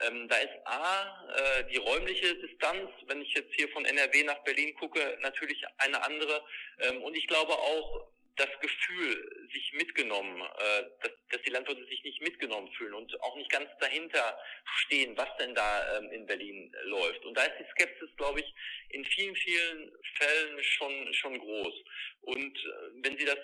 Ähm, 0.00 0.28
da 0.28 0.36
ist 0.36 0.66
A, 0.66 1.26
äh, 1.34 1.64
die 1.70 1.76
räumliche 1.76 2.34
Distanz, 2.36 2.90
wenn 3.06 3.20
ich 3.20 3.34
jetzt 3.34 3.54
hier 3.54 3.68
von 3.68 3.84
NRW 3.84 4.22
nach 4.24 4.38
Berlin 4.44 4.74
gucke, 4.76 5.18
natürlich 5.20 5.62
eine 5.78 6.02
andere. 6.02 6.42
Ähm, 6.80 7.02
und 7.02 7.14
ich 7.14 7.26
glaube 7.26 7.52
auch, 7.52 8.08
das 8.36 8.48
Gefühl, 8.60 9.48
sich 9.52 9.72
mitgenommen, 9.74 10.40
äh, 10.40 10.82
dass, 11.02 11.12
dass 11.30 11.42
die 11.42 11.50
Landwirte 11.50 11.84
sich 11.86 12.02
nicht 12.02 12.22
mitgenommen 12.22 12.72
fühlen 12.72 12.94
und 12.94 13.20
auch 13.22 13.36
nicht 13.36 13.50
ganz 13.50 13.68
dahinter 13.78 14.38
stehen, 14.78 15.16
was 15.16 15.28
denn 15.38 15.54
da 15.54 15.98
ähm, 15.98 16.10
in 16.12 16.26
Berlin 16.26 16.74
läuft. 16.84 17.24
Und 17.24 17.36
da 17.36 17.42
ist 17.42 17.58
die 17.58 17.70
Skepsis, 17.72 18.08
glaube 18.16 18.40
ich, 18.40 18.54
in 18.90 19.04
vielen, 19.04 19.36
vielen 19.36 19.92
Fällen 20.16 20.64
schon, 20.64 21.14
schon 21.14 21.38
groß. 21.38 21.74
Und 22.22 22.56
äh, 22.56 22.70
wenn 23.02 23.18
Sie 23.18 23.24
das 23.24 23.38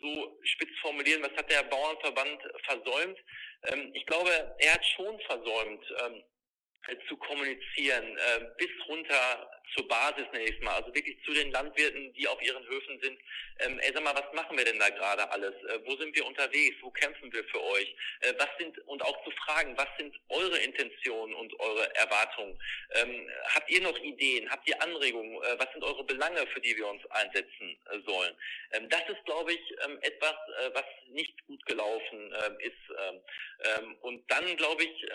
so 0.00 0.38
spitz 0.44 0.70
formulieren, 0.80 1.22
was 1.22 1.36
hat 1.36 1.50
der 1.50 1.64
Bauernverband 1.64 2.40
versäumt? 2.64 3.18
Ähm, 3.64 3.90
ich 3.94 4.06
glaube, 4.06 4.30
er 4.58 4.74
hat 4.74 4.86
schon 4.86 5.18
versäumt, 5.20 5.84
ähm, 6.04 6.22
zu 7.08 7.16
kommunizieren, 7.16 8.16
äh, 8.16 8.44
bis 8.56 8.70
runter 8.86 9.50
zur 9.74 9.86
Basis 9.88 10.26
nächstes 10.32 10.62
Mal, 10.62 10.74
also 10.74 10.94
wirklich 10.94 11.16
zu 11.24 11.32
den 11.32 11.50
Landwirten, 11.50 12.12
die 12.14 12.26
auf 12.28 12.40
ihren 12.42 12.66
Höfen 12.66 13.00
sind. 13.00 13.18
Ähm, 13.60 13.78
ey, 13.80 13.92
sag 13.92 14.02
mal, 14.02 14.14
was 14.14 14.32
machen 14.32 14.56
wir 14.56 14.64
denn 14.64 14.78
da 14.78 14.88
gerade 14.90 15.30
alles? 15.30 15.54
Äh, 15.64 15.80
wo 15.84 15.96
sind 15.96 16.14
wir 16.14 16.26
unterwegs? 16.26 16.76
Wo 16.80 16.90
kämpfen 16.90 17.32
wir 17.32 17.44
für 17.44 17.62
euch? 17.62 17.94
Äh, 18.20 18.34
was 18.38 18.48
sind, 18.58 18.78
und 18.86 19.02
auch 19.02 19.24
zu 19.24 19.30
fragen, 19.32 19.76
was 19.76 19.88
sind 19.98 20.14
eure 20.28 20.58
Intentionen 20.58 21.34
und 21.34 21.58
eure 21.60 21.94
Erwartungen? 21.96 22.58
Ähm, 22.94 23.30
habt 23.54 23.70
ihr 23.70 23.82
noch 23.82 23.98
Ideen? 23.98 24.50
Habt 24.50 24.68
ihr 24.68 24.80
Anregungen? 24.82 25.42
Äh, 25.42 25.58
was 25.58 25.70
sind 25.72 25.84
eure 25.84 26.04
Belange, 26.04 26.46
für 26.48 26.60
die 26.60 26.76
wir 26.76 26.86
uns 26.86 27.04
einsetzen 27.10 27.76
äh, 27.90 27.98
sollen? 28.06 28.34
Ähm, 28.72 28.88
das 28.88 29.02
ist, 29.08 29.24
glaube 29.24 29.52
ich, 29.52 29.74
ähm, 29.84 29.98
etwas, 30.02 30.36
äh, 30.60 30.70
was 30.74 30.84
nicht 31.08 31.46
gut 31.46 31.64
gelaufen 31.66 32.32
äh, 32.32 32.66
ist. 32.66 32.74
Ähm, 32.98 33.20
ähm, 33.64 33.96
und 34.02 34.30
dann, 34.30 34.56
glaube 34.56 34.84
ich, 34.84 35.06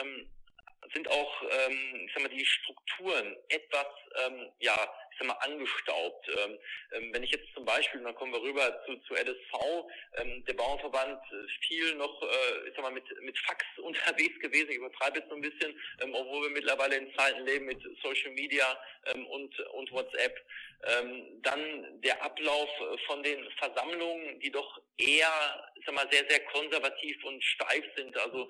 sind 0.93 1.09
auch, 1.09 1.41
ähm, 1.41 2.05
ich 2.05 2.13
sag 2.13 2.23
mal, 2.23 2.29
die 2.29 2.45
Strukturen 2.45 3.35
etwas, 3.49 3.87
ähm, 4.25 4.51
ja, 4.59 4.75
ich 5.13 5.19
sag 5.19 5.27
mal, 5.27 5.33
angestaubt. 5.45 6.27
Ähm, 6.29 6.57
ähm, 6.93 7.13
wenn 7.13 7.23
ich 7.23 7.31
jetzt 7.31 7.53
zum 7.53 7.65
Beispiel, 7.65 8.01
dann 8.01 8.15
kommen 8.15 8.33
wir 8.33 8.41
rüber 8.41 8.83
zu, 8.85 8.97
zu 9.07 9.13
LSV, 9.13 9.85
ähm, 10.17 10.43
der 10.45 10.53
Bauernverband 10.53 11.21
äh, 11.31 11.65
viel 11.67 11.95
noch, 11.95 12.21
äh, 12.21 12.67
ich 12.67 12.75
sag 12.75 12.81
mal, 12.81 12.91
mit, 12.91 13.05
mit 13.21 13.37
Fax 13.39 13.63
unterwegs 13.77 14.39
gewesen, 14.39 14.71
ich 14.71 14.77
übertreibe 14.77 15.19
jetzt 15.19 15.29
so 15.29 15.35
ein 15.35 15.41
bisschen, 15.41 15.79
ähm, 16.01 16.13
obwohl 16.13 16.43
wir 16.43 16.49
mittlerweile 16.49 16.97
in 16.97 17.13
Zeiten 17.15 17.45
leben 17.45 17.65
mit 17.65 17.81
Social 18.01 18.31
Media 18.31 18.65
ähm, 19.13 19.25
und, 19.27 19.59
und 19.59 19.91
WhatsApp. 19.91 20.39
Ähm, 20.85 21.41
dann 21.43 22.01
der 22.01 22.21
Ablauf 22.21 22.69
von 23.07 23.23
den 23.23 23.49
Versammlungen, 23.51 24.39
die 24.41 24.51
doch 24.51 24.81
eher, 24.97 25.71
ich 25.75 25.85
sag 25.85 25.95
mal, 25.95 26.09
sehr, 26.11 26.25
sehr 26.27 26.41
konservativ 26.47 27.23
und 27.23 27.41
steif 27.41 27.85
sind, 27.95 28.17
also 28.17 28.49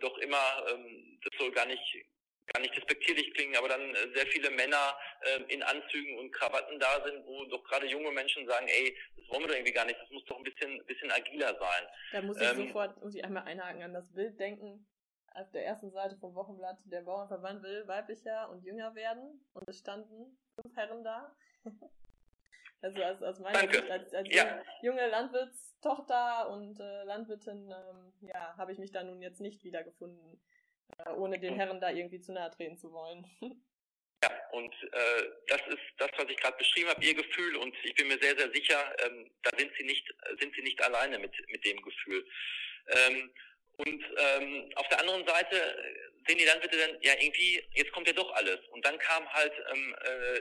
doch 0.00 0.18
immer, 0.18 0.64
das 1.22 1.38
soll 1.38 1.52
gar 1.52 1.66
nicht 1.66 2.04
gar 2.52 2.60
nicht 2.60 2.76
despektierlich 2.76 3.32
klingen, 3.34 3.56
aber 3.56 3.68
dann 3.68 3.94
äh, 3.94 4.08
sehr 4.14 4.26
viele 4.26 4.50
Männer 4.50 4.96
äh, 5.22 5.42
in 5.52 5.62
Anzügen 5.62 6.18
und 6.18 6.32
Krawatten 6.32 6.78
da 6.78 7.04
sind, 7.04 7.24
wo 7.26 7.44
doch 7.46 7.62
gerade 7.64 7.86
junge 7.86 8.10
Menschen 8.12 8.46
sagen, 8.46 8.66
ey, 8.68 8.96
das 9.16 9.28
wollen 9.28 9.42
wir 9.42 9.48
doch 9.48 9.54
irgendwie 9.54 9.72
gar 9.72 9.84
nicht, 9.84 10.00
das 10.00 10.10
muss 10.10 10.24
doch 10.24 10.36
ein 10.36 10.44
bisschen, 10.44 10.84
bisschen 10.86 11.10
agiler 11.10 11.56
sein. 11.58 11.86
Da 12.12 12.22
muss 12.22 12.40
ich 12.40 12.48
ähm, 12.48 12.66
sofort, 12.66 13.02
muss 13.02 13.14
ich 13.14 13.24
einmal 13.24 13.44
einhaken 13.44 13.82
an 13.82 13.94
das 13.94 14.12
Bild 14.12 14.38
denken. 14.38 14.86
Auf 15.34 15.50
der 15.52 15.66
ersten 15.66 15.90
Seite 15.90 16.16
vom 16.16 16.34
Wochenblatt, 16.34 16.78
der 16.86 17.02
Bauernverband 17.02 17.62
will 17.62 17.86
weiblicher 17.86 18.48
und 18.50 18.64
jünger 18.64 18.94
werden 18.94 19.46
und 19.52 19.68
es 19.68 19.78
standen 19.78 20.38
fünf 20.54 20.74
Herren 20.74 21.04
da. 21.04 21.36
also 22.82 23.42
meiner 23.42 23.58
Danke. 23.58 23.76
Sicht 23.76 23.90
als, 23.90 24.14
als 24.14 24.28
ja. 24.34 24.62
junge 24.82 25.06
Landwirtstochter 25.06 26.50
und 26.50 26.80
äh, 26.80 27.04
Landwirtin, 27.04 27.70
ähm, 27.70 28.12
ja, 28.20 28.56
habe 28.56 28.72
ich 28.72 28.78
mich 28.78 28.90
da 28.90 29.04
nun 29.04 29.20
jetzt 29.20 29.40
nicht 29.40 29.62
wiedergefunden 29.64 30.40
äh, 30.98 31.10
ohne 31.10 31.38
den 31.38 31.54
Herren 31.54 31.80
da 31.80 31.90
irgendwie 31.90 32.20
zu 32.20 32.32
nahe 32.32 32.50
treten 32.50 32.76
zu 32.76 32.92
wollen. 32.92 33.26
Ja, 34.24 34.30
und 34.50 34.74
äh, 34.74 35.30
das 35.46 35.60
ist 35.68 35.78
das, 35.98 36.10
was 36.16 36.28
ich 36.28 36.36
gerade 36.38 36.56
beschrieben 36.56 36.88
habe, 36.88 37.04
Ihr 37.04 37.14
Gefühl, 37.14 37.54
und 37.54 37.72
ich 37.84 37.94
bin 37.94 38.08
mir 38.08 38.18
sehr, 38.20 38.36
sehr 38.36 38.50
sicher, 38.52 38.92
ähm, 39.06 39.30
da 39.44 39.56
sind 39.56 39.70
Sie 39.78 39.84
nicht, 39.84 40.12
sind 40.40 40.52
Sie 40.56 40.62
nicht 40.62 40.82
alleine 40.82 41.20
mit 41.20 41.32
mit 41.48 41.64
dem 41.64 41.80
Gefühl. 41.80 42.26
Ähm, 42.88 43.30
und 43.76 44.04
ähm, 44.16 44.72
auf 44.74 44.88
der 44.88 44.98
anderen 44.98 45.24
Seite 45.24 45.54
sehen 46.26 46.38
die 46.38 46.44
Landwirte 46.44 46.76
dann, 46.78 47.00
ja 47.00 47.12
irgendwie, 47.20 47.62
jetzt 47.74 47.92
kommt 47.92 48.08
ja 48.08 48.12
doch 48.12 48.32
alles. 48.32 48.58
Und 48.72 48.84
dann 48.84 48.98
kam 48.98 49.32
halt 49.32 49.52
ähm, 49.72 49.96
äh, 50.02 50.40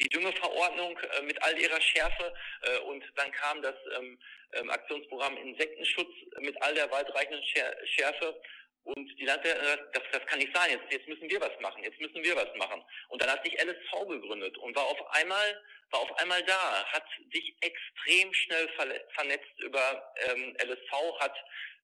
die 0.00 0.08
Düngeverordnung 0.08 0.98
äh, 0.98 1.22
mit 1.22 1.40
all 1.42 1.56
ihrer 1.58 1.80
Schärfe 1.80 2.34
äh, 2.62 2.78
und 2.80 3.04
dann 3.14 3.30
kam 3.32 3.62
das 3.62 3.76
ähm, 3.96 4.18
ähm, 4.52 4.70
Aktionsprogramm 4.70 5.36
Insektenschutz 5.36 6.12
mit 6.40 6.60
all 6.60 6.74
der 6.74 6.90
weitreichenden 6.90 7.42
Schärfe 7.84 8.40
Und 8.86 9.18
die 9.18 9.24
Landwirte, 9.24 9.88
das, 9.92 10.02
das 10.12 10.26
kann 10.26 10.38
nicht 10.38 10.54
sein, 10.56 10.70
jetzt, 10.70 10.92
jetzt 10.92 11.08
müssen 11.08 11.28
wir 11.28 11.40
was 11.40 11.58
machen, 11.60 11.82
jetzt 11.82 12.00
müssen 12.00 12.22
wir 12.22 12.36
was 12.36 12.54
machen. 12.56 12.80
Und 13.08 13.20
dann 13.20 13.30
hat 13.30 13.44
sich 13.44 13.60
LSV 13.60 14.06
gegründet 14.06 14.56
und 14.58 14.76
war 14.76 14.84
auf 14.84 15.10
einmal, 15.10 15.60
war 15.90 16.00
auf 16.00 16.18
einmal 16.18 16.40
da, 16.44 16.84
hat 16.84 17.04
sich 17.32 17.56
extrem 17.62 18.32
schnell 18.32 18.68
vernetzt 19.14 19.58
über 19.58 20.14
ähm, 20.28 20.56
LSV, 20.62 21.18
hat 21.18 21.34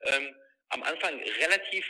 ähm, 0.03 0.37
am 0.69 0.85
Anfang 0.85 1.21
relativ 1.21 1.85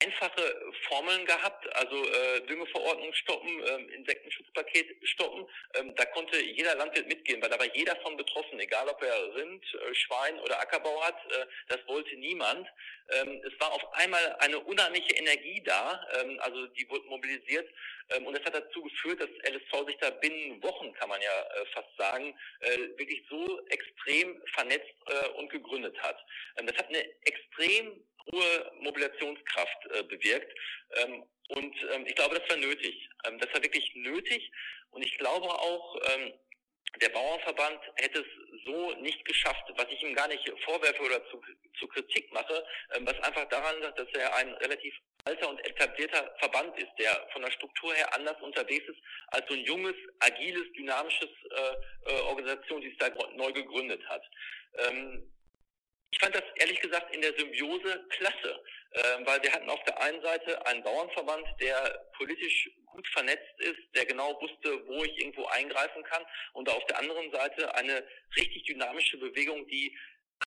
einfache 0.00 0.72
Formeln 0.88 1.26
gehabt, 1.26 1.68
also 1.76 1.96
äh, 1.96 2.40
Düngeverordnung 2.46 3.12
stoppen, 3.12 3.48
ähm, 3.66 3.88
Insektenschutzpaket 3.90 4.96
stoppen. 5.08 5.46
Ähm, 5.74 5.94
da 5.96 6.04
konnte 6.06 6.40
jeder 6.40 6.74
Landwirt 6.76 7.08
mitgehen, 7.08 7.42
weil 7.42 7.50
da 7.50 7.58
war 7.58 7.74
jeder 7.74 7.96
von 7.96 8.16
betroffen, 8.16 8.58
egal 8.60 8.88
ob 8.88 9.02
er 9.02 9.34
Rind, 9.34 9.64
äh, 9.74 9.94
Schwein 9.94 10.38
oder 10.40 10.60
Ackerbau 10.60 11.02
hat. 11.02 11.16
Äh, 11.32 11.46
das 11.68 11.78
wollte 11.86 12.16
niemand. 12.16 12.66
Ähm, 13.10 13.42
es 13.44 13.60
war 13.60 13.72
auf 13.72 13.92
einmal 13.94 14.36
eine 14.40 14.58
unheimliche 14.60 15.14
Energie 15.14 15.62
da, 15.64 16.00
ähm, 16.20 16.38
also 16.40 16.66
die 16.68 16.88
wurde 16.88 17.06
mobilisiert 17.08 17.68
ähm, 18.10 18.26
und 18.26 18.36
das 18.36 18.44
hat 18.44 18.54
dazu 18.54 18.82
geführt, 18.82 19.20
dass 19.20 19.28
LSV 19.28 19.86
sich 19.86 19.96
da 19.98 20.10
binnen 20.10 20.62
Wochen, 20.62 20.92
kann 20.94 21.08
man 21.08 21.20
ja 21.20 21.42
äh, 21.42 21.66
fast 21.72 21.88
sagen, 21.96 22.34
äh, 22.60 22.78
wirklich 22.98 23.22
so 23.28 23.60
extrem 23.68 24.42
vernetzt 24.54 24.94
äh, 25.06 25.28
und 25.38 25.50
gegründet 25.50 26.00
hat. 26.02 26.18
Ähm, 26.56 26.66
das 26.66 26.76
hat 26.76 26.88
eine 26.88 27.04
extrem 27.24 28.02
hohe 28.30 28.72
Mobilisationskraft 28.80 29.86
äh, 29.90 30.02
bewirkt. 30.04 30.52
Ähm, 30.96 31.24
und 31.48 31.74
ähm, 31.94 32.06
ich 32.06 32.14
glaube, 32.14 32.38
das 32.38 32.48
war 32.48 32.56
nötig. 32.56 33.08
Ähm, 33.24 33.38
das 33.38 33.52
war 33.52 33.62
wirklich 33.62 33.92
nötig. 33.94 34.50
Und 34.90 35.04
ich 35.04 35.16
glaube 35.18 35.48
auch, 35.48 35.96
ähm, 36.14 36.32
der 37.00 37.08
Bauernverband 37.08 37.80
hätte 37.96 38.20
es 38.20 38.64
so 38.64 38.92
nicht 39.00 39.24
geschafft, 39.24 39.64
was 39.76 39.86
ich 39.90 40.02
ihm 40.02 40.14
gar 40.14 40.28
nicht 40.28 40.46
vorwerfe 40.64 41.02
oder 41.02 41.24
zu, 41.30 41.40
zu 41.78 41.88
Kritik 41.88 42.32
mache, 42.32 42.64
ähm, 42.94 43.06
was 43.06 43.18
einfach 43.20 43.48
daran 43.48 43.80
liegt, 43.80 43.98
dass 43.98 44.08
er 44.14 44.34
ein 44.36 44.52
relativ 44.54 44.94
alter 45.24 45.48
und 45.48 45.64
etablierter 45.66 46.34
Verband 46.38 46.76
ist, 46.78 46.90
der 46.98 47.28
von 47.32 47.42
der 47.42 47.50
Struktur 47.52 47.94
her 47.94 48.14
anders 48.14 48.40
unterwegs 48.42 48.88
ist 48.88 48.98
als 49.28 49.46
so 49.48 49.54
ein 49.54 49.64
junges, 49.64 49.94
agiles, 50.20 50.70
dynamisches 50.72 51.30
äh, 51.50 52.12
äh, 52.12 52.20
Organisation, 52.22 52.80
die 52.80 52.90
es 52.92 52.98
da 52.98 53.08
neu 53.36 53.52
gegründet 53.52 54.02
hat. 54.08 54.22
Ähm, 54.78 55.32
ich 56.12 56.18
fand 56.18 56.34
das 56.34 56.44
ehrlich 56.56 56.78
gesagt 56.80 57.14
in 57.14 57.22
der 57.22 57.34
Symbiose 57.36 58.04
klasse, 58.10 58.62
äh, 58.90 59.00
weil 59.24 59.42
wir 59.42 59.52
hatten 59.52 59.68
auf 59.70 59.82
der 59.84 60.00
einen 60.00 60.22
Seite 60.22 60.64
einen 60.66 60.82
Bauernverband, 60.82 61.46
der 61.58 62.06
politisch 62.16 62.70
gut 62.86 63.08
vernetzt 63.08 63.58
ist, 63.58 63.80
der 63.94 64.04
genau 64.04 64.38
wusste, 64.40 64.86
wo 64.86 65.02
ich 65.04 65.18
irgendwo 65.18 65.46
eingreifen 65.46 66.02
kann, 66.04 66.22
und 66.52 66.68
auf 66.68 66.84
der 66.86 66.98
anderen 66.98 67.32
Seite 67.32 67.74
eine 67.74 68.06
richtig 68.36 68.64
dynamische 68.64 69.16
Bewegung, 69.16 69.66
die 69.68 69.96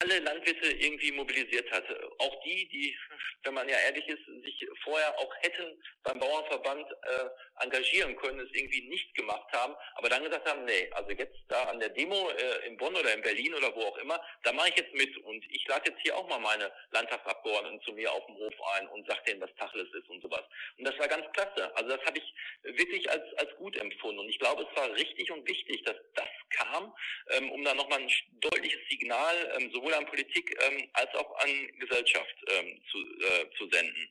alle 0.01 0.19
Landwirte 0.19 0.71
irgendwie 0.71 1.11
mobilisiert 1.11 1.71
hatte. 1.71 2.11
Auch 2.19 2.43
die, 2.43 2.67
die, 2.69 2.95
wenn 3.43 3.53
man 3.53 3.67
ja 3.67 3.77
ehrlich 3.77 4.07
ist, 4.07 4.25
sich 4.43 4.67
vorher 4.83 5.17
auch 5.17 5.33
hätten 5.41 5.81
beim 6.03 6.19
Bauernverband 6.19 6.85
äh, 6.91 7.29
engagieren 7.59 8.15
können, 8.17 8.39
es 8.39 8.49
irgendwie 8.53 8.81
nicht 8.87 9.13
gemacht 9.15 9.51
haben, 9.53 9.75
aber 9.95 10.09
dann 10.09 10.23
gesagt 10.23 10.49
haben, 10.49 10.65
nee, 10.65 10.89
also 10.91 11.11
jetzt 11.11 11.37
da 11.47 11.63
an 11.63 11.79
der 11.79 11.89
Demo 11.89 12.29
äh, 12.29 12.67
in 12.67 12.77
Bonn 12.77 12.95
oder 12.95 13.13
in 13.13 13.21
Berlin 13.21 13.53
oder 13.53 13.73
wo 13.75 13.81
auch 13.81 13.97
immer, 13.97 14.21
da 14.43 14.53
mache 14.53 14.69
ich 14.69 14.77
jetzt 14.77 14.93
mit 14.93 15.17
und 15.19 15.43
ich 15.51 15.67
lade 15.67 15.89
jetzt 15.89 16.01
hier 16.01 16.15
auch 16.15 16.27
mal 16.27 16.39
meine 16.39 16.71
Landtagsabgeordneten 16.91 17.81
zu 17.81 17.93
mir 17.93 18.11
auf 18.11 18.25
dem 18.25 18.35
Hof 18.35 18.53
ein 18.75 18.87
und 18.89 19.07
sage 19.07 19.21
denen, 19.27 19.41
was 19.41 19.53
Tacheles 19.55 19.93
ist 19.93 20.09
und 20.09 20.21
sowas. 20.21 20.43
Und 20.77 20.85
das 20.85 20.97
war 20.99 21.07
ganz 21.07 21.25
klasse. 21.33 21.75
Also 21.75 21.89
das 21.95 22.05
habe 22.05 22.17
ich 22.17 22.33
wirklich 22.63 23.09
als, 23.09 23.23
als 23.37 23.55
gut 23.57 23.77
empfunden 23.77 24.19
und 24.19 24.29
ich 24.29 24.39
glaube, 24.39 24.67
es 24.69 24.77
war 24.77 24.91
richtig 24.93 25.31
und 25.31 25.47
wichtig, 25.47 25.83
dass 25.83 25.95
das 26.15 26.27
kam, 26.49 26.93
ähm, 27.31 27.51
um 27.51 27.63
da 27.63 27.73
nochmal 27.73 27.99
ein 27.99 28.11
deutliches 28.41 28.79
Signal 28.89 29.55
ähm, 29.57 29.71
sowohl 29.73 29.93
an 29.93 30.05
Politik 30.05 30.57
ähm, 30.63 30.89
als 30.93 31.13
auch 31.15 31.35
an 31.39 31.67
Gesellschaft 31.79 32.35
ähm, 32.47 32.81
zu, 32.91 32.97
äh, 32.99 33.49
zu 33.57 33.67
senden. 33.69 34.09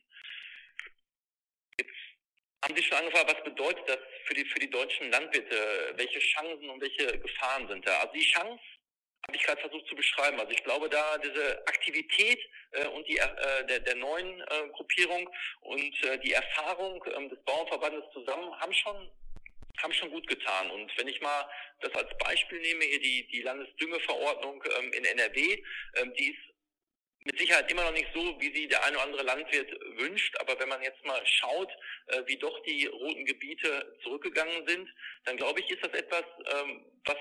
Haben 2.63 2.75
Sie 2.75 2.83
schon 2.83 2.97
angefragt, 2.97 3.35
was 3.35 3.43
bedeutet 3.43 3.87
das 3.87 3.99
für 4.25 4.33
die, 4.33 4.45
für 4.45 4.59
die 4.59 4.69
deutschen 4.69 5.11
Landwirte? 5.11 5.93
Welche 5.95 6.19
Chancen 6.19 6.69
und 6.69 6.81
welche 6.81 7.19
Gefahren 7.19 7.67
sind 7.67 7.85
da? 7.85 7.99
Also 7.99 8.13
die 8.13 8.25
Chance 8.25 8.61
habe 9.27 9.37
ich 9.37 9.43
gerade 9.43 9.61
versucht 9.61 9.87
zu 9.87 9.95
beschreiben. 9.95 10.39
Also 10.39 10.51
ich 10.51 10.63
glaube, 10.63 10.89
da 10.89 11.17
diese 11.17 11.59
Aktivität 11.67 12.39
äh, 12.71 12.87
und 12.87 13.07
die 13.07 13.17
äh, 13.17 13.65
der, 13.65 13.79
der 13.79 13.95
neuen 13.95 14.41
äh, 14.41 14.69
Gruppierung 14.73 15.29
und 15.61 16.03
äh, 16.03 16.19
die 16.19 16.33
Erfahrung 16.33 17.03
äh, 17.05 17.29
des 17.29 17.43
Bauernverbandes 17.43 18.03
zusammen 18.13 18.59
haben 18.59 18.73
schon 18.73 19.11
haben 19.83 19.93
schon 19.93 20.09
gut 20.09 20.25
getan. 20.27 20.71
Und 20.71 20.91
wenn 20.97 21.07
ich 21.07 21.19
mal 21.21 21.49
das 21.81 21.93
als 21.95 22.09
Beispiel 22.19 22.59
nehme, 22.61 22.85
hier 22.85 22.99
die, 22.99 23.27
die 23.27 23.41
Landesdüngeverordnung 23.41 24.63
ähm, 24.79 24.93
in 24.93 25.03
NRW, 25.03 25.61
ähm, 25.95 26.13
die 26.17 26.31
ist 26.31 26.54
mit 27.25 27.39
Sicherheit 27.39 27.69
immer 27.71 27.83
noch 27.83 27.91
nicht 27.91 28.07
so, 28.13 28.39
wie 28.39 28.53
sie 28.55 28.67
der 28.67 28.83
eine 28.85 28.97
oder 28.97 29.05
andere 29.05 29.23
Landwirt 29.23 29.71
wünscht. 29.97 30.37
Aber 30.39 30.59
wenn 30.59 30.69
man 30.69 30.81
jetzt 30.83 31.03
mal 31.05 31.19
schaut, 31.25 31.71
äh, 32.07 32.21
wie 32.27 32.37
doch 32.37 32.61
die 32.63 32.85
roten 32.85 33.25
Gebiete 33.25 33.97
zurückgegangen 34.03 34.67
sind, 34.67 34.87
dann 35.25 35.35
glaube 35.35 35.59
ich, 35.59 35.69
ist 35.71 35.83
das 35.83 35.91
etwas, 35.93 36.23
ähm, 36.53 36.85
was 37.03 37.17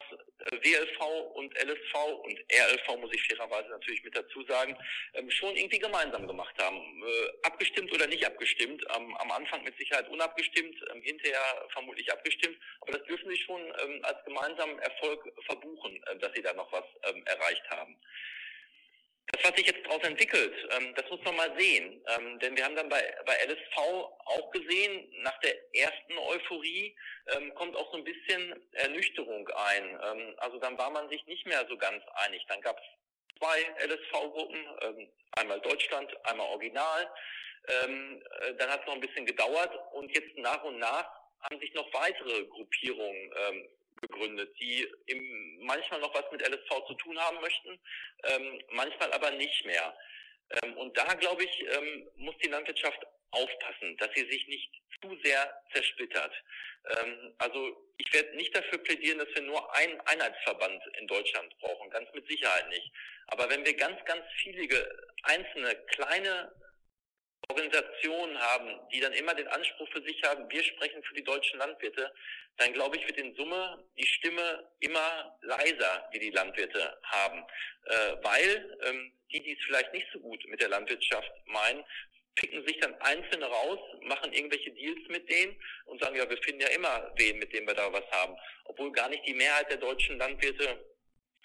WLV 0.62 1.00
und 1.34 1.54
LSV 1.56 1.94
und 2.22 2.38
RLV, 2.52 3.00
muss 3.00 3.14
ich 3.14 3.26
fairerweise 3.26 3.68
natürlich 3.70 4.04
mit 4.04 4.14
dazu 4.14 4.44
sagen, 4.44 4.76
ähm, 5.14 5.30
schon 5.30 5.56
irgendwie 5.56 5.78
gemeinsam 5.78 6.26
gemacht 6.26 6.54
haben. 6.62 6.76
Äh, 6.76 7.46
abgestimmt 7.46 7.90
oder 7.92 8.06
nicht 8.06 8.26
abgestimmt. 8.26 8.88
Am, 8.90 9.14
Anfang 9.30 9.64
mit 9.64 9.76
Sicherheit 9.78 10.08
unabgestimmt, 10.10 10.76
ähm, 10.92 11.00
hinterher 11.00 11.66
vermutlich 11.72 12.12
abgestimmt. 12.12 12.58
Aber 12.80 12.92
das 12.92 13.06
dürfen 13.06 13.30
sie 13.30 13.38
schon 13.38 13.72
als 14.02 14.24
gemeinsamen 14.24 14.78
Erfolg 14.80 15.20
verbuchen, 15.46 16.02
äh, 16.04 16.18
dass 16.18 16.32
sie 16.34 16.42
da 16.42 16.52
noch 16.52 16.70
was 16.72 16.84
erreicht 17.24 17.68
haben. 17.70 17.96
Das, 19.34 19.50
was 19.50 19.56
sich 19.56 19.66
jetzt 19.66 19.84
daraus 19.84 20.02
entwickelt, 20.04 20.54
ähm, 20.76 20.94
das 20.94 21.10
muss 21.10 21.20
man 21.24 21.34
mal 21.34 21.52
sehen. 21.58 22.00
Ähm, 22.06 22.38
denn 22.38 22.56
wir 22.56 22.64
haben 22.64 22.76
dann 22.76 22.88
bei, 22.88 23.02
bei 23.26 23.34
LSV 23.44 23.76
auch 23.76 24.50
gesehen, 24.52 25.12
nach 25.22 25.36
der 25.40 25.56
ersten 25.74 26.18
Euphorie 26.18 26.96
ähm, 27.34 27.52
kommt 27.54 27.74
auch 27.74 27.90
so 27.90 27.98
ein 27.98 28.04
bisschen 28.04 28.54
Ernüchterung 28.74 29.48
ein. 29.48 30.36
Also 30.38 30.58
dann 30.58 30.78
war 30.78 30.90
man 30.90 31.08
sich 31.08 31.26
nicht 31.26 31.46
mehr 31.46 31.66
so 31.68 31.76
ganz 31.76 32.02
einig. 32.26 32.44
Dann 32.48 32.60
gab 32.60 32.78
es 32.78 33.38
zwei 33.38 33.60
LSV-Gruppen, 33.84 35.10
einmal 35.32 35.60
Deutschland, 35.62 36.14
einmal 36.26 36.46
Original. 36.50 37.10
Äh, 37.64 38.54
dann 38.56 38.70
hat 38.70 38.82
es 38.82 38.86
noch 38.86 38.94
ein 38.94 39.00
bisschen 39.00 39.26
gedauert 39.26 39.72
und 39.94 40.14
jetzt 40.14 40.36
nach 40.36 40.62
und 40.62 40.78
nach 40.78 41.10
haben 41.40 41.58
sich 41.58 41.74
noch 41.74 41.92
weitere 41.92 42.44
Gruppierungen 42.44 43.32
ähm, 43.48 43.68
gegründet, 44.08 44.54
die 44.60 44.86
im, 45.06 45.58
manchmal 45.64 46.00
noch 46.00 46.14
was 46.14 46.30
mit 46.30 46.42
LSV 46.42 46.86
zu 46.86 46.94
tun 46.94 47.18
haben 47.18 47.40
möchten, 47.40 47.78
ähm, 48.24 48.62
manchmal 48.70 49.12
aber 49.12 49.30
nicht 49.32 49.64
mehr. 49.64 49.96
Ähm, 50.62 50.76
und 50.76 50.96
da, 50.96 51.14
glaube 51.14 51.44
ich, 51.44 51.60
ähm, 51.60 52.08
muss 52.16 52.36
die 52.42 52.48
Landwirtschaft 52.48 53.06
aufpassen, 53.30 53.96
dass 53.98 54.10
sie 54.14 54.28
sich 54.30 54.46
nicht 54.46 54.70
zu 55.00 55.18
sehr 55.22 55.62
zersplittert. 55.72 56.32
Ähm, 56.96 57.34
also 57.38 57.76
ich 57.96 58.12
werde 58.12 58.36
nicht 58.36 58.54
dafür 58.54 58.78
plädieren, 58.78 59.18
dass 59.18 59.34
wir 59.34 59.42
nur 59.42 59.74
einen 59.74 60.00
Einheitsverband 60.02 60.82
in 60.98 61.06
Deutschland 61.06 61.58
brauchen, 61.58 61.90
ganz 61.90 62.08
mit 62.12 62.26
Sicherheit 62.28 62.68
nicht. 62.68 62.90
Aber 63.28 63.48
wenn 63.50 63.64
wir 63.64 63.74
ganz, 63.74 64.02
ganz 64.04 64.24
viele 64.36 64.68
einzelne 65.22 65.74
kleine 65.86 66.52
Organisationen 67.48 68.38
haben, 68.38 68.80
die 68.92 69.00
dann 69.00 69.12
immer 69.12 69.34
den 69.34 69.48
Anspruch 69.48 69.88
für 69.92 70.02
sich 70.02 70.22
haben, 70.22 70.50
wir 70.50 70.62
sprechen 70.62 71.02
für 71.04 71.14
die 71.14 71.24
deutschen 71.24 71.58
Landwirte, 71.58 72.12
dann 72.56 72.72
glaube 72.72 72.96
ich, 72.96 73.06
wird 73.06 73.18
in 73.18 73.34
Summe 73.34 73.84
die 73.98 74.06
Stimme 74.06 74.70
immer 74.80 75.36
leiser, 75.42 76.08
die 76.14 76.20
die 76.20 76.30
Landwirte 76.30 76.98
haben. 77.02 77.44
Äh, 77.86 78.16
weil 78.22 78.78
ähm, 78.84 79.12
die, 79.32 79.42
die 79.42 79.52
es 79.52 79.64
vielleicht 79.66 79.92
nicht 79.92 80.06
so 80.12 80.20
gut 80.20 80.44
mit 80.46 80.60
der 80.60 80.68
Landwirtschaft 80.68 81.32
meinen, 81.46 81.84
picken 82.36 82.66
sich 82.66 82.78
dann 82.80 82.94
Einzelne 83.00 83.46
raus, 83.46 83.78
machen 84.02 84.32
irgendwelche 84.32 84.72
Deals 84.72 85.08
mit 85.08 85.28
denen 85.30 85.56
und 85.86 86.02
sagen, 86.02 86.16
ja, 86.16 86.28
wir 86.28 86.38
finden 86.38 86.62
ja 86.62 86.68
immer 86.68 87.12
wen, 87.16 87.38
mit 87.38 87.52
dem 87.52 87.66
wir 87.66 87.74
da 87.74 87.92
was 87.92 88.08
haben. 88.10 88.36
Obwohl 88.64 88.92
gar 88.92 89.08
nicht 89.08 89.26
die 89.26 89.34
Mehrheit 89.34 89.70
der 89.70 89.78
deutschen 89.78 90.18
Landwirte 90.18 90.84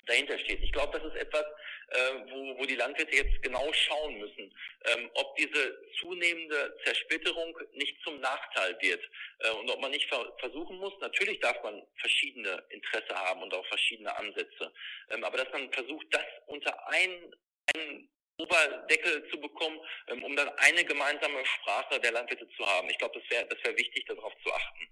dahinter 0.08 0.38
steht. 0.40 0.62
Ich 0.64 0.72
glaube, 0.72 0.98
das 0.98 1.08
ist 1.14 1.20
etwas, 1.20 1.46
äh, 1.92 2.32
wo, 2.32 2.58
wo 2.58 2.66
die 2.66 2.76
Landwirte 2.76 3.16
jetzt 3.16 3.42
genau 3.42 3.72
schauen 3.74 4.18
müssen, 4.20 4.54
ähm, 4.86 5.10
ob 5.14 5.36
diese 5.36 5.78
zunehmende 6.00 6.78
Zersplitterung 6.84 7.58
nicht 7.74 7.98
zum 8.04 8.20
Nachteil 8.20 8.78
wird 8.82 9.04
äh, 9.40 9.52
und 9.52 9.70
ob 9.70 9.82
man 9.82 9.92
nicht 9.92 10.08
ver 10.10 10.34
versuchen 10.40 10.78
muss, 10.78 10.94
natürlich 11.00 11.40
darf 11.40 11.62
man 11.64 11.86
verschiedene 11.98 12.64
Interesse 12.70 13.16
haben 13.16 13.42
und 13.44 13.54
auch 13.54 13.66
verschiedene 13.68 14.16
Ansätze, 14.16 14.74
ähm, 15.10 15.24
aber 15.24 15.38
dass 15.38 15.52
man 15.52 15.72
versucht, 15.72 16.08
das 16.12 16.26
unter 16.48 16.88
einen, 16.90 17.36
einen 17.76 18.10
Oberdeckel 18.38 19.30
zu 19.30 19.40
bekommen, 19.40 19.80
ähm, 20.08 20.24
um 20.24 20.36
dann 20.36 20.50
eine 20.58 20.84
gemeinsame 20.86 21.46
Sprache 21.46 22.00
der 22.00 22.12
Landwirte 22.12 22.48
zu 22.56 22.66
haben. 22.66 22.90
Ich 22.90 22.98
glaube, 22.98 23.20
das 23.20 23.30
wäre 23.30 23.46
das 23.48 23.64
wäre 23.64 23.78
wichtig, 23.78 24.06
darauf 24.06 24.34
zu 24.44 24.54
achten. 24.54 24.88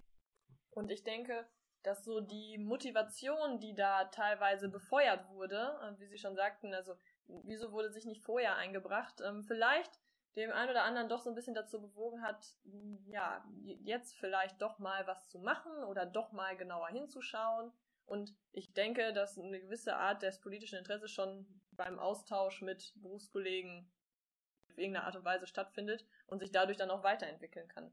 Und 0.71 0.91
ich 0.91 1.03
denke, 1.03 1.47
dass 1.83 2.03
so 2.03 2.19
die 2.19 2.57
Motivation, 2.57 3.59
die 3.59 3.73
da 3.73 4.05
teilweise 4.05 4.69
befeuert 4.69 5.29
wurde, 5.29 5.79
äh, 5.81 5.99
wie 5.99 6.07
Sie 6.07 6.17
schon 6.17 6.35
sagten, 6.35 6.73
also 6.73 6.95
wieso 7.27 7.71
wurde 7.71 7.91
sich 7.91 8.05
nicht 8.05 8.23
vorher 8.23 8.55
eingebracht, 8.55 9.21
ähm, 9.21 9.43
vielleicht 9.43 9.99
dem 10.37 10.51
einen 10.51 10.69
oder 10.69 10.83
anderen 10.83 11.09
doch 11.09 11.19
so 11.19 11.29
ein 11.29 11.35
bisschen 11.35 11.55
dazu 11.55 11.81
bewogen 11.81 12.21
hat, 12.21 12.55
ja, 13.07 13.43
jetzt 13.63 14.15
vielleicht 14.17 14.61
doch 14.61 14.77
mal 14.77 15.07
was 15.07 15.27
zu 15.27 15.39
machen 15.39 15.83
oder 15.85 16.05
doch 16.05 16.31
mal 16.31 16.55
genauer 16.55 16.89
hinzuschauen. 16.89 17.71
Und 18.05 18.35
ich 18.51 18.73
denke, 18.73 19.13
dass 19.13 19.37
eine 19.37 19.59
gewisse 19.59 19.97
Art 19.97 20.21
des 20.21 20.39
politischen 20.39 20.77
Interesses 20.77 21.11
schon 21.11 21.47
beim 21.71 21.97
Austausch 21.97 22.61
mit 22.61 22.93
Berufskollegen 22.97 23.91
auf 24.69 24.77
irgendeine 24.77 25.05
Art 25.05 25.15
und 25.15 25.25
Weise 25.25 25.47
stattfindet 25.47 26.05
und 26.27 26.39
sich 26.39 26.51
dadurch 26.51 26.77
dann 26.77 26.91
auch 26.91 27.03
weiterentwickeln 27.03 27.67
kann. 27.67 27.91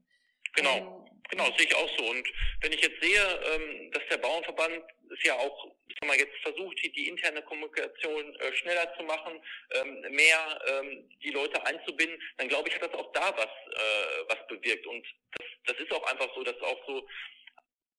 Genau, 0.55 0.77
ähm, 0.77 1.21
genau, 1.29 1.45
sehe 1.57 1.67
ich 1.67 1.75
auch 1.75 1.89
so. 1.97 2.05
Und 2.05 2.27
wenn 2.61 2.71
ich 2.71 2.81
jetzt 2.81 3.01
sehe, 3.01 3.41
ähm, 3.53 3.91
dass 3.91 4.03
der 4.09 4.17
Bauernverband 4.17 4.83
es 5.11 5.23
ja 5.23 5.35
auch, 5.35 5.71
ich 5.87 5.95
sag 5.99 6.07
mal, 6.07 6.17
jetzt 6.17 6.35
versucht, 6.41 6.81
die, 6.83 6.91
die 6.91 7.07
interne 7.07 7.41
Kommunikation 7.43 8.35
äh, 8.35 8.53
schneller 8.55 8.93
zu 8.97 9.03
machen, 9.03 9.41
ähm, 9.71 10.01
mehr 10.15 10.61
ähm, 10.67 11.09
die 11.21 11.31
Leute 11.31 11.63
einzubinden, 11.65 12.19
dann 12.37 12.49
glaube 12.49 12.69
ich, 12.69 12.75
hat 12.75 12.83
das 12.83 12.99
auch 12.99 13.11
da 13.13 13.35
was, 13.35 13.45
äh, 13.45 14.29
was 14.29 14.47
bewirkt. 14.47 14.85
Und 14.87 15.05
das, 15.37 15.47
das 15.67 15.79
ist 15.79 15.91
auch 15.93 16.03
einfach 16.11 16.33
so, 16.35 16.43
dass 16.43 16.59
auch 16.61 16.87
so 16.87 17.07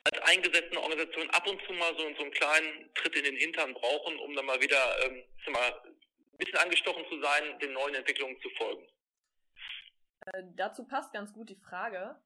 als 0.05 0.23
eingesetzte 0.23 0.81
Organisationen 0.81 1.31
ab 1.31 1.47
und 1.49 1.61
zu 1.67 1.73
mal 1.73 1.93
so, 1.99 2.05
so 2.15 2.23
einen 2.23 2.31
kleinen 2.31 2.95
Tritt 2.95 3.17
in 3.17 3.25
den 3.25 3.37
Hintern 3.37 3.75
brauchen, 3.75 4.19
um 4.21 4.35
dann 4.35 4.47
mal 4.47 4.61
wieder 4.61 5.05
ähm, 5.05 5.25
mal, 5.49 5.83
ein 5.83 6.39
bisschen 6.39 6.59
angestochen 6.59 7.05
zu 7.09 7.21
sein, 7.21 7.59
den 7.61 7.73
neuen 7.73 7.95
Entwicklungen 7.95 8.41
zu 8.41 8.49
folgen. 8.51 8.87
Äh, 10.33 10.43
dazu 10.55 10.87
passt 10.87 11.13
ganz 11.13 11.33
gut 11.33 11.49
die 11.49 11.57
Frage, 11.57 12.17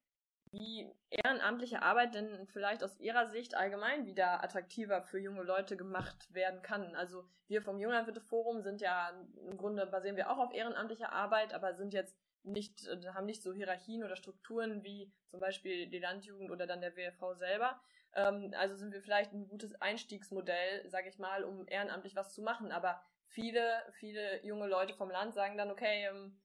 wie 0.52 0.90
ehrenamtliche 1.10 1.82
Arbeit 1.82 2.14
denn 2.14 2.46
vielleicht 2.48 2.82
aus 2.82 2.98
Ihrer 2.98 3.26
Sicht 3.28 3.54
allgemein 3.54 4.06
wieder 4.06 4.42
attraktiver 4.42 5.02
für 5.02 5.18
junge 5.18 5.42
Leute 5.42 5.76
gemacht 5.76 6.32
werden 6.32 6.62
kann. 6.62 6.94
Also 6.96 7.24
wir 7.46 7.62
vom 7.62 7.78
Junglandwirte 7.78 8.20
Forum 8.20 8.60
sind 8.62 8.80
ja 8.80 9.10
im 9.48 9.56
Grunde 9.56 9.86
basieren 9.86 10.16
wir 10.16 10.30
auch 10.30 10.38
auf 10.38 10.52
ehrenamtlicher 10.52 11.12
Arbeit, 11.12 11.54
aber 11.54 11.74
sind 11.74 11.94
jetzt 11.94 12.18
nicht, 12.42 12.88
haben 13.14 13.26
nicht 13.26 13.42
so 13.42 13.52
Hierarchien 13.52 14.02
oder 14.02 14.16
Strukturen 14.16 14.82
wie 14.82 15.12
zum 15.28 15.40
Beispiel 15.40 15.88
die 15.88 15.98
Landjugend 15.98 16.50
oder 16.50 16.66
dann 16.66 16.80
der 16.80 16.96
WFV 16.96 17.34
selber. 17.34 17.80
Ähm, 18.14 18.52
also 18.56 18.74
sind 18.74 18.92
wir 18.92 19.02
vielleicht 19.02 19.32
ein 19.32 19.46
gutes 19.48 19.80
Einstiegsmodell, 19.80 20.88
sage 20.88 21.08
ich 21.08 21.18
mal, 21.18 21.44
um 21.44 21.66
ehrenamtlich 21.68 22.16
was 22.16 22.34
zu 22.34 22.42
machen. 22.42 22.72
Aber 22.72 23.00
viele, 23.24 23.62
viele 23.92 24.44
junge 24.44 24.66
Leute 24.66 24.94
vom 24.94 25.10
Land 25.10 25.34
sagen 25.34 25.56
dann, 25.56 25.70
okay, 25.70 26.08
ähm, 26.08 26.40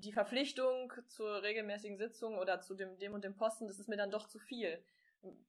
die 0.00 0.12
Verpflichtung 0.12 0.92
zur 1.06 1.42
regelmäßigen 1.42 1.98
Sitzung 1.98 2.38
oder 2.38 2.60
zu 2.60 2.74
dem, 2.74 2.98
dem 2.98 3.14
und 3.14 3.24
dem 3.24 3.36
Posten, 3.36 3.66
das 3.66 3.78
ist 3.78 3.88
mir 3.88 3.96
dann 3.96 4.10
doch 4.10 4.26
zu 4.26 4.38
viel. 4.38 4.84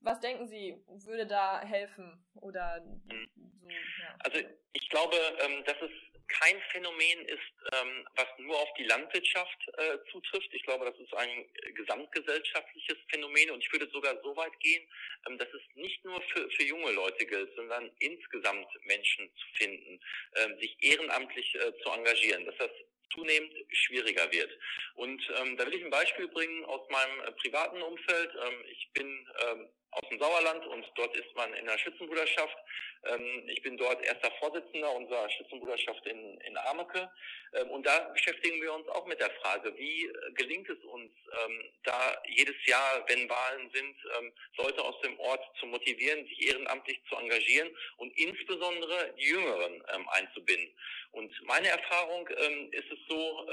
Was 0.02 0.20
denken 0.20 0.48
Sie, 0.48 0.84
würde 0.88 1.26
da 1.26 1.62
helfen? 1.62 2.24
Oder 2.36 2.84
so, 2.84 3.16
ja. 3.70 4.16
Also 4.20 4.40
ich 4.74 4.90
glaube, 4.90 5.18
ähm, 5.42 5.64
dass 5.66 5.78
es 5.82 5.92
kein 6.28 6.60
Phänomen 6.72 7.26
ist, 7.26 7.54
ähm, 7.74 8.08
was 8.16 8.28
nur 8.38 8.58
auf 8.58 8.72
die 8.78 8.86
Landwirtschaft 8.86 9.68
äh, 9.78 9.98
zutrifft. 10.12 10.54
Ich 10.54 10.64
glaube, 10.64 10.86
das 10.86 10.98
ist 11.00 11.14
ein 11.16 11.46
gesamtgesellschaftliches 11.76 12.98
Phänomen 13.10 13.52
und 13.52 13.64
ich 13.64 13.72
würde 13.72 13.90
sogar 13.92 14.20
so 14.22 14.36
weit 14.36 14.58
gehen, 14.60 14.88
ähm, 15.28 15.38
dass 15.38 15.50
es 15.50 15.62
nicht 15.76 16.04
nur 16.06 16.22
für, 16.22 16.50
für 16.52 16.64
junge 16.64 16.92
Leute 16.92 17.26
gilt, 17.26 17.56
sondern 17.56 17.92
insgesamt 18.00 18.68
Menschen 18.86 19.30
zu 19.36 19.48
finden, 19.56 20.00
sich 20.60 20.78
ehrenamtlich 20.82 21.56
äh, 21.56 21.74
zu 21.84 21.90
engagieren. 21.90 22.46
Dass 22.46 22.58
das 22.58 22.72
zunehmend 23.14 23.54
schwieriger 23.72 24.32
wird. 24.32 24.52
Und 24.96 25.22
ähm, 25.40 25.58
da 25.58 25.66
will 25.66 25.76
ich 25.76 25.84
ein 25.84 25.92
Beispiel 25.92 26.28
bringen 26.28 26.66
aus 26.66 26.88
meinem 26.90 27.20
äh, 27.22 27.32
privaten 27.34 27.82
Umfeld. 27.82 28.32
Ähm, 28.36 28.66
ich 28.70 28.90
bin 28.94 29.28
ähm, 29.48 29.70
aus 29.96 30.10
dem 30.10 30.20
Sauerland 30.20 30.66
und 30.68 30.86
dort 30.96 31.16
ist 31.16 31.36
man 31.36 31.54
in 31.54 31.66
der 31.66 31.78
Schützenbruderschaft. 31.78 32.58
Ähm, 33.06 33.44
ich 33.48 33.62
bin 33.62 33.78
dort 33.78 34.04
erster 34.04 34.32
Vorsitzender 34.40 34.92
unserer 34.96 35.30
Schützenbruderschaft 35.30 36.06
in, 36.06 36.40
in 36.42 36.58
Ameke. 36.58 37.10
Ähm, 37.54 37.70
und 37.70 37.86
da 37.86 38.00
beschäftigen 38.14 38.62
wir 38.62 38.74
uns 38.74 38.88
auch 38.90 39.06
mit 39.06 39.20
der 39.20 39.30
Frage, 39.42 39.76
wie 39.78 40.06
äh, 40.06 40.32
gelingt 40.34 40.70
es 40.70 40.84
uns, 40.86 41.12
ähm, 41.46 41.72
da 41.84 42.18
jedes 42.28 42.56
Jahr, 42.66 43.04
wenn 43.08 43.30
Wahlen 43.30 43.70
sind, 43.74 43.96
ähm, 44.18 44.34
Leute 44.58 44.84
aus 44.84 45.00
dem 45.02 45.20
Ort 45.20 45.44
zu 45.60 45.66
motivieren, 45.68 46.26
sich 46.28 46.48
ehrenamtlich 46.48 47.00
zu 47.10 47.16
engagieren 47.16 47.70
und 47.98 48.18
insbesondere 48.18 49.14
die 49.18 49.26
Jüngeren 49.26 49.84
ähm, 49.94 50.10
einzubinden. 50.10 50.74
Und 51.12 51.32
meine 51.44 51.68
Erfahrung 51.68 52.28
ähm, 52.38 52.72
ist 52.72 52.92
es 52.92 53.00
so, 53.08 53.48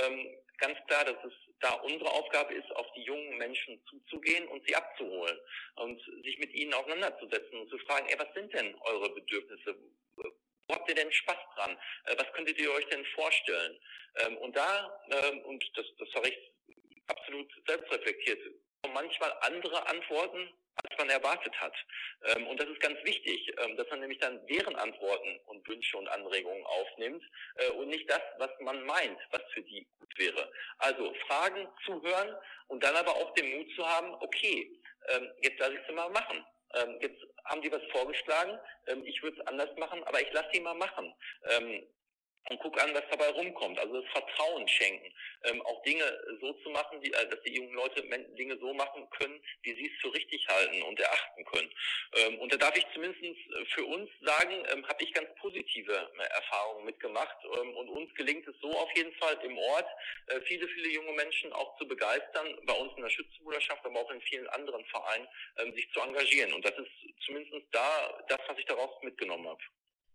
ganz 0.60 0.78
klar, 0.86 1.04
dass 1.04 1.24
es 1.24 1.32
da 1.60 1.72
unsere 1.74 2.10
Aufgabe 2.10 2.54
ist, 2.54 2.70
auf 2.76 2.86
die 2.94 3.02
jungen 3.02 3.36
Menschen 3.38 3.82
zuzugehen 3.86 4.46
und 4.48 4.66
sie 4.66 4.74
abzuholen 4.76 5.38
und 5.76 6.00
sich 6.24 6.38
mit 6.38 6.52
ihnen 6.54 6.72
auseinanderzusetzen 6.74 7.60
und 7.60 7.68
zu 7.70 7.78
fragen, 7.78 8.06
ey, 8.08 8.18
was 8.18 8.32
sind 8.34 8.52
denn 8.54 8.74
eure 8.82 9.10
Bedürfnisse? 9.10 9.76
Wo 10.16 10.74
habt 10.74 10.88
ihr 10.88 10.94
denn 10.94 11.12
Spaß 11.12 11.38
dran? 11.56 11.76
Äh, 12.04 12.16
was 12.16 12.32
könntet 12.32 12.58
ihr 12.60 12.72
euch 12.72 12.86
denn 12.86 13.04
vorstellen? 13.06 13.78
Ähm, 14.16 14.36
und 14.38 14.54
da, 14.54 15.02
ähm, 15.10 15.40
und 15.40 15.64
das, 15.76 15.86
das 15.98 16.08
habe 16.14 16.28
ich 16.28 16.38
absolut 17.08 17.50
selbst 17.66 17.92
reflektiert, 17.92 18.38
kommen 18.82 18.94
manchmal 18.94 19.32
andere 19.40 19.86
Antworten, 19.88 20.48
man 21.00 21.10
erwartet 21.10 21.54
hat. 21.60 21.74
Ähm, 22.24 22.46
und 22.46 22.60
das 22.60 22.68
ist 22.68 22.80
ganz 22.80 22.98
wichtig, 23.04 23.52
ähm, 23.58 23.76
dass 23.76 23.88
man 23.90 24.00
nämlich 24.00 24.18
dann 24.18 24.46
deren 24.46 24.76
Antworten 24.76 25.40
und 25.46 25.66
Wünsche 25.68 25.96
und 25.96 26.08
Anregungen 26.08 26.64
aufnimmt 26.66 27.24
äh, 27.56 27.70
und 27.70 27.88
nicht 27.88 28.08
das, 28.08 28.20
was 28.38 28.50
man 28.60 28.84
meint, 28.84 29.18
was 29.30 29.42
für 29.52 29.62
die 29.62 29.86
gut 29.98 30.18
wäre. 30.18 30.52
Also 30.78 31.14
Fragen, 31.26 31.66
zuhören 31.84 32.36
und 32.68 32.84
dann 32.84 32.94
aber 32.96 33.12
auch 33.16 33.32
den 33.34 33.56
Mut 33.56 33.74
zu 33.74 33.86
haben, 33.86 34.14
okay, 34.20 34.70
ähm, 35.08 35.30
jetzt 35.40 35.58
lasse 35.58 35.74
ich 35.74 35.88
es 35.88 35.94
mal 35.94 36.10
machen. 36.10 36.44
Jetzt 37.00 37.20
haben 37.46 37.62
die 37.62 37.72
was 37.72 37.82
vorgeschlagen, 37.90 38.56
ich 39.02 39.20
würde 39.24 39.40
es 39.40 39.46
anders 39.48 39.76
machen, 39.76 40.04
aber 40.04 40.20
ich 40.20 40.32
lasse 40.32 40.50
sie 40.52 40.60
mal 40.60 40.74
machen 40.74 41.12
und 42.48 42.58
guck 42.60 42.80
an, 42.82 42.94
was 42.94 43.04
dabei 43.10 43.28
rumkommt. 43.28 43.78
Also 43.78 44.00
das 44.00 44.10
Vertrauen 44.10 44.66
schenken, 44.66 45.12
ähm, 45.44 45.62
auch 45.62 45.82
Dinge 45.82 46.04
so 46.40 46.52
zu 46.54 46.70
machen, 46.70 47.00
die, 47.00 47.12
äh, 47.12 47.28
dass 47.28 47.40
die 47.42 47.54
jungen 47.54 47.74
Leute 47.74 48.02
Dinge 48.36 48.58
so 48.58 48.72
machen 48.72 49.08
können, 49.10 49.40
wie 49.62 49.74
sie 49.74 49.86
es 49.86 50.00
für 50.00 50.12
richtig 50.14 50.46
halten 50.48 50.82
und 50.82 50.98
erachten 50.98 51.44
können. 51.44 51.70
Ähm, 52.14 52.38
und 52.38 52.52
da 52.52 52.56
darf 52.56 52.76
ich 52.76 52.86
zumindest 52.92 53.20
für 53.74 53.84
uns 53.84 54.10
sagen, 54.20 54.64
ähm, 54.72 54.86
habe 54.88 55.02
ich 55.02 55.12
ganz 55.12 55.28
positive 55.40 55.92
äh, 55.92 56.22
Erfahrungen 56.34 56.84
mitgemacht 56.84 57.36
ähm, 57.44 57.76
und 57.76 57.88
uns 57.88 58.14
gelingt 58.14 58.46
es 58.48 58.54
so 58.60 58.70
auf 58.70 58.90
jeden 58.96 59.12
Fall 59.14 59.38
im 59.42 59.56
Ort, 59.58 59.88
äh, 60.26 60.40
viele, 60.42 60.66
viele 60.68 60.88
junge 60.88 61.12
Menschen 61.12 61.52
auch 61.52 61.76
zu 61.78 61.86
begeistern, 61.86 62.58
bei 62.64 62.74
uns 62.74 62.92
in 62.96 63.02
der 63.02 63.10
Schützenbruderschaft, 63.10 63.84
aber 63.84 64.00
auch 64.00 64.10
in 64.10 64.20
vielen 64.22 64.48
anderen 64.48 64.84
Vereinen, 64.86 65.28
ähm, 65.58 65.74
sich 65.74 65.90
zu 65.92 66.00
engagieren. 66.00 66.52
Und 66.52 66.64
das 66.64 66.74
ist 66.78 67.24
zumindest 67.24 67.66
da 67.72 68.24
das, 68.28 68.40
was 68.46 68.58
ich 68.58 68.64
daraus 68.66 68.90
mitgenommen 69.02 69.48
habe. 69.48 69.62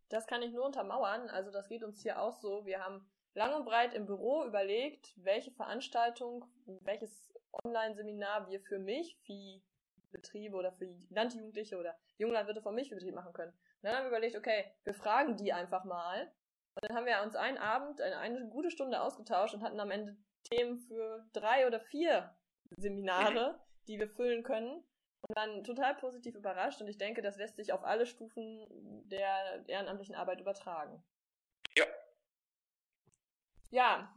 Das 0.10 0.28
kann 0.28 0.42
ich 0.42 0.52
nur 0.52 0.66
untermauern. 0.66 1.30
Also 1.30 1.52
das 1.52 1.68
geht 1.68 1.84
uns 1.84 2.02
hier 2.02 2.22
auch 2.22 2.36
so. 2.36 2.66
Wir 2.66 2.84
haben 2.84 3.10
lang 3.34 3.54
und 3.54 3.66
breit 3.66 3.94
im 3.94 4.06
Büro 4.06 4.44
überlegt, 4.46 5.14
welche 5.18 5.52
Veranstaltung, 5.52 6.46
welches 6.82 7.34
Online-Seminar 7.64 8.48
wir 8.50 8.60
für 8.62 8.80
mich, 8.80 9.18
Viehbetriebe 9.24 10.56
oder 10.56 10.72
für 10.74 10.88
Landjugendliche 11.10 11.78
oder 11.78 11.98
Junglandwirte 12.18 12.62
vom 12.62 12.76
Milchbetrieb 12.76 13.14
machen 13.16 13.34
können. 13.34 13.52
Und 13.52 13.84
dann 13.84 13.96
haben 13.96 14.04
wir 14.04 14.10
überlegt, 14.10 14.38
okay, 14.38 14.72
wir 14.84 14.94
fragen 14.94 15.38
die 15.38 15.54
einfach 15.54 15.84
mal. 15.84 16.32
Und 16.76 16.90
dann 16.90 16.96
haben 16.96 17.06
wir 17.06 17.22
uns 17.24 17.36
einen 17.36 17.58
Abend, 17.58 18.02
eine, 18.02 18.18
eine 18.18 18.48
gute 18.48 18.72
Stunde 18.72 19.02
ausgetauscht 19.02 19.54
und 19.54 19.64
hatten 19.64 19.80
am 19.80 19.92
Ende 19.92 20.18
Themen 20.44 20.78
für 20.78 21.26
drei 21.34 21.66
oder 21.66 21.80
vier 21.80 22.36
Seminare, 22.78 23.60
die 23.88 24.00
wir 24.00 24.10
füllen 24.10 24.44
können 24.44 24.84
und 25.28 25.38
dann 25.38 25.64
total 25.64 25.96
positiv 25.96 26.36
überrascht 26.36 26.82
und 26.82 26.88
ich 26.88 26.98
denke, 26.98 27.22
das 27.22 27.38
lässt 27.38 27.56
sich 27.56 27.74
auf 27.74 27.84
alle 27.84 28.06
Stufen 28.06 28.68
der 29.10 29.64
ehrenamtlichen 29.68 30.16
Arbeit 30.16 30.40
übertragen. 30.40 31.04
Ja. 31.78 31.86
Ja, 33.72 34.16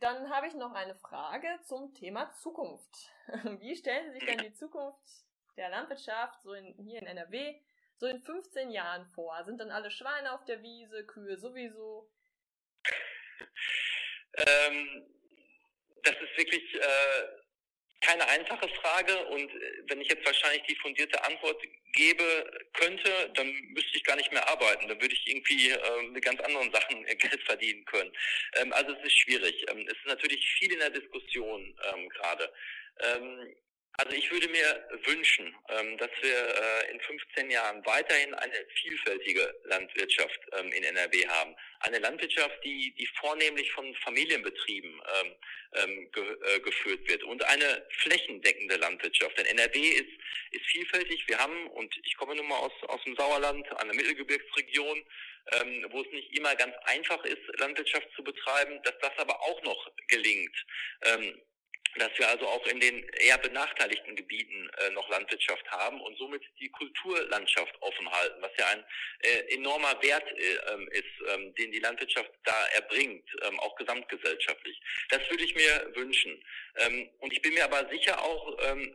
dann 0.00 0.30
habe 0.30 0.46
ich 0.46 0.54
noch 0.54 0.72
eine 0.72 0.94
Frage 0.94 1.48
zum 1.64 1.94
Thema 1.94 2.32
Zukunft. 2.32 3.12
Wie 3.60 3.76
stellen 3.76 4.12
Sie 4.12 4.18
sich 4.18 4.26
denn 4.26 4.38
die 4.38 4.52
Zukunft 4.52 5.26
der 5.56 5.68
Landwirtschaft 5.68 6.42
so 6.42 6.52
in, 6.52 6.74
hier 6.78 7.00
in 7.00 7.06
NRW 7.06 7.60
so 7.98 8.06
in 8.06 8.20
15 8.20 8.70
Jahren 8.70 9.06
vor? 9.06 9.44
Sind 9.44 9.60
dann 9.60 9.70
alle 9.70 9.90
Schweine 9.90 10.32
auf 10.32 10.44
der 10.44 10.62
Wiese, 10.62 11.04
Kühe 11.06 11.36
sowieso? 11.36 12.10
Ähm, 14.38 15.06
das 16.02 16.14
ist 16.14 16.36
wirklich 16.36 16.74
äh, 16.74 17.45
keine 18.00 18.26
einfache 18.28 18.68
Frage 18.68 19.26
und 19.26 19.50
äh, 19.50 19.82
wenn 19.88 20.00
ich 20.00 20.08
jetzt 20.08 20.24
wahrscheinlich 20.24 20.62
die 20.64 20.76
fundierte 20.76 21.22
Antwort 21.24 21.62
gebe 21.92 22.50
könnte, 22.74 23.30
dann 23.34 23.48
müsste 23.70 23.96
ich 23.96 24.04
gar 24.04 24.16
nicht 24.16 24.32
mehr 24.32 24.46
arbeiten. 24.48 24.86
Dann 24.86 25.00
würde 25.00 25.14
ich 25.14 25.26
irgendwie 25.26 25.70
äh, 25.70 26.02
mit 26.10 26.24
ganz 26.24 26.40
anderen 26.40 26.70
Sachen 26.72 27.04
Geld 27.18 27.42
verdienen 27.44 27.84
können. 27.86 28.12
Ähm, 28.54 28.72
also 28.72 28.92
es 28.92 29.04
ist 29.04 29.18
schwierig. 29.18 29.64
Ähm, 29.70 29.86
es 29.86 29.94
ist 29.94 30.06
natürlich 30.06 30.46
viel 30.58 30.72
in 30.72 30.78
der 30.78 30.90
Diskussion 30.90 31.74
ähm, 31.92 32.08
gerade. 32.10 32.52
Ähm, 33.00 33.56
also 33.98 34.14
ich 34.14 34.30
würde 34.30 34.48
mir 34.48 34.88
wünschen, 35.04 35.54
ähm, 35.70 35.96
dass 35.96 36.10
wir 36.20 36.36
äh, 36.36 36.90
in 36.90 37.00
15 37.00 37.50
Jahren 37.50 37.84
weiterhin 37.86 38.34
eine 38.34 38.66
vielfältige 38.82 39.54
Landwirtschaft 39.64 40.38
ähm, 40.58 40.70
in 40.72 40.84
NRW 40.84 41.26
haben. 41.26 41.56
Eine 41.80 41.98
Landwirtschaft, 42.00 42.62
die, 42.62 42.94
die 42.98 43.08
vornehmlich 43.18 43.72
von 43.72 43.94
Familienbetrieben 44.04 45.00
ähm, 45.74 46.10
äh, 46.14 46.60
geführt 46.60 47.08
wird 47.08 47.22
und 47.24 47.42
eine 47.44 47.86
flächendeckende 48.00 48.76
Landwirtschaft. 48.76 49.38
Denn 49.38 49.46
NRW 49.46 49.78
ist, 49.78 50.12
ist 50.50 50.66
vielfältig. 50.66 51.24
Wir 51.26 51.38
haben, 51.38 51.66
und 51.68 51.94
ich 52.04 52.16
komme 52.16 52.34
nun 52.34 52.48
mal 52.48 52.58
aus, 52.58 52.72
aus 52.88 53.02
dem 53.04 53.16
Sauerland, 53.16 53.66
einer 53.80 53.94
Mittelgebirgsregion, 53.94 55.04
wo 55.90 56.02
es 56.02 56.10
nicht 56.10 56.36
immer 56.36 56.56
ganz 56.56 56.74
einfach 56.86 57.24
ist, 57.24 57.38
Landwirtschaft 57.58 58.08
zu 58.16 58.24
betreiben, 58.24 58.82
dass 58.82 58.98
das 58.98 59.12
aber 59.18 59.40
auch 59.42 59.62
noch 59.62 59.92
gelingt. 60.08 60.56
Dass 61.98 62.10
wir 62.18 62.28
also 62.28 62.46
auch 62.46 62.66
in 62.66 62.80
den 62.80 63.08
eher 63.20 63.38
benachteiligten 63.38 64.16
Gebieten 64.16 64.68
äh, 64.78 64.90
noch 64.90 65.08
Landwirtschaft 65.08 65.66
haben 65.70 66.00
und 66.00 66.16
somit 66.18 66.42
die 66.60 66.68
Kulturlandschaft 66.68 67.74
offen 67.80 68.10
halten, 68.10 68.42
was 68.42 68.50
ja 68.58 68.66
ein 68.68 68.84
äh, 69.20 69.54
enormer 69.54 70.00
Wert 70.02 70.30
äh, 70.32 70.72
ähm, 70.72 70.88
ist, 70.92 71.04
ähm, 71.34 71.54
den 71.54 71.72
die 71.72 71.78
Landwirtschaft 71.78 72.30
da 72.44 72.66
erbringt, 72.74 73.28
ähm, 73.42 73.58
auch 73.60 73.74
gesamtgesellschaftlich. 73.76 74.80
Das 75.08 75.20
würde 75.30 75.44
ich 75.44 75.54
mir 75.54 75.90
wünschen. 75.94 76.42
Ähm, 76.76 77.08
und 77.20 77.32
ich 77.32 77.42
bin 77.42 77.54
mir 77.54 77.64
aber 77.64 77.88
sicher 77.90 78.22
auch, 78.22 78.58
ähm, 78.70 78.94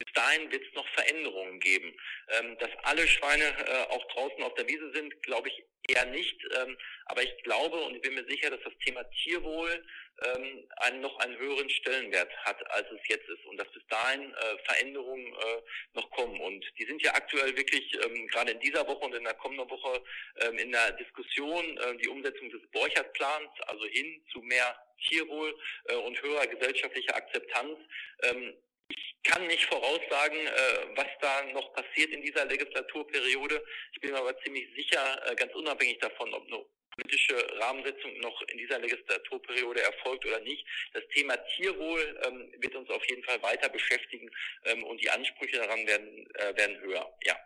bis 0.00 0.12
dahin 0.14 0.50
wird 0.50 0.66
es 0.66 0.74
noch 0.74 0.88
Veränderungen 0.94 1.60
geben. 1.60 1.94
Ähm, 2.28 2.56
dass 2.58 2.70
alle 2.84 3.06
Schweine 3.06 3.44
äh, 3.44 3.94
auch 3.94 4.06
draußen 4.12 4.42
auf 4.42 4.54
der 4.54 4.66
Wiese 4.66 4.90
sind, 4.92 5.22
glaube 5.22 5.48
ich 5.48 5.64
eher 5.88 6.06
nicht. 6.06 6.36
Ähm, 6.56 6.76
aber 7.06 7.22
ich 7.22 7.42
glaube 7.42 7.76
und 7.80 7.96
ich 7.96 8.02
bin 8.02 8.14
mir 8.14 8.24
sicher, 8.26 8.50
dass 8.50 8.60
das 8.64 8.72
Thema 8.84 9.04
Tierwohl 9.22 9.84
ähm, 10.22 10.68
einen 10.76 11.00
noch 11.00 11.18
einen 11.18 11.36
höheren 11.38 11.68
Stellenwert 11.68 12.34
hat, 12.44 12.58
als 12.70 12.90
es 12.90 13.00
jetzt 13.08 13.28
ist. 13.28 13.44
Und 13.44 13.58
dass 13.58 13.70
bis 13.72 13.86
dahin 13.88 14.32
äh, 14.32 14.58
Veränderungen 14.64 15.26
äh, 15.26 15.62
noch 15.94 16.10
kommen. 16.12 16.40
Und 16.40 16.64
die 16.78 16.86
sind 16.86 17.02
ja 17.02 17.14
aktuell 17.14 17.54
wirklich 17.56 17.94
ähm, 18.02 18.26
gerade 18.28 18.52
in 18.52 18.60
dieser 18.60 18.86
Woche 18.86 19.04
und 19.04 19.14
in 19.14 19.24
der 19.24 19.34
kommenden 19.34 19.68
Woche 19.68 20.02
ähm, 20.40 20.58
in 20.58 20.72
der 20.72 20.92
Diskussion 20.92 21.76
äh, 21.76 21.96
die 21.98 22.08
Umsetzung 22.08 22.48
des 22.50 22.62
Borchert-Plans, 22.70 23.50
also 23.66 23.84
hin 23.86 24.24
zu 24.32 24.40
mehr 24.40 24.76
Tierwohl 25.08 25.54
äh, 25.88 25.94
und 25.94 26.20
höherer 26.22 26.46
gesellschaftlicher 26.46 27.16
Akzeptanz. 27.16 27.78
Ähm, 28.22 28.54
ich 28.90 29.16
kann 29.22 29.46
nicht 29.46 29.64
voraussagen, 29.66 30.38
äh, 30.46 30.96
was 30.96 31.06
da 31.20 31.42
noch 31.52 31.72
passiert 31.72 32.10
in 32.10 32.22
dieser 32.22 32.44
Legislaturperiode. 32.44 33.62
Ich 33.92 34.00
bin 34.00 34.12
mir 34.12 34.18
aber 34.18 34.36
ziemlich 34.40 34.68
sicher, 34.74 35.30
äh, 35.30 35.34
ganz 35.34 35.54
unabhängig 35.54 35.98
davon, 35.98 36.32
ob 36.34 36.46
eine 36.46 36.64
politische 36.96 37.34
Rahmensetzung 37.60 38.18
noch 38.18 38.42
in 38.42 38.58
dieser 38.58 38.78
Legislaturperiode 38.78 39.82
erfolgt 39.82 40.26
oder 40.26 40.40
nicht. 40.40 40.66
Das 40.92 41.02
Thema 41.14 41.36
Tierwohl 41.56 42.20
ähm, 42.26 42.52
wird 42.58 42.74
uns 42.74 42.90
auf 42.90 43.04
jeden 43.08 43.22
Fall 43.24 43.42
weiter 43.42 43.68
beschäftigen 43.68 44.30
ähm, 44.64 44.84
und 44.84 45.00
die 45.00 45.10
Ansprüche 45.10 45.58
daran 45.58 45.86
werden, 45.86 46.26
äh, 46.34 46.56
werden 46.56 46.80
höher. 46.80 47.08
Ja. 47.24 47.36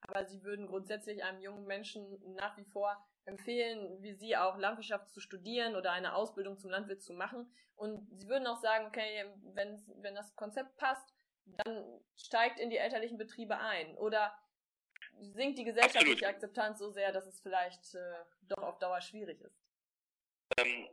Aber 0.00 0.24
Sie 0.24 0.42
würden 0.42 0.66
grundsätzlich 0.66 1.22
einem 1.22 1.40
jungen 1.40 1.66
Menschen 1.66 2.18
nach 2.36 2.56
wie 2.56 2.64
vor 2.72 2.96
empfehlen, 3.28 4.02
wie 4.02 4.14
Sie 4.14 4.36
auch 4.36 4.56
Landwirtschaft 4.56 5.10
zu 5.10 5.20
studieren 5.20 5.76
oder 5.76 5.92
eine 5.92 6.14
Ausbildung 6.14 6.58
zum 6.58 6.70
Landwirt 6.70 7.02
zu 7.02 7.12
machen. 7.12 7.52
Und 7.76 8.08
Sie 8.18 8.28
würden 8.28 8.46
auch 8.46 8.56
sagen, 8.56 8.86
okay, 8.86 9.26
wenn, 9.54 9.80
wenn 10.02 10.14
das 10.14 10.34
Konzept 10.34 10.76
passt, 10.76 11.14
dann 11.44 12.00
steigt 12.16 12.58
in 12.58 12.70
die 12.70 12.78
elterlichen 12.78 13.18
Betriebe 13.18 13.58
ein. 13.58 13.96
Oder 13.96 14.34
sinkt 15.20 15.58
die 15.58 15.64
gesellschaftliche. 15.64 16.26
Akzeptanz 16.26 16.78
so 16.78 16.90
sehr, 16.90 17.12
dass 17.12 17.26
es 17.26 17.40
vielleicht 17.40 17.94
äh, 17.94 18.14
doch 18.42 18.62
auf 18.62 18.78
Dauer 18.78 19.00
schwierig 19.00 19.40
ist? 19.40 19.60
Ähm, 20.58 20.88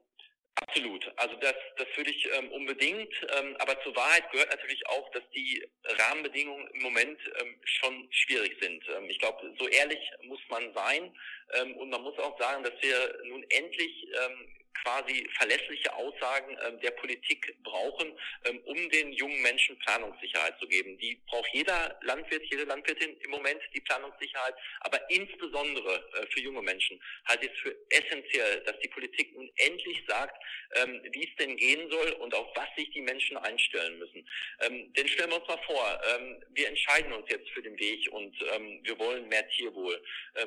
Absolut. 0.56 1.12
Also 1.18 1.36
das, 1.36 1.54
das 1.78 1.88
würde 1.96 2.12
ich 2.12 2.30
ähm, 2.34 2.52
unbedingt. 2.52 3.14
Ähm, 3.38 3.56
aber 3.60 3.82
zur 3.84 3.96
Wahrheit 3.96 4.32
gehört 4.32 4.52
natürlich 4.52 4.88
auch, 4.88 5.10
dass 5.12 5.24
die 5.36 5.66
Rahmenbedingungen 5.84 6.68
im 6.74 6.82
Moment 6.82 7.20
ähm, 7.42 7.60
schon 7.66 8.08
schwierig 8.12 8.56
sind. 8.62 8.84
Ähm, 8.96 9.10
ich 9.10 9.20
glaube, 9.20 9.54
so 9.60 9.68
ehrlich 9.68 10.00
muss 10.24 10.40
man 10.50 10.74
sein. 10.74 11.14
Ähm, 11.54 11.76
und 11.76 11.90
man 11.90 12.02
muss 12.02 12.18
auch 12.20 12.40
sagen, 12.40 12.64
dass 12.64 12.74
wir 12.82 13.20
nun 13.26 13.44
endlich 13.50 14.08
ähm, 14.26 14.65
quasi 14.84 15.28
verlässliche 15.38 15.94
Aussagen 15.94 16.58
ähm, 16.66 16.80
der 16.82 16.92
Politik 16.92 17.56
brauchen, 17.64 18.18
ähm, 18.46 18.60
um 18.66 18.90
den 18.90 19.14
jungen 19.14 19.42
Menschen 19.42 19.78
Planungssicherheit 19.80 20.58
zu 20.60 20.68
geben. 20.68 20.98
Die 20.98 21.16
braucht 21.28 21.50
jeder 21.54 21.98
Landwirt, 22.02 22.44
jede 22.52 22.64
Landwirtin 22.64 23.18
im 23.22 23.32
Moment, 23.32 23.62
die 23.74 23.82
Planungssicherheit, 23.82 24.56
aber 24.82 25.00
insbesondere 25.10 26.10
äh, 26.14 26.28
für 26.28 26.42
junge 26.42 26.62
Menschen 26.62 27.02
halte 27.26 27.46
ich 27.46 27.52
es 27.54 27.60
für 27.60 27.76
essentiell, 27.90 28.64
dass 28.66 28.80
die 28.80 28.90
Politik 28.90 29.34
nun 29.36 29.50
endlich 29.56 30.04
sagt, 30.08 30.36
ähm, 30.76 31.02
wie 31.12 31.28
es 31.28 31.36
denn 31.38 31.56
gehen 31.58 31.90
soll 31.90 32.12
und 32.20 32.34
auf 32.34 32.48
was 32.56 32.68
sich 32.78 32.90
die 32.92 33.02
Menschen 33.02 33.38
einstellen 33.38 33.98
müssen. 34.00 34.28
Ähm, 34.62 34.94
denn 34.94 35.08
stellen 35.08 35.30
wir 35.30 35.38
uns 35.38 35.48
mal 35.48 35.62
vor, 35.66 36.02
ähm, 36.16 36.44
wir 36.50 36.68
entscheiden 36.68 37.14
uns 37.14 37.30
jetzt 37.30 37.50
für 37.52 37.62
den 37.62 37.78
Weg 37.80 38.12
und 38.12 38.36
ähm, 38.54 38.80
wir 38.84 38.98
wollen 39.00 39.28
mehr 39.28 39.48
Tierwohl. 39.50 40.02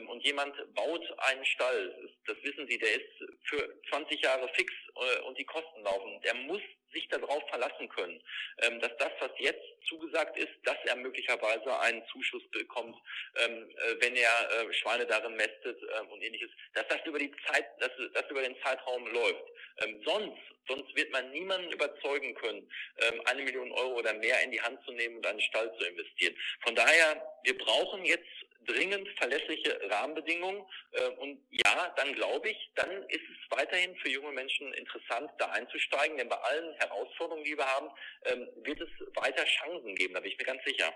Und 0.08 0.24
jemand 0.24 0.54
baut 0.74 1.02
einen 1.18 1.44
Stall, 1.46 2.10
das 2.26 2.36
wissen 2.42 2.66
Sie, 2.68 2.78
der 2.78 2.94
ist 2.94 3.08
für 3.44 3.82
20 3.88 4.17
Jahre 4.20 4.48
fix 4.54 4.72
äh, 4.96 5.20
und 5.22 5.38
die 5.38 5.44
Kosten 5.44 5.82
laufen. 5.82 6.20
Der 6.22 6.34
muss 6.34 6.62
sich 6.92 7.08
darauf 7.08 7.42
verlassen 7.48 7.88
können, 7.88 8.22
ähm, 8.62 8.80
dass 8.80 8.96
das, 8.98 9.10
was 9.20 9.30
jetzt 9.38 9.62
zugesagt 9.86 10.36
ist, 10.38 10.52
dass 10.64 10.76
er 10.84 10.96
möglicherweise 10.96 11.78
einen 11.80 12.02
Zuschuss 12.06 12.42
bekommt, 12.50 12.96
ähm, 13.36 13.70
äh, 13.70 13.96
wenn 14.00 14.16
er 14.16 14.50
äh, 14.50 14.72
Schweine 14.72 15.06
darin 15.06 15.36
mästet 15.36 15.78
äh, 15.82 16.00
und 16.12 16.22
ähnliches, 16.22 16.50
dass 16.74 16.86
das 16.88 17.04
über 17.04 17.18
die 17.18 17.32
Zeit, 17.46 17.66
dass 17.80 17.90
das 18.14 18.30
über 18.30 18.42
den 18.42 18.56
Zeitraum 18.62 19.06
läuft. 19.12 19.44
Ähm, 19.78 20.00
sonst, 20.04 20.38
sonst 20.66 20.96
wird 20.96 21.10
man 21.12 21.30
niemanden 21.30 21.72
überzeugen 21.72 22.34
können, 22.34 22.70
ähm, 22.98 23.20
eine 23.26 23.42
Million 23.42 23.72
Euro 23.72 23.98
oder 23.98 24.12
mehr 24.14 24.40
in 24.42 24.50
die 24.50 24.60
Hand 24.60 24.82
zu 24.84 24.92
nehmen 24.92 25.16
und 25.16 25.26
einen 25.26 25.40
Stall 25.42 25.72
zu 25.78 25.84
investieren. 25.84 26.34
Von 26.62 26.74
daher, 26.74 27.22
wir 27.44 27.56
brauchen 27.58 28.04
jetzt 28.04 28.26
dringend 28.68 29.08
verlässliche 29.18 29.80
Rahmenbedingungen. 29.90 30.64
Äh, 30.92 31.08
und 31.16 31.44
ja, 31.50 31.92
dann 31.96 32.12
glaube 32.14 32.50
ich, 32.50 32.72
dann 32.74 32.90
ist 33.08 33.24
es 33.24 33.58
weiterhin 33.58 33.96
für 33.96 34.10
junge 34.10 34.32
Menschen 34.32 34.72
interessant, 34.74 35.30
da 35.38 35.50
einzusteigen, 35.50 36.18
denn 36.18 36.28
bei 36.28 36.36
allen 36.36 36.74
Herausforderungen, 36.74 37.44
die 37.44 37.56
wir 37.56 37.66
haben, 37.66 37.90
ähm, 38.26 38.48
wird 38.64 38.80
es 38.80 38.90
weiter 39.16 39.44
Chancen 39.44 39.94
geben, 39.94 40.14
da 40.14 40.20
bin 40.20 40.30
ich 40.30 40.38
mir 40.38 40.44
ganz 40.44 40.62
sicher. 40.64 40.92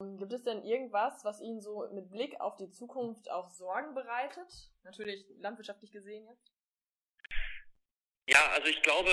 Ähm, 0.00 0.18
gibt 0.18 0.32
es 0.32 0.44
denn 0.44 0.62
irgendwas, 0.64 1.24
was 1.24 1.40
Ihnen 1.40 1.60
so 1.60 1.88
mit 1.92 2.10
Blick 2.10 2.40
auf 2.40 2.56
die 2.56 2.70
Zukunft 2.70 3.30
auch 3.30 3.48
Sorgen 3.48 3.94
bereitet? 3.94 4.70
Natürlich 4.84 5.24
landwirtschaftlich 5.38 5.90
gesehen 5.92 6.26
jetzt. 6.28 6.52
Ja, 8.28 8.50
also 8.50 8.68
ich 8.68 8.82
glaube, 8.82 9.10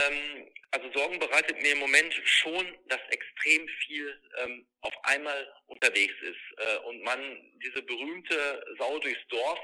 ähm, 0.00 0.50
also 0.70 0.90
Sorgen 0.94 1.18
bereitet 1.18 1.60
mir 1.60 1.72
im 1.72 1.80
Moment 1.80 2.14
schon, 2.24 2.66
dass 2.88 3.00
extrem 3.10 3.68
viel 3.84 4.22
ähm, 4.38 4.66
auf 4.82 4.94
einmal 5.04 5.48
unterwegs 5.66 6.14
ist 6.22 6.58
äh, 6.58 6.76
und 6.88 7.02
man 7.02 7.20
diese 7.62 7.82
berühmte 7.82 8.64
Sau 8.78 8.98
durchs 8.98 9.26
Dorf, 9.28 9.58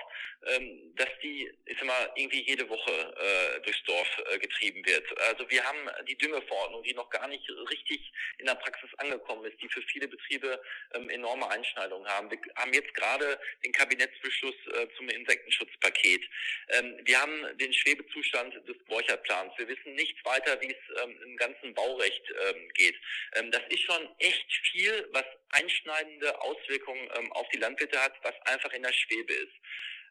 ähm, 0.47 0.95
dass 0.97 1.09
die, 1.23 1.51
ist 1.65 1.83
immer 1.83 2.13
irgendwie 2.15 2.47
jede 2.47 2.69
Woche 2.69 2.93
äh, 2.93 3.61
durchs 3.61 3.83
Dorf 3.85 4.09
äh, 4.31 4.39
getrieben 4.39 4.85
wird. 4.87 5.19
Also 5.29 5.49
wir 5.51 5.63
haben 5.65 5.91
die 6.07 6.17
Düngeverordnung, 6.17 6.83
die 6.85 6.95
noch 6.95 7.11
gar 7.11 7.27
nicht 7.27 7.45
richtig 7.71 8.13
in 8.39 8.47
der 8.47 8.55
Praxis 8.55 8.89
angekommen 8.99 9.45
ist, 9.45 9.61
die 9.61 9.69
für 9.69 9.83
viele 9.83 10.07
Betriebe 10.07 10.63
ähm, 10.95 11.11
enorme 11.11 11.51
Einschneidungen 11.51 12.09
haben. 12.09 12.31
Wir 12.31 12.39
haben 12.55 12.73
jetzt 12.73 12.95
gerade 12.95 13.39
den 13.65 13.73
Kabinettsbeschluss 13.73 14.55
äh, 14.75 14.87
zum 14.97 15.09
Insektenschutzpaket. 15.09 16.23
Ähm, 16.69 17.01
wir 17.05 17.21
haben 17.21 17.59
den 17.59 17.73
Schwebezustand 17.73 18.55
des 18.69 18.79
Borcherplans. 18.87 19.53
Wir 19.57 19.69
wissen 19.69 19.95
nichts 19.95 20.25
weiter, 20.25 20.61
wie 20.61 20.71
es 20.71 21.03
ähm, 21.03 21.21
im 21.25 21.37
ganzen 21.37 21.75
Baurecht 21.75 22.23
ähm, 22.49 22.69
geht. 22.75 22.95
Ähm, 23.35 23.51
das 23.51 23.63
ist 23.71 23.81
schon 23.81 24.09
echt 24.19 24.53
viel, 24.71 25.08
was 25.13 25.25
einschneidende 25.51 26.41
Auswirkungen 26.41 27.09
ähm, 27.17 27.33
auf 27.33 27.49
die 27.51 27.59
Landwirte 27.59 28.03
hat, 28.03 28.13
was 28.23 28.35
einfach 28.43 28.73
in 28.73 28.83
der 28.83 28.93
Schwebe 28.93 29.33
ist. 29.33 29.55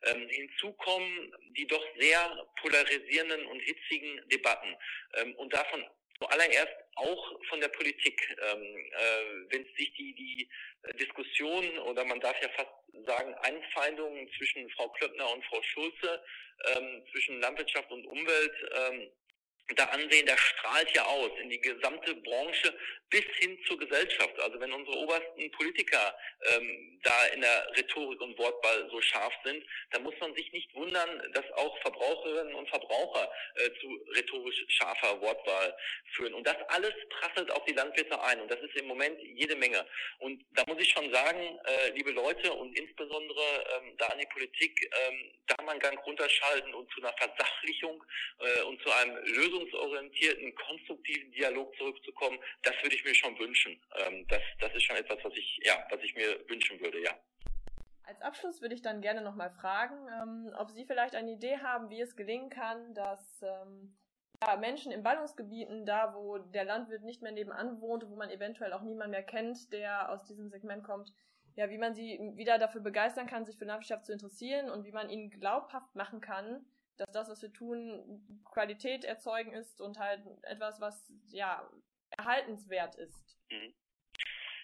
Ähm, 0.04 0.28
hinzu 0.30 0.74
kommen 0.74 1.34
die 1.58 1.68
doch 1.68 1.84
sehr 1.98 2.48
polarisierenden 2.62 3.45
und 3.48 3.60
hitzigen 3.62 4.22
Debatten. 4.30 4.76
Ähm, 5.16 5.36
und 5.36 5.54
davon 5.54 5.84
zuallererst 6.20 6.74
auch 6.95 7.39
von 7.50 7.62
der 7.62 7.70
Politik. 7.70 8.36
Ähm, 8.41 8.91
äh, 8.91 9.54
wenn 9.54 9.66
sich 9.76 9.93
die, 9.93 10.14
die 10.16 10.50
Diskussion 11.00 11.80
oder 11.80 12.06
man 12.06 12.20
darf 12.20 12.39
ja 12.41 12.50
fast 12.50 12.72
sagen 13.06 13.34
Einfeindungen 13.36 14.30
zwischen 14.38 14.70
Frau 14.72 14.89
Klöppner 14.89 15.32
und 15.32 15.45
Frau 15.45 15.62
Schulze, 15.62 16.24
ähm, 16.76 17.04
zwischen 17.12 17.39
Landwirtschaft 17.41 17.91
und 17.91 18.06
Umwelt 18.06 18.56
ähm, 18.76 19.12
da 19.76 19.86
ansehen, 19.86 20.26
der 20.26 20.38
strahlt 20.38 20.89
ja 20.95 21.03
aus 21.03 21.32
in 21.41 21.49
die 21.49 21.59
gesamte 21.59 22.15
Branche 22.15 22.74
bis 23.09 23.24
hin 23.39 23.57
zur 23.65 23.78
Gesellschaft. 23.78 24.39
Also 24.39 24.59
wenn 24.59 24.72
unsere 24.72 24.97
obersten 24.97 25.51
Politiker 25.51 26.15
ähm, 26.53 26.99
da 27.03 27.26
in 27.28 27.41
der 27.41 27.68
Rhetorik 27.78 28.20
und 28.22 28.38
Wortwahl 28.38 28.89
so 28.89 29.01
scharf 29.01 29.34
sind, 29.43 29.63
dann 29.91 30.03
muss 30.03 30.15
man 30.20 30.34
sich 30.36 30.51
nicht 30.51 30.74
wundern, 30.76 31.32
dass 31.34 31.49
auch 31.53 31.78
Verbraucherinnen 31.82 32.53
und 32.53 32.70
Verbraucher 32.70 33.32
äh, 33.55 33.70
zu 33.80 33.88
rhetorisch 34.15 34.65
scharfer 34.70 35.22
Wortwahl 35.22 35.76
führen. 36.13 36.34
Und 36.34 36.45
das 36.45 36.57
alles 36.70 36.93
prasselt 37.09 37.51
auf 37.51 37.63
die 37.65 37.74
Landwirte 37.74 38.22
ein. 38.22 38.41
Und 38.41 38.51
das 38.51 38.59
ist 38.59 38.76
im 38.76 38.88
Moment 38.88 39.20
jede 39.22 39.55
Menge. 39.55 39.86
Und 40.20 40.43
da 40.51 40.63
muss 40.68 40.82
ich 40.82 40.89
schon 40.89 41.11
sagen, 41.13 41.59
äh, 41.65 41.89
liebe 41.91 42.11
Leute 42.11 42.51
und 42.53 42.78
insbesondere 42.78 43.65
ähm, 43.78 43.95
da 43.97 44.07
an 44.07 44.20
die 44.20 44.28
Politik, 44.28 44.89
ähm, 45.07 45.32
da 45.47 45.63
mal 45.63 45.72
einen 45.72 45.80
Gang 45.80 46.05
runterschalten 46.05 46.74
und 46.74 46.91
zu 46.91 47.01
einer 47.01 47.13
Versachlichung 47.13 48.03
äh, 48.39 48.61
und 48.63 48.82
zu 48.82 48.91
einem 48.91 49.18
lösungsorientierten, 49.58 50.53
konstruktiven 50.55 51.32
Dialog 51.32 51.76
zurückzukommen, 51.76 52.39
das 52.64 52.76
würde 52.82 52.95
ich 52.95 53.03
mir 53.03 53.16
schon 53.16 53.38
wünschen. 53.39 53.82
Ähm, 53.95 54.26
das, 54.28 54.41
das 54.60 54.74
ist 54.74 54.84
schon 54.84 54.95
etwas, 54.95 55.18
was 55.24 55.34
ich, 55.36 55.60
ja, 55.64 55.86
was 55.89 56.01
ich 56.03 56.16
mir 56.16 56.47
wünschen 56.49 56.80
würde, 56.80 57.01
ja. 57.01 57.12
Als 58.03 58.22
Abschluss 58.22 58.62
würde 58.62 58.74
ich 58.74 58.82
dann 58.82 59.01
gerne 59.01 59.22
nochmal 59.22 59.51
fragen, 59.51 59.95
ähm, 60.22 60.55
ob 60.58 60.70
Sie 60.72 60.86
vielleicht 60.86 61.16
eine 61.16 61.32
Idee 61.32 61.58
haben, 61.58 61.89
wie 61.89 61.99
es 61.99 62.16
gelingen 62.16 62.49
kann, 62.49 62.93
dass 62.93 63.41
ähm, 63.41 63.97
Menschen 64.60 64.91
in 64.91 65.03
Ballungsgebieten, 65.03 65.86
da 65.86 66.14
wo 66.14 66.38
der 66.38 66.64
Landwirt 66.64 67.03
nicht 67.03 67.22
mehr 67.22 67.32
nebenan 67.32 67.82
wohnt, 67.82 68.08
wo 68.08 68.16
man 68.16 68.30
eventuell 68.30 68.72
auch 68.72 68.84
niemand 68.84 69.12
mehr 69.12 69.24
kennt, 69.24 69.74
der 69.74 70.10
aus 70.12 70.24
diesem 70.24 70.49
Segment 70.49 70.84
kommt, 70.84 71.12
ja, 71.55 71.70
wie 71.70 71.78
man 71.78 71.95
sie 71.95 72.20
wieder 72.36 72.60
dafür 72.60 72.82
begeistern 72.82 73.28
kann, 73.28 73.45
sich 73.45 73.58
für 73.58 73.66
Landwirtschaft 73.66 74.05
zu 74.05 74.14
interessieren 74.14 74.70
und 74.70 74.86
wie 74.86 74.91
man 74.91 75.10
ihnen 75.10 75.32
glaubhaft 75.32 75.95
machen 75.95 76.22
kann, 76.22 76.66
dass 76.98 77.12
das, 77.12 77.30
was 77.30 77.41
wir 77.41 77.54
tun, 77.54 78.43
Qualität 78.45 79.04
erzeugen 79.04 79.54
ist 79.54 79.82
und 79.82 80.00
halt 80.00 80.22
etwas, 80.43 80.80
was 80.82 81.12
ja 81.30 81.70
erhaltenswert 82.12 82.95
ist. 82.95 83.38
Mhm. 83.50 83.74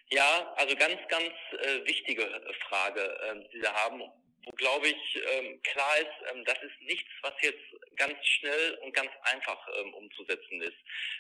Ja, 0.10 0.54
also 0.58 0.76
ganz, 0.76 1.00
ganz 1.08 1.34
äh, 1.52 1.86
wichtige 1.86 2.24
Frage, 2.68 3.02
äh, 3.02 3.50
die 3.52 3.62
wir 3.62 3.74
haben 3.74 4.02
wo, 4.46 4.52
glaube 4.52 4.88
ich, 4.88 5.22
ähm, 5.34 5.62
klar 5.64 5.98
ist, 5.98 6.32
ähm, 6.32 6.44
das 6.46 6.58
ist 6.64 6.82
nichts, 6.82 7.10
was 7.22 7.34
jetzt 7.42 7.64
ganz 7.96 8.16
schnell 8.26 8.80
und 8.84 8.94
ganz 8.94 9.12
einfach 9.24 9.68
ähm, 9.80 9.94
umzusetzen 9.94 10.62
ist. 10.62 10.78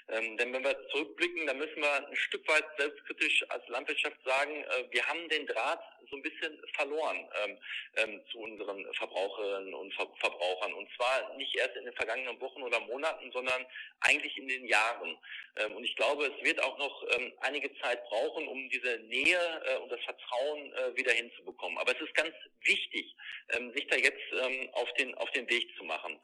Ähm, 0.09 0.37
denn 0.37 0.53
wenn 0.53 0.63
wir 0.63 0.87
zurückblicken, 0.89 1.47
dann 1.47 1.57
müssen 1.57 1.81
wir 1.81 2.07
ein 2.07 2.15
Stück 2.15 2.47
weit 2.47 2.65
selbstkritisch 2.77 3.45
als 3.49 3.67
Landwirtschaft 3.67 4.17
sagen, 4.25 4.63
äh, 4.63 4.91
wir 4.91 5.05
haben 5.07 5.27
den 5.29 5.47
Draht 5.47 5.81
so 6.09 6.17
ein 6.17 6.21
bisschen 6.21 6.61
verloren 6.73 7.27
ähm, 7.43 7.57
ähm, 7.95 8.21
zu 8.31 8.39
unseren 8.39 8.93
Verbraucherinnen 8.93 9.73
und 9.73 9.93
Ver 9.93 10.07
Verbrauchern. 10.19 10.73
Und 10.73 10.89
zwar 10.95 11.35
nicht 11.37 11.55
erst 11.55 11.75
in 11.75 11.85
den 11.85 11.93
vergangenen 11.93 12.39
Wochen 12.41 12.61
oder 12.61 12.79
Monaten, 12.81 13.31
sondern 13.31 13.65
eigentlich 14.01 14.37
in 14.37 14.47
den 14.47 14.65
Jahren. 14.67 15.17
Ähm, 15.57 15.75
und 15.75 15.83
ich 15.83 15.95
glaube, 15.95 16.25
es 16.25 16.43
wird 16.43 16.61
auch 16.61 16.77
noch 16.77 17.03
ähm, 17.15 17.33
einige 17.41 17.73
Zeit 17.79 18.03
brauchen, 18.05 18.47
um 18.47 18.69
diese 18.69 18.99
Nähe 18.99 19.61
äh, 19.65 19.77
und 19.77 19.91
das 19.91 20.01
Vertrauen 20.01 20.73
äh, 20.73 20.95
wieder 20.95 21.13
hinzubekommen. 21.13 21.77
Aber 21.77 21.95
es 21.95 22.01
ist 22.01 22.13
ganz 22.15 22.33
wichtig, 22.61 23.12
ähm, 23.49 23.71
sich 23.73 23.87
da 23.87 23.95
jetzt 23.97 24.21
ähm, 24.31 24.69
auf, 24.73 24.91
den, 24.93 25.13
auf 25.15 25.29
den 25.31 25.49
Weg 25.49 25.75
zu 25.77 25.83
machen. 25.83 26.19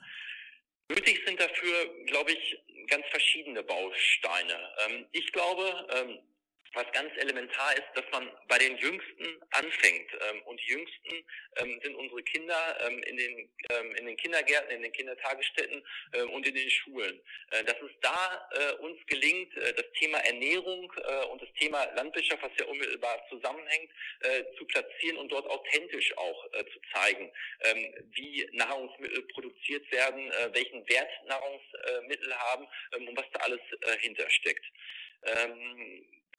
Nötig 0.89 1.21
sind 1.25 1.39
dafür, 1.39 2.05
glaube 2.05 2.31
ich, 2.31 2.59
ganz 2.87 3.05
verschiedene 3.07 3.63
Bausteine. 3.63 4.75
Ähm, 4.87 5.05
ich 5.11 5.31
glaube, 5.31 5.87
ähm, 5.91 6.19
was 6.73 6.91
ganz 6.93 7.11
elementar 7.17 7.73
ist, 7.73 7.87
dass 7.95 8.05
man 8.11 8.29
bei 8.47 8.57
den 8.57 8.77
Jüngsten 8.77 9.41
anfängt. 9.51 10.11
Ähm, 10.13 10.41
und 10.43 10.59
die 10.61 10.71
Jüngsten 10.71 11.25
ähm, 11.57 11.79
sind 11.83 11.95
unsere 11.95 12.23
Kinder 12.23 12.77
ähm, 12.87 13.01
in, 13.03 13.17
den, 13.17 13.49
in 13.97 14.05
den 14.05 14.17
Kindergärten, 14.17 14.71
in 14.71 14.81
den 14.81 14.91
Kindertagesstätten 14.91 15.83
und 16.33 16.47
in 16.47 16.55
den 16.55 16.69
Schulen. 16.69 17.21
Äh, 17.51 17.63
dass 17.63 17.77
es 17.81 17.91
da 18.01 18.49
äh, 18.51 18.73
uns 18.83 18.99
gelingt, 19.07 19.55
äh, 19.57 19.73
das 19.73 19.85
Thema 19.99 20.19
Ernährung 20.19 20.91
äh, 20.97 21.25
und 21.25 21.41
das 21.41 21.49
Thema 21.59 21.83
Landwirtschaft, 21.95 22.43
was 22.43 22.51
ja 22.59 22.65
unmittelbar 22.65 23.21
zusammenhängt, 23.29 23.91
zu 24.57 24.65
platzieren 24.65 25.17
und 25.17 25.31
dort 25.31 25.45
authentisch 25.47 26.15
auch 26.17 26.45
zu 26.51 26.79
zeigen, 26.93 27.31
wie 28.13 28.47
Nahrungsmittel 28.51 29.21
produziert 29.33 29.89
werden, 29.91 30.31
welchen 30.53 30.87
Wert 30.89 31.09
Nahrungsmittel 31.25 32.35
haben 32.35 32.67
und 32.97 33.17
was 33.17 33.25
da 33.33 33.39
alles 33.39 33.61
hintersteckt. 34.01 34.65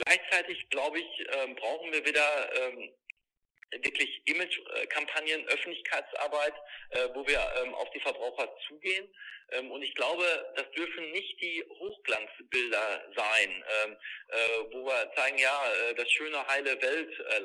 Gleichzeitig, 0.04 0.68
glaube 0.70 0.98
ich, 1.00 1.26
ähm, 1.32 1.54
brauchen 1.56 1.92
wir 1.92 2.04
wieder 2.04 2.54
ähm, 2.54 2.92
wirklich 3.82 4.22
Image-Kampagnen, 4.26 5.46
Öffentlichkeitsarbeit, 5.48 6.54
äh, 6.90 7.08
wo 7.14 7.26
wir 7.26 7.40
ähm, 7.62 7.74
auf 7.74 7.88
die 7.90 8.00
Verbraucher 8.00 8.48
zugehen. 8.66 9.08
Ähm, 9.52 9.70
und 9.70 9.82
ich 9.82 9.94
glaube, 9.94 10.24
das 10.56 10.70
dürfen 10.72 11.10
nicht 11.12 11.40
die 11.40 11.64
Hochglanzbilder 11.78 13.12
sein, 13.16 13.64
ähm, 13.84 13.96
äh, 14.28 14.36
wo 14.72 14.86
wir 14.86 15.12
zeigen, 15.16 15.38
ja, 15.38 15.72
äh, 15.72 15.94
das 15.94 16.10
schöne, 16.10 16.46
heile 16.46 16.80
Welt 16.82 17.18
äh, 17.18 17.44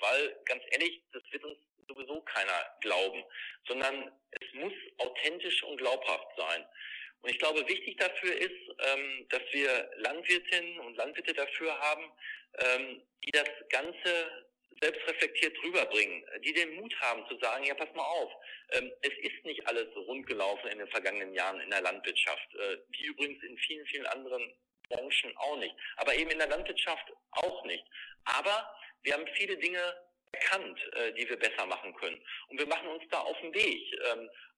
weil 0.00 0.36
ganz 0.44 0.62
ehrlich, 0.70 1.02
das 1.12 1.22
wird 1.30 1.44
uns 1.44 1.58
sowieso 1.88 2.20
keiner 2.22 2.76
glauben, 2.80 3.24
sondern 3.66 4.12
es 4.30 4.52
muss 4.54 4.72
authentisch 4.98 5.62
und 5.64 5.78
glaubhaft 5.78 6.28
sein. 6.36 6.66
Und 7.20 7.30
ich 7.30 7.38
glaube, 7.38 7.66
wichtig 7.66 7.96
dafür 7.96 8.34
ist, 8.34 8.76
ähm, 8.78 9.26
dass 9.30 9.42
wir 9.50 9.90
Landwirtinnen 9.96 10.78
und 10.80 10.96
Landwirte 10.96 11.34
dafür 11.34 11.78
haben, 11.80 12.04
ähm, 12.58 13.02
die 13.24 13.32
das 13.32 13.48
Ganze 13.70 14.46
selbstreflektiert 14.80 15.56
rüberbringen, 15.64 16.24
die 16.44 16.52
den 16.52 16.76
Mut 16.76 16.94
haben 17.00 17.26
zu 17.28 17.36
sagen, 17.38 17.64
ja, 17.64 17.74
pass 17.74 17.92
mal 17.94 18.04
auf, 18.04 18.32
ähm, 18.72 18.92
es 19.02 19.12
ist 19.18 19.44
nicht 19.44 19.66
alles 19.66 19.88
rund 19.96 20.26
gelaufen 20.26 20.68
in 20.68 20.78
den 20.78 20.88
vergangenen 20.88 21.34
Jahren 21.34 21.60
in 21.60 21.70
der 21.70 21.80
Landwirtschaft, 21.80 22.54
äh, 22.54 22.78
wie 22.90 23.06
übrigens 23.06 23.42
in 23.42 23.58
vielen, 23.58 23.86
vielen 23.86 24.06
anderen 24.06 24.54
Branchen 24.88 25.36
auch 25.36 25.58
nicht, 25.58 25.74
aber 25.96 26.14
eben 26.14 26.30
in 26.30 26.38
der 26.38 26.48
Landwirtschaft 26.48 27.12
auch 27.32 27.64
nicht. 27.64 27.84
Aber 28.24 28.72
wir 29.02 29.14
haben 29.14 29.26
viele 29.34 29.56
Dinge 29.56 29.82
erkannt, 30.32 30.78
äh, 30.94 31.12
die 31.14 31.28
wir 31.28 31.38
besser 31.38 31.66
machen 31.66 31.94
können. 31.96 32.22
Und 32.48 32.58
wir 32.58 32.66
machen 32.66 32.88
uns 32.88 33.02
da 33.10 33.18
auf 33.18 33.38
den 33.40 33.54
Weg, 33.54 34.00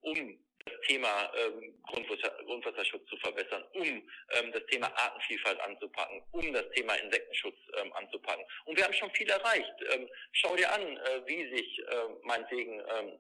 um 0.03 0.45
das 0.65 0.75
Thema 0.87 1.33
ähm, 1.37 1.75
Grundwasser, 1.83 2.31
Grundwasserschutz 2.45 3.09
zu 3.09 3.17
verbessern, 3.19 3.65
um 3.73 3.83
ähm, 3.83 4.53
das 4.53 4.65
Thema 4.67 4.87
Artenvielfalt 4.97 5.61
anzupacken, 5.61 6.23
um 6.33 6.53
das 6.53 6.69
Thema 6.75 6.95
Insektenschutz 6.95 7.57
ähm, 7.81 7.93
anzupacken. 7.95 8.45
Und 8.65 8.77
wir 8.77 8.85
haben 8.85 8.95
schon 8.95 9.11
viel 9.13 9.29
erreicht. 9.29 9.75
Ähm, 9.93 10.09
schau 10.33 10.55
dir 10.57 10.73
an, 10.73 10.83
äh, 10.83 11.27
wie 11.27 11.57
sich 11.57 11.79
äh, 11.79 11.85
meinetwegen 12.23 12.81
ähm, 12.81 13.19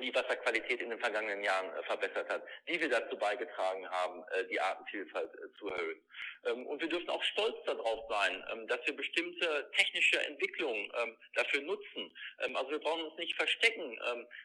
die 0.00 0.14
Wasserqualität 0.14 0.80
in 0.80 0.90
den 0.90 0.98
vergangenen 0.98 1.42
Jahren 1.42 1.68
äh, 1.76 1.82
verbessert 1.82 2.28
hat, 2.28 2.42
wie 2.66 2.80
wir 2.80 2.88
dazu 2.88 3.16
beigetragen 3.16 3.88
haben, 3.90 4.24
äh, 4.30 4.44
die 4.46 4.58
Artenvielfalt 4.58 5.30
äh, 5.34 5.58
zu 5.58 5.68
erhöhen. 5.68 6.00
Ähm, 6.46 6.66
und 6.66 6.80
wir 6.80 6.88
dürfen 6.88 7.10
auch 7.10 7.22
stolz 7.22 7.56
darauf 7.66 8.08
sein, 8.08 8.44
ähm, 8.52 8.66
dass 8.68 8.80
wir 8.86 8.96
bestimmte 8.96 9.70
technische 9.76 10.18
Entwicklungen 10.24 10.90
ähm, 11.00 11.16
dafür 11.34 11.60
nutzen. 11.62 12.10
Also 12.54 12.70
wir 12.70 12.78
brauchen 12.78 13.04
uns 13.04 13.16
nicht 13.18 13.34
verstecken, 13.36 13.98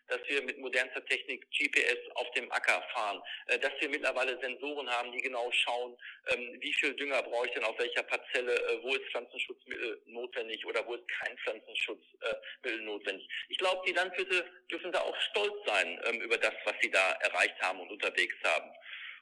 dass 0.07 0.19
wir 0.27 0.41
mit 0.43 0.57
modernster 0.59 1.03
Technik 1.05 1.49
GPS 1.51 1.97
auf 2.15 2.29
dem 2.31 2.51
Acker 2.51 2.81
fahren, 2.93 3.21
dass 3.47 3.71
wir 3.79 3.89
mittlerweile 3.89 4.39
Sensoren 4.39 4.89
haben, 4.89 5.11
die 5.11 5.21
genau 5.21 5.51
schauen, 5.51 5.97
wie 6.59 6.73
viel 6.73 6.93
Dünger 6.93 7.23
brauche 7.23 7.47
ich 7.47 7.53
denn 7.53 7.63
auf 7.63 7.77
welcher 7.79 8.03
Parzelle, 8.03 8.79
wo 8.83 8.93
ist 8.95 9.05
Pflanzenschutzmittel 9.11 10.01
notwendig 10.05 10.65
oder 10.65 10.85
wo 10.85 10.95
ist 10.95 11.07
kein 11.07 11.37
Pflanzenschutzmittel 11.39 12.81
notwendig. 12.81 13.27
Ich 13.49 13.57
glaube, 13.57 13.83
die 13.87 13.93
Landwirte 13.93 14.45
dürfen 14.69 14.91
da 14.91 15.01
auch 15.01 15.15
stolz 15.21 15.36
sein 15.65 15.99
ähm, 16.05 16.21
über 16.21 16.37
das, 16.37 16.53
was 16.65 16.75
sie 16.81 16.91
da 16.91 17.11
erreicht 17.21 17.59
haben 17.61 17.79
und 17.79 17.91
unterwegs 17.91 18.35
haben. 18.43 18.71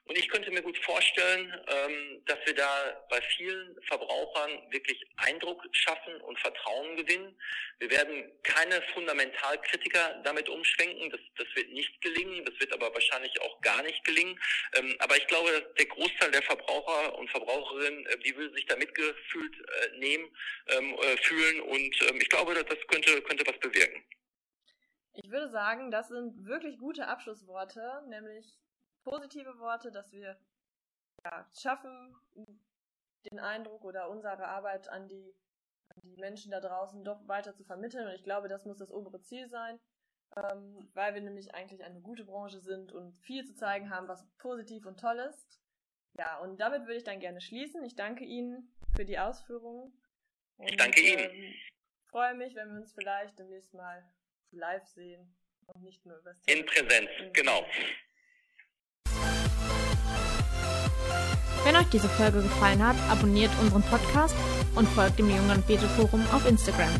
Und 0.08 0.16
ich 0.20 0.30
könnte 0.30 0.52
mir 0.52 0.62
gut 0.62 0.78
vorstellen, 0.86 1.52
ähm, 1.68 2.22
dass 2.28 2.38
wir 2.46 2.54
da 2.54 3.06
bei 3.10 3.20
vielen 3.36 3.76
Verbrauchern 3.88 4.72
wirklich 4.72 5.04
Eindruck 5.18 5.64
schaffen 5.72 6.22
und 6.22 6.40
Vertrauen 6.40 6.96
gewinnen. 6.96 7.36
Wir 7.80 7.90
werden 7.90 8.32
keine 8.44 8.84
Fundamentalkritiker 8.94 10.22
damit 10.24 10.48
umschwenken. 10.48 11.10
Das, 11.10 11.20
das 11.38 11.48
wird 11.56 11.72
nicht 11.72 12.00
gelingen. 12.02 12.46
Das 12.46 12.54
wird 12.60 12.72
aber 12.74 12.94
wahrscheinlich 12.94 13.42
auch 13.42 13.60
gar 13.62 13.82
nicht 13.82 14.04
gelingen. 14.04 14.40
Ähm, 14.76 14.96
aber 15.00 15.18
ich 15.18 15.26
glaube, 15.26 15.74
der 15.76 15.86
Großteil 15.88 16.30
der 16.30 16.44
Verbraucher 16.44 17.18
und 17.18 17.28
Verbraucherinnen, 17.32 18.06
äh, 18.06 18.20
die 18.20 18.38
will 18.38 18.54
sich 18.54 18.68
da 18.68 18.76
mitgefühlt 18.76 19.56
äh, 19.56 19.98
nehmen, 19.98 20.38
ähm, 20.68 20.96
äh, 21.02 21.18
fühlen. 21.18 21.62
Und 21.62 22.02
ähm, 22.10 22.22
ich 22.22 22.30
glaube, 22.30 22.54
das 22.54 22.88
könnte, 22.90 23.24
könnte 23.24 23.48
was 23.48 23.58
bewirken. 23.60 24.06
Ich 25.16 25.32
würde 25.32 25.50
sagen, 25.50 25.92
das 25.92 26.10
sind 26.10 26.46
wirklich 26.46 26.78
gute 26.78 27.08
Abschlussworte, 27.08 28.04
nämlich 28.08 28.60
positive 29.04 29.60
Worte, 29.60 29.92
dass 29.92 30.12
wir 30.12 30.38
ja, 31.24 31.50
schaffen, 31.58 32.16
den 33.32 33.40
Eindruck 33.40 33.84
oder 33.84 34.10
unsere 34.10 34.48
Arbeit 34.48 34.90
an 34.90 35.08
die, 35.08 35.36
an 35.90 36.02
die 36.04 36.18
Menschen 36.18 36.52
da 36.52 36.60
draußen 36.60 37.04
doch 37.04 37.28
weiter 37.28 37.56
zu 37.56 37.64
vermitteln. 37.64 38.08
Und 38.08 38.14
ich 38.14 38.24
glaube, 38.24 38.48
das 38.48 38.66
muss 38.66 38.78
das 38.78 38.92
obere 38.92 39.22
Ziel 39.22 39.48
sein, 39.48 39.80
ähm, 40.36 40.90
weil 40.94 41.14
wir 41.14 41.22
nämlich 41.22 41.54
eigentlich 41.56 41.84
eine 41.84 42.02
gute 42.02 42.26
Branche 42.26 42.60
sind 42.60 42.92
und 42.92 43.18
viel 43.22 43.46
zu 43.46 43.56
zeigen 43.56 43.90
haben, 43.90 44.08
was 44.08 44.28
positiv 44.38 44.86
und 44.86 45.00
toll 45.00 45.20
ist. 45.20 45.62
Ja, 46.18 46.40
und 46.40 46.60
damit 46.60 46.84
würde 46.84 46.96
ich 46.96 47.04
dann 47.04 47.20
gerne 47.20 47.42
schließen. 47.42 47.84
Ich 47.84 47.96
danke 47.96 48.24
Ihnen 48.24 48.74
für 48.96 49.06
die 49.06 49.20
Ausführungen. 49.20 49.94
Und, 50.58 50.70
ich 50.70 50.78
danke 50.78 51.02
Ihnen. 51.02 51.20
Ähm, 51.20 51.54
freue 52.10 52.36
mich, 52.36 52.56
wenn 52.56 52.70
wir 52.70 52.80
uns 52.80 52.94
vielleicht 52.94 53.38
demnächst 53.38 53.74
mal 53.74 54.04
live 54.52 54.84
sehen 54.94 55.36
und 55.68 55.84
nicht 55.84 56.06
nur 56.06 56.18
über 56.18 56.34
das 56.34 56.44
In 56.46 56.66
Präsenz, 56.66 57.10
genau. 57.34 57.64
Wenn 61.64 61.76
euch 61.76 61.90
diese 61.90 62.08
Folge 62.10 62.44
gefallen 62.44 62.86
hat, 62.86 62.96
abonniert 63.10 63.52
unseren 63.60 63.82
Podcast 63.84 64.36
und 64.76 64.88
folgt 64.90 65.18
dem 65.18 65.30
Jungen 65.30 65.64
Bete 65.64 65.88
Forum 65.90 66.24
auf 66.32 66.48
Instagram. 66.48 66.94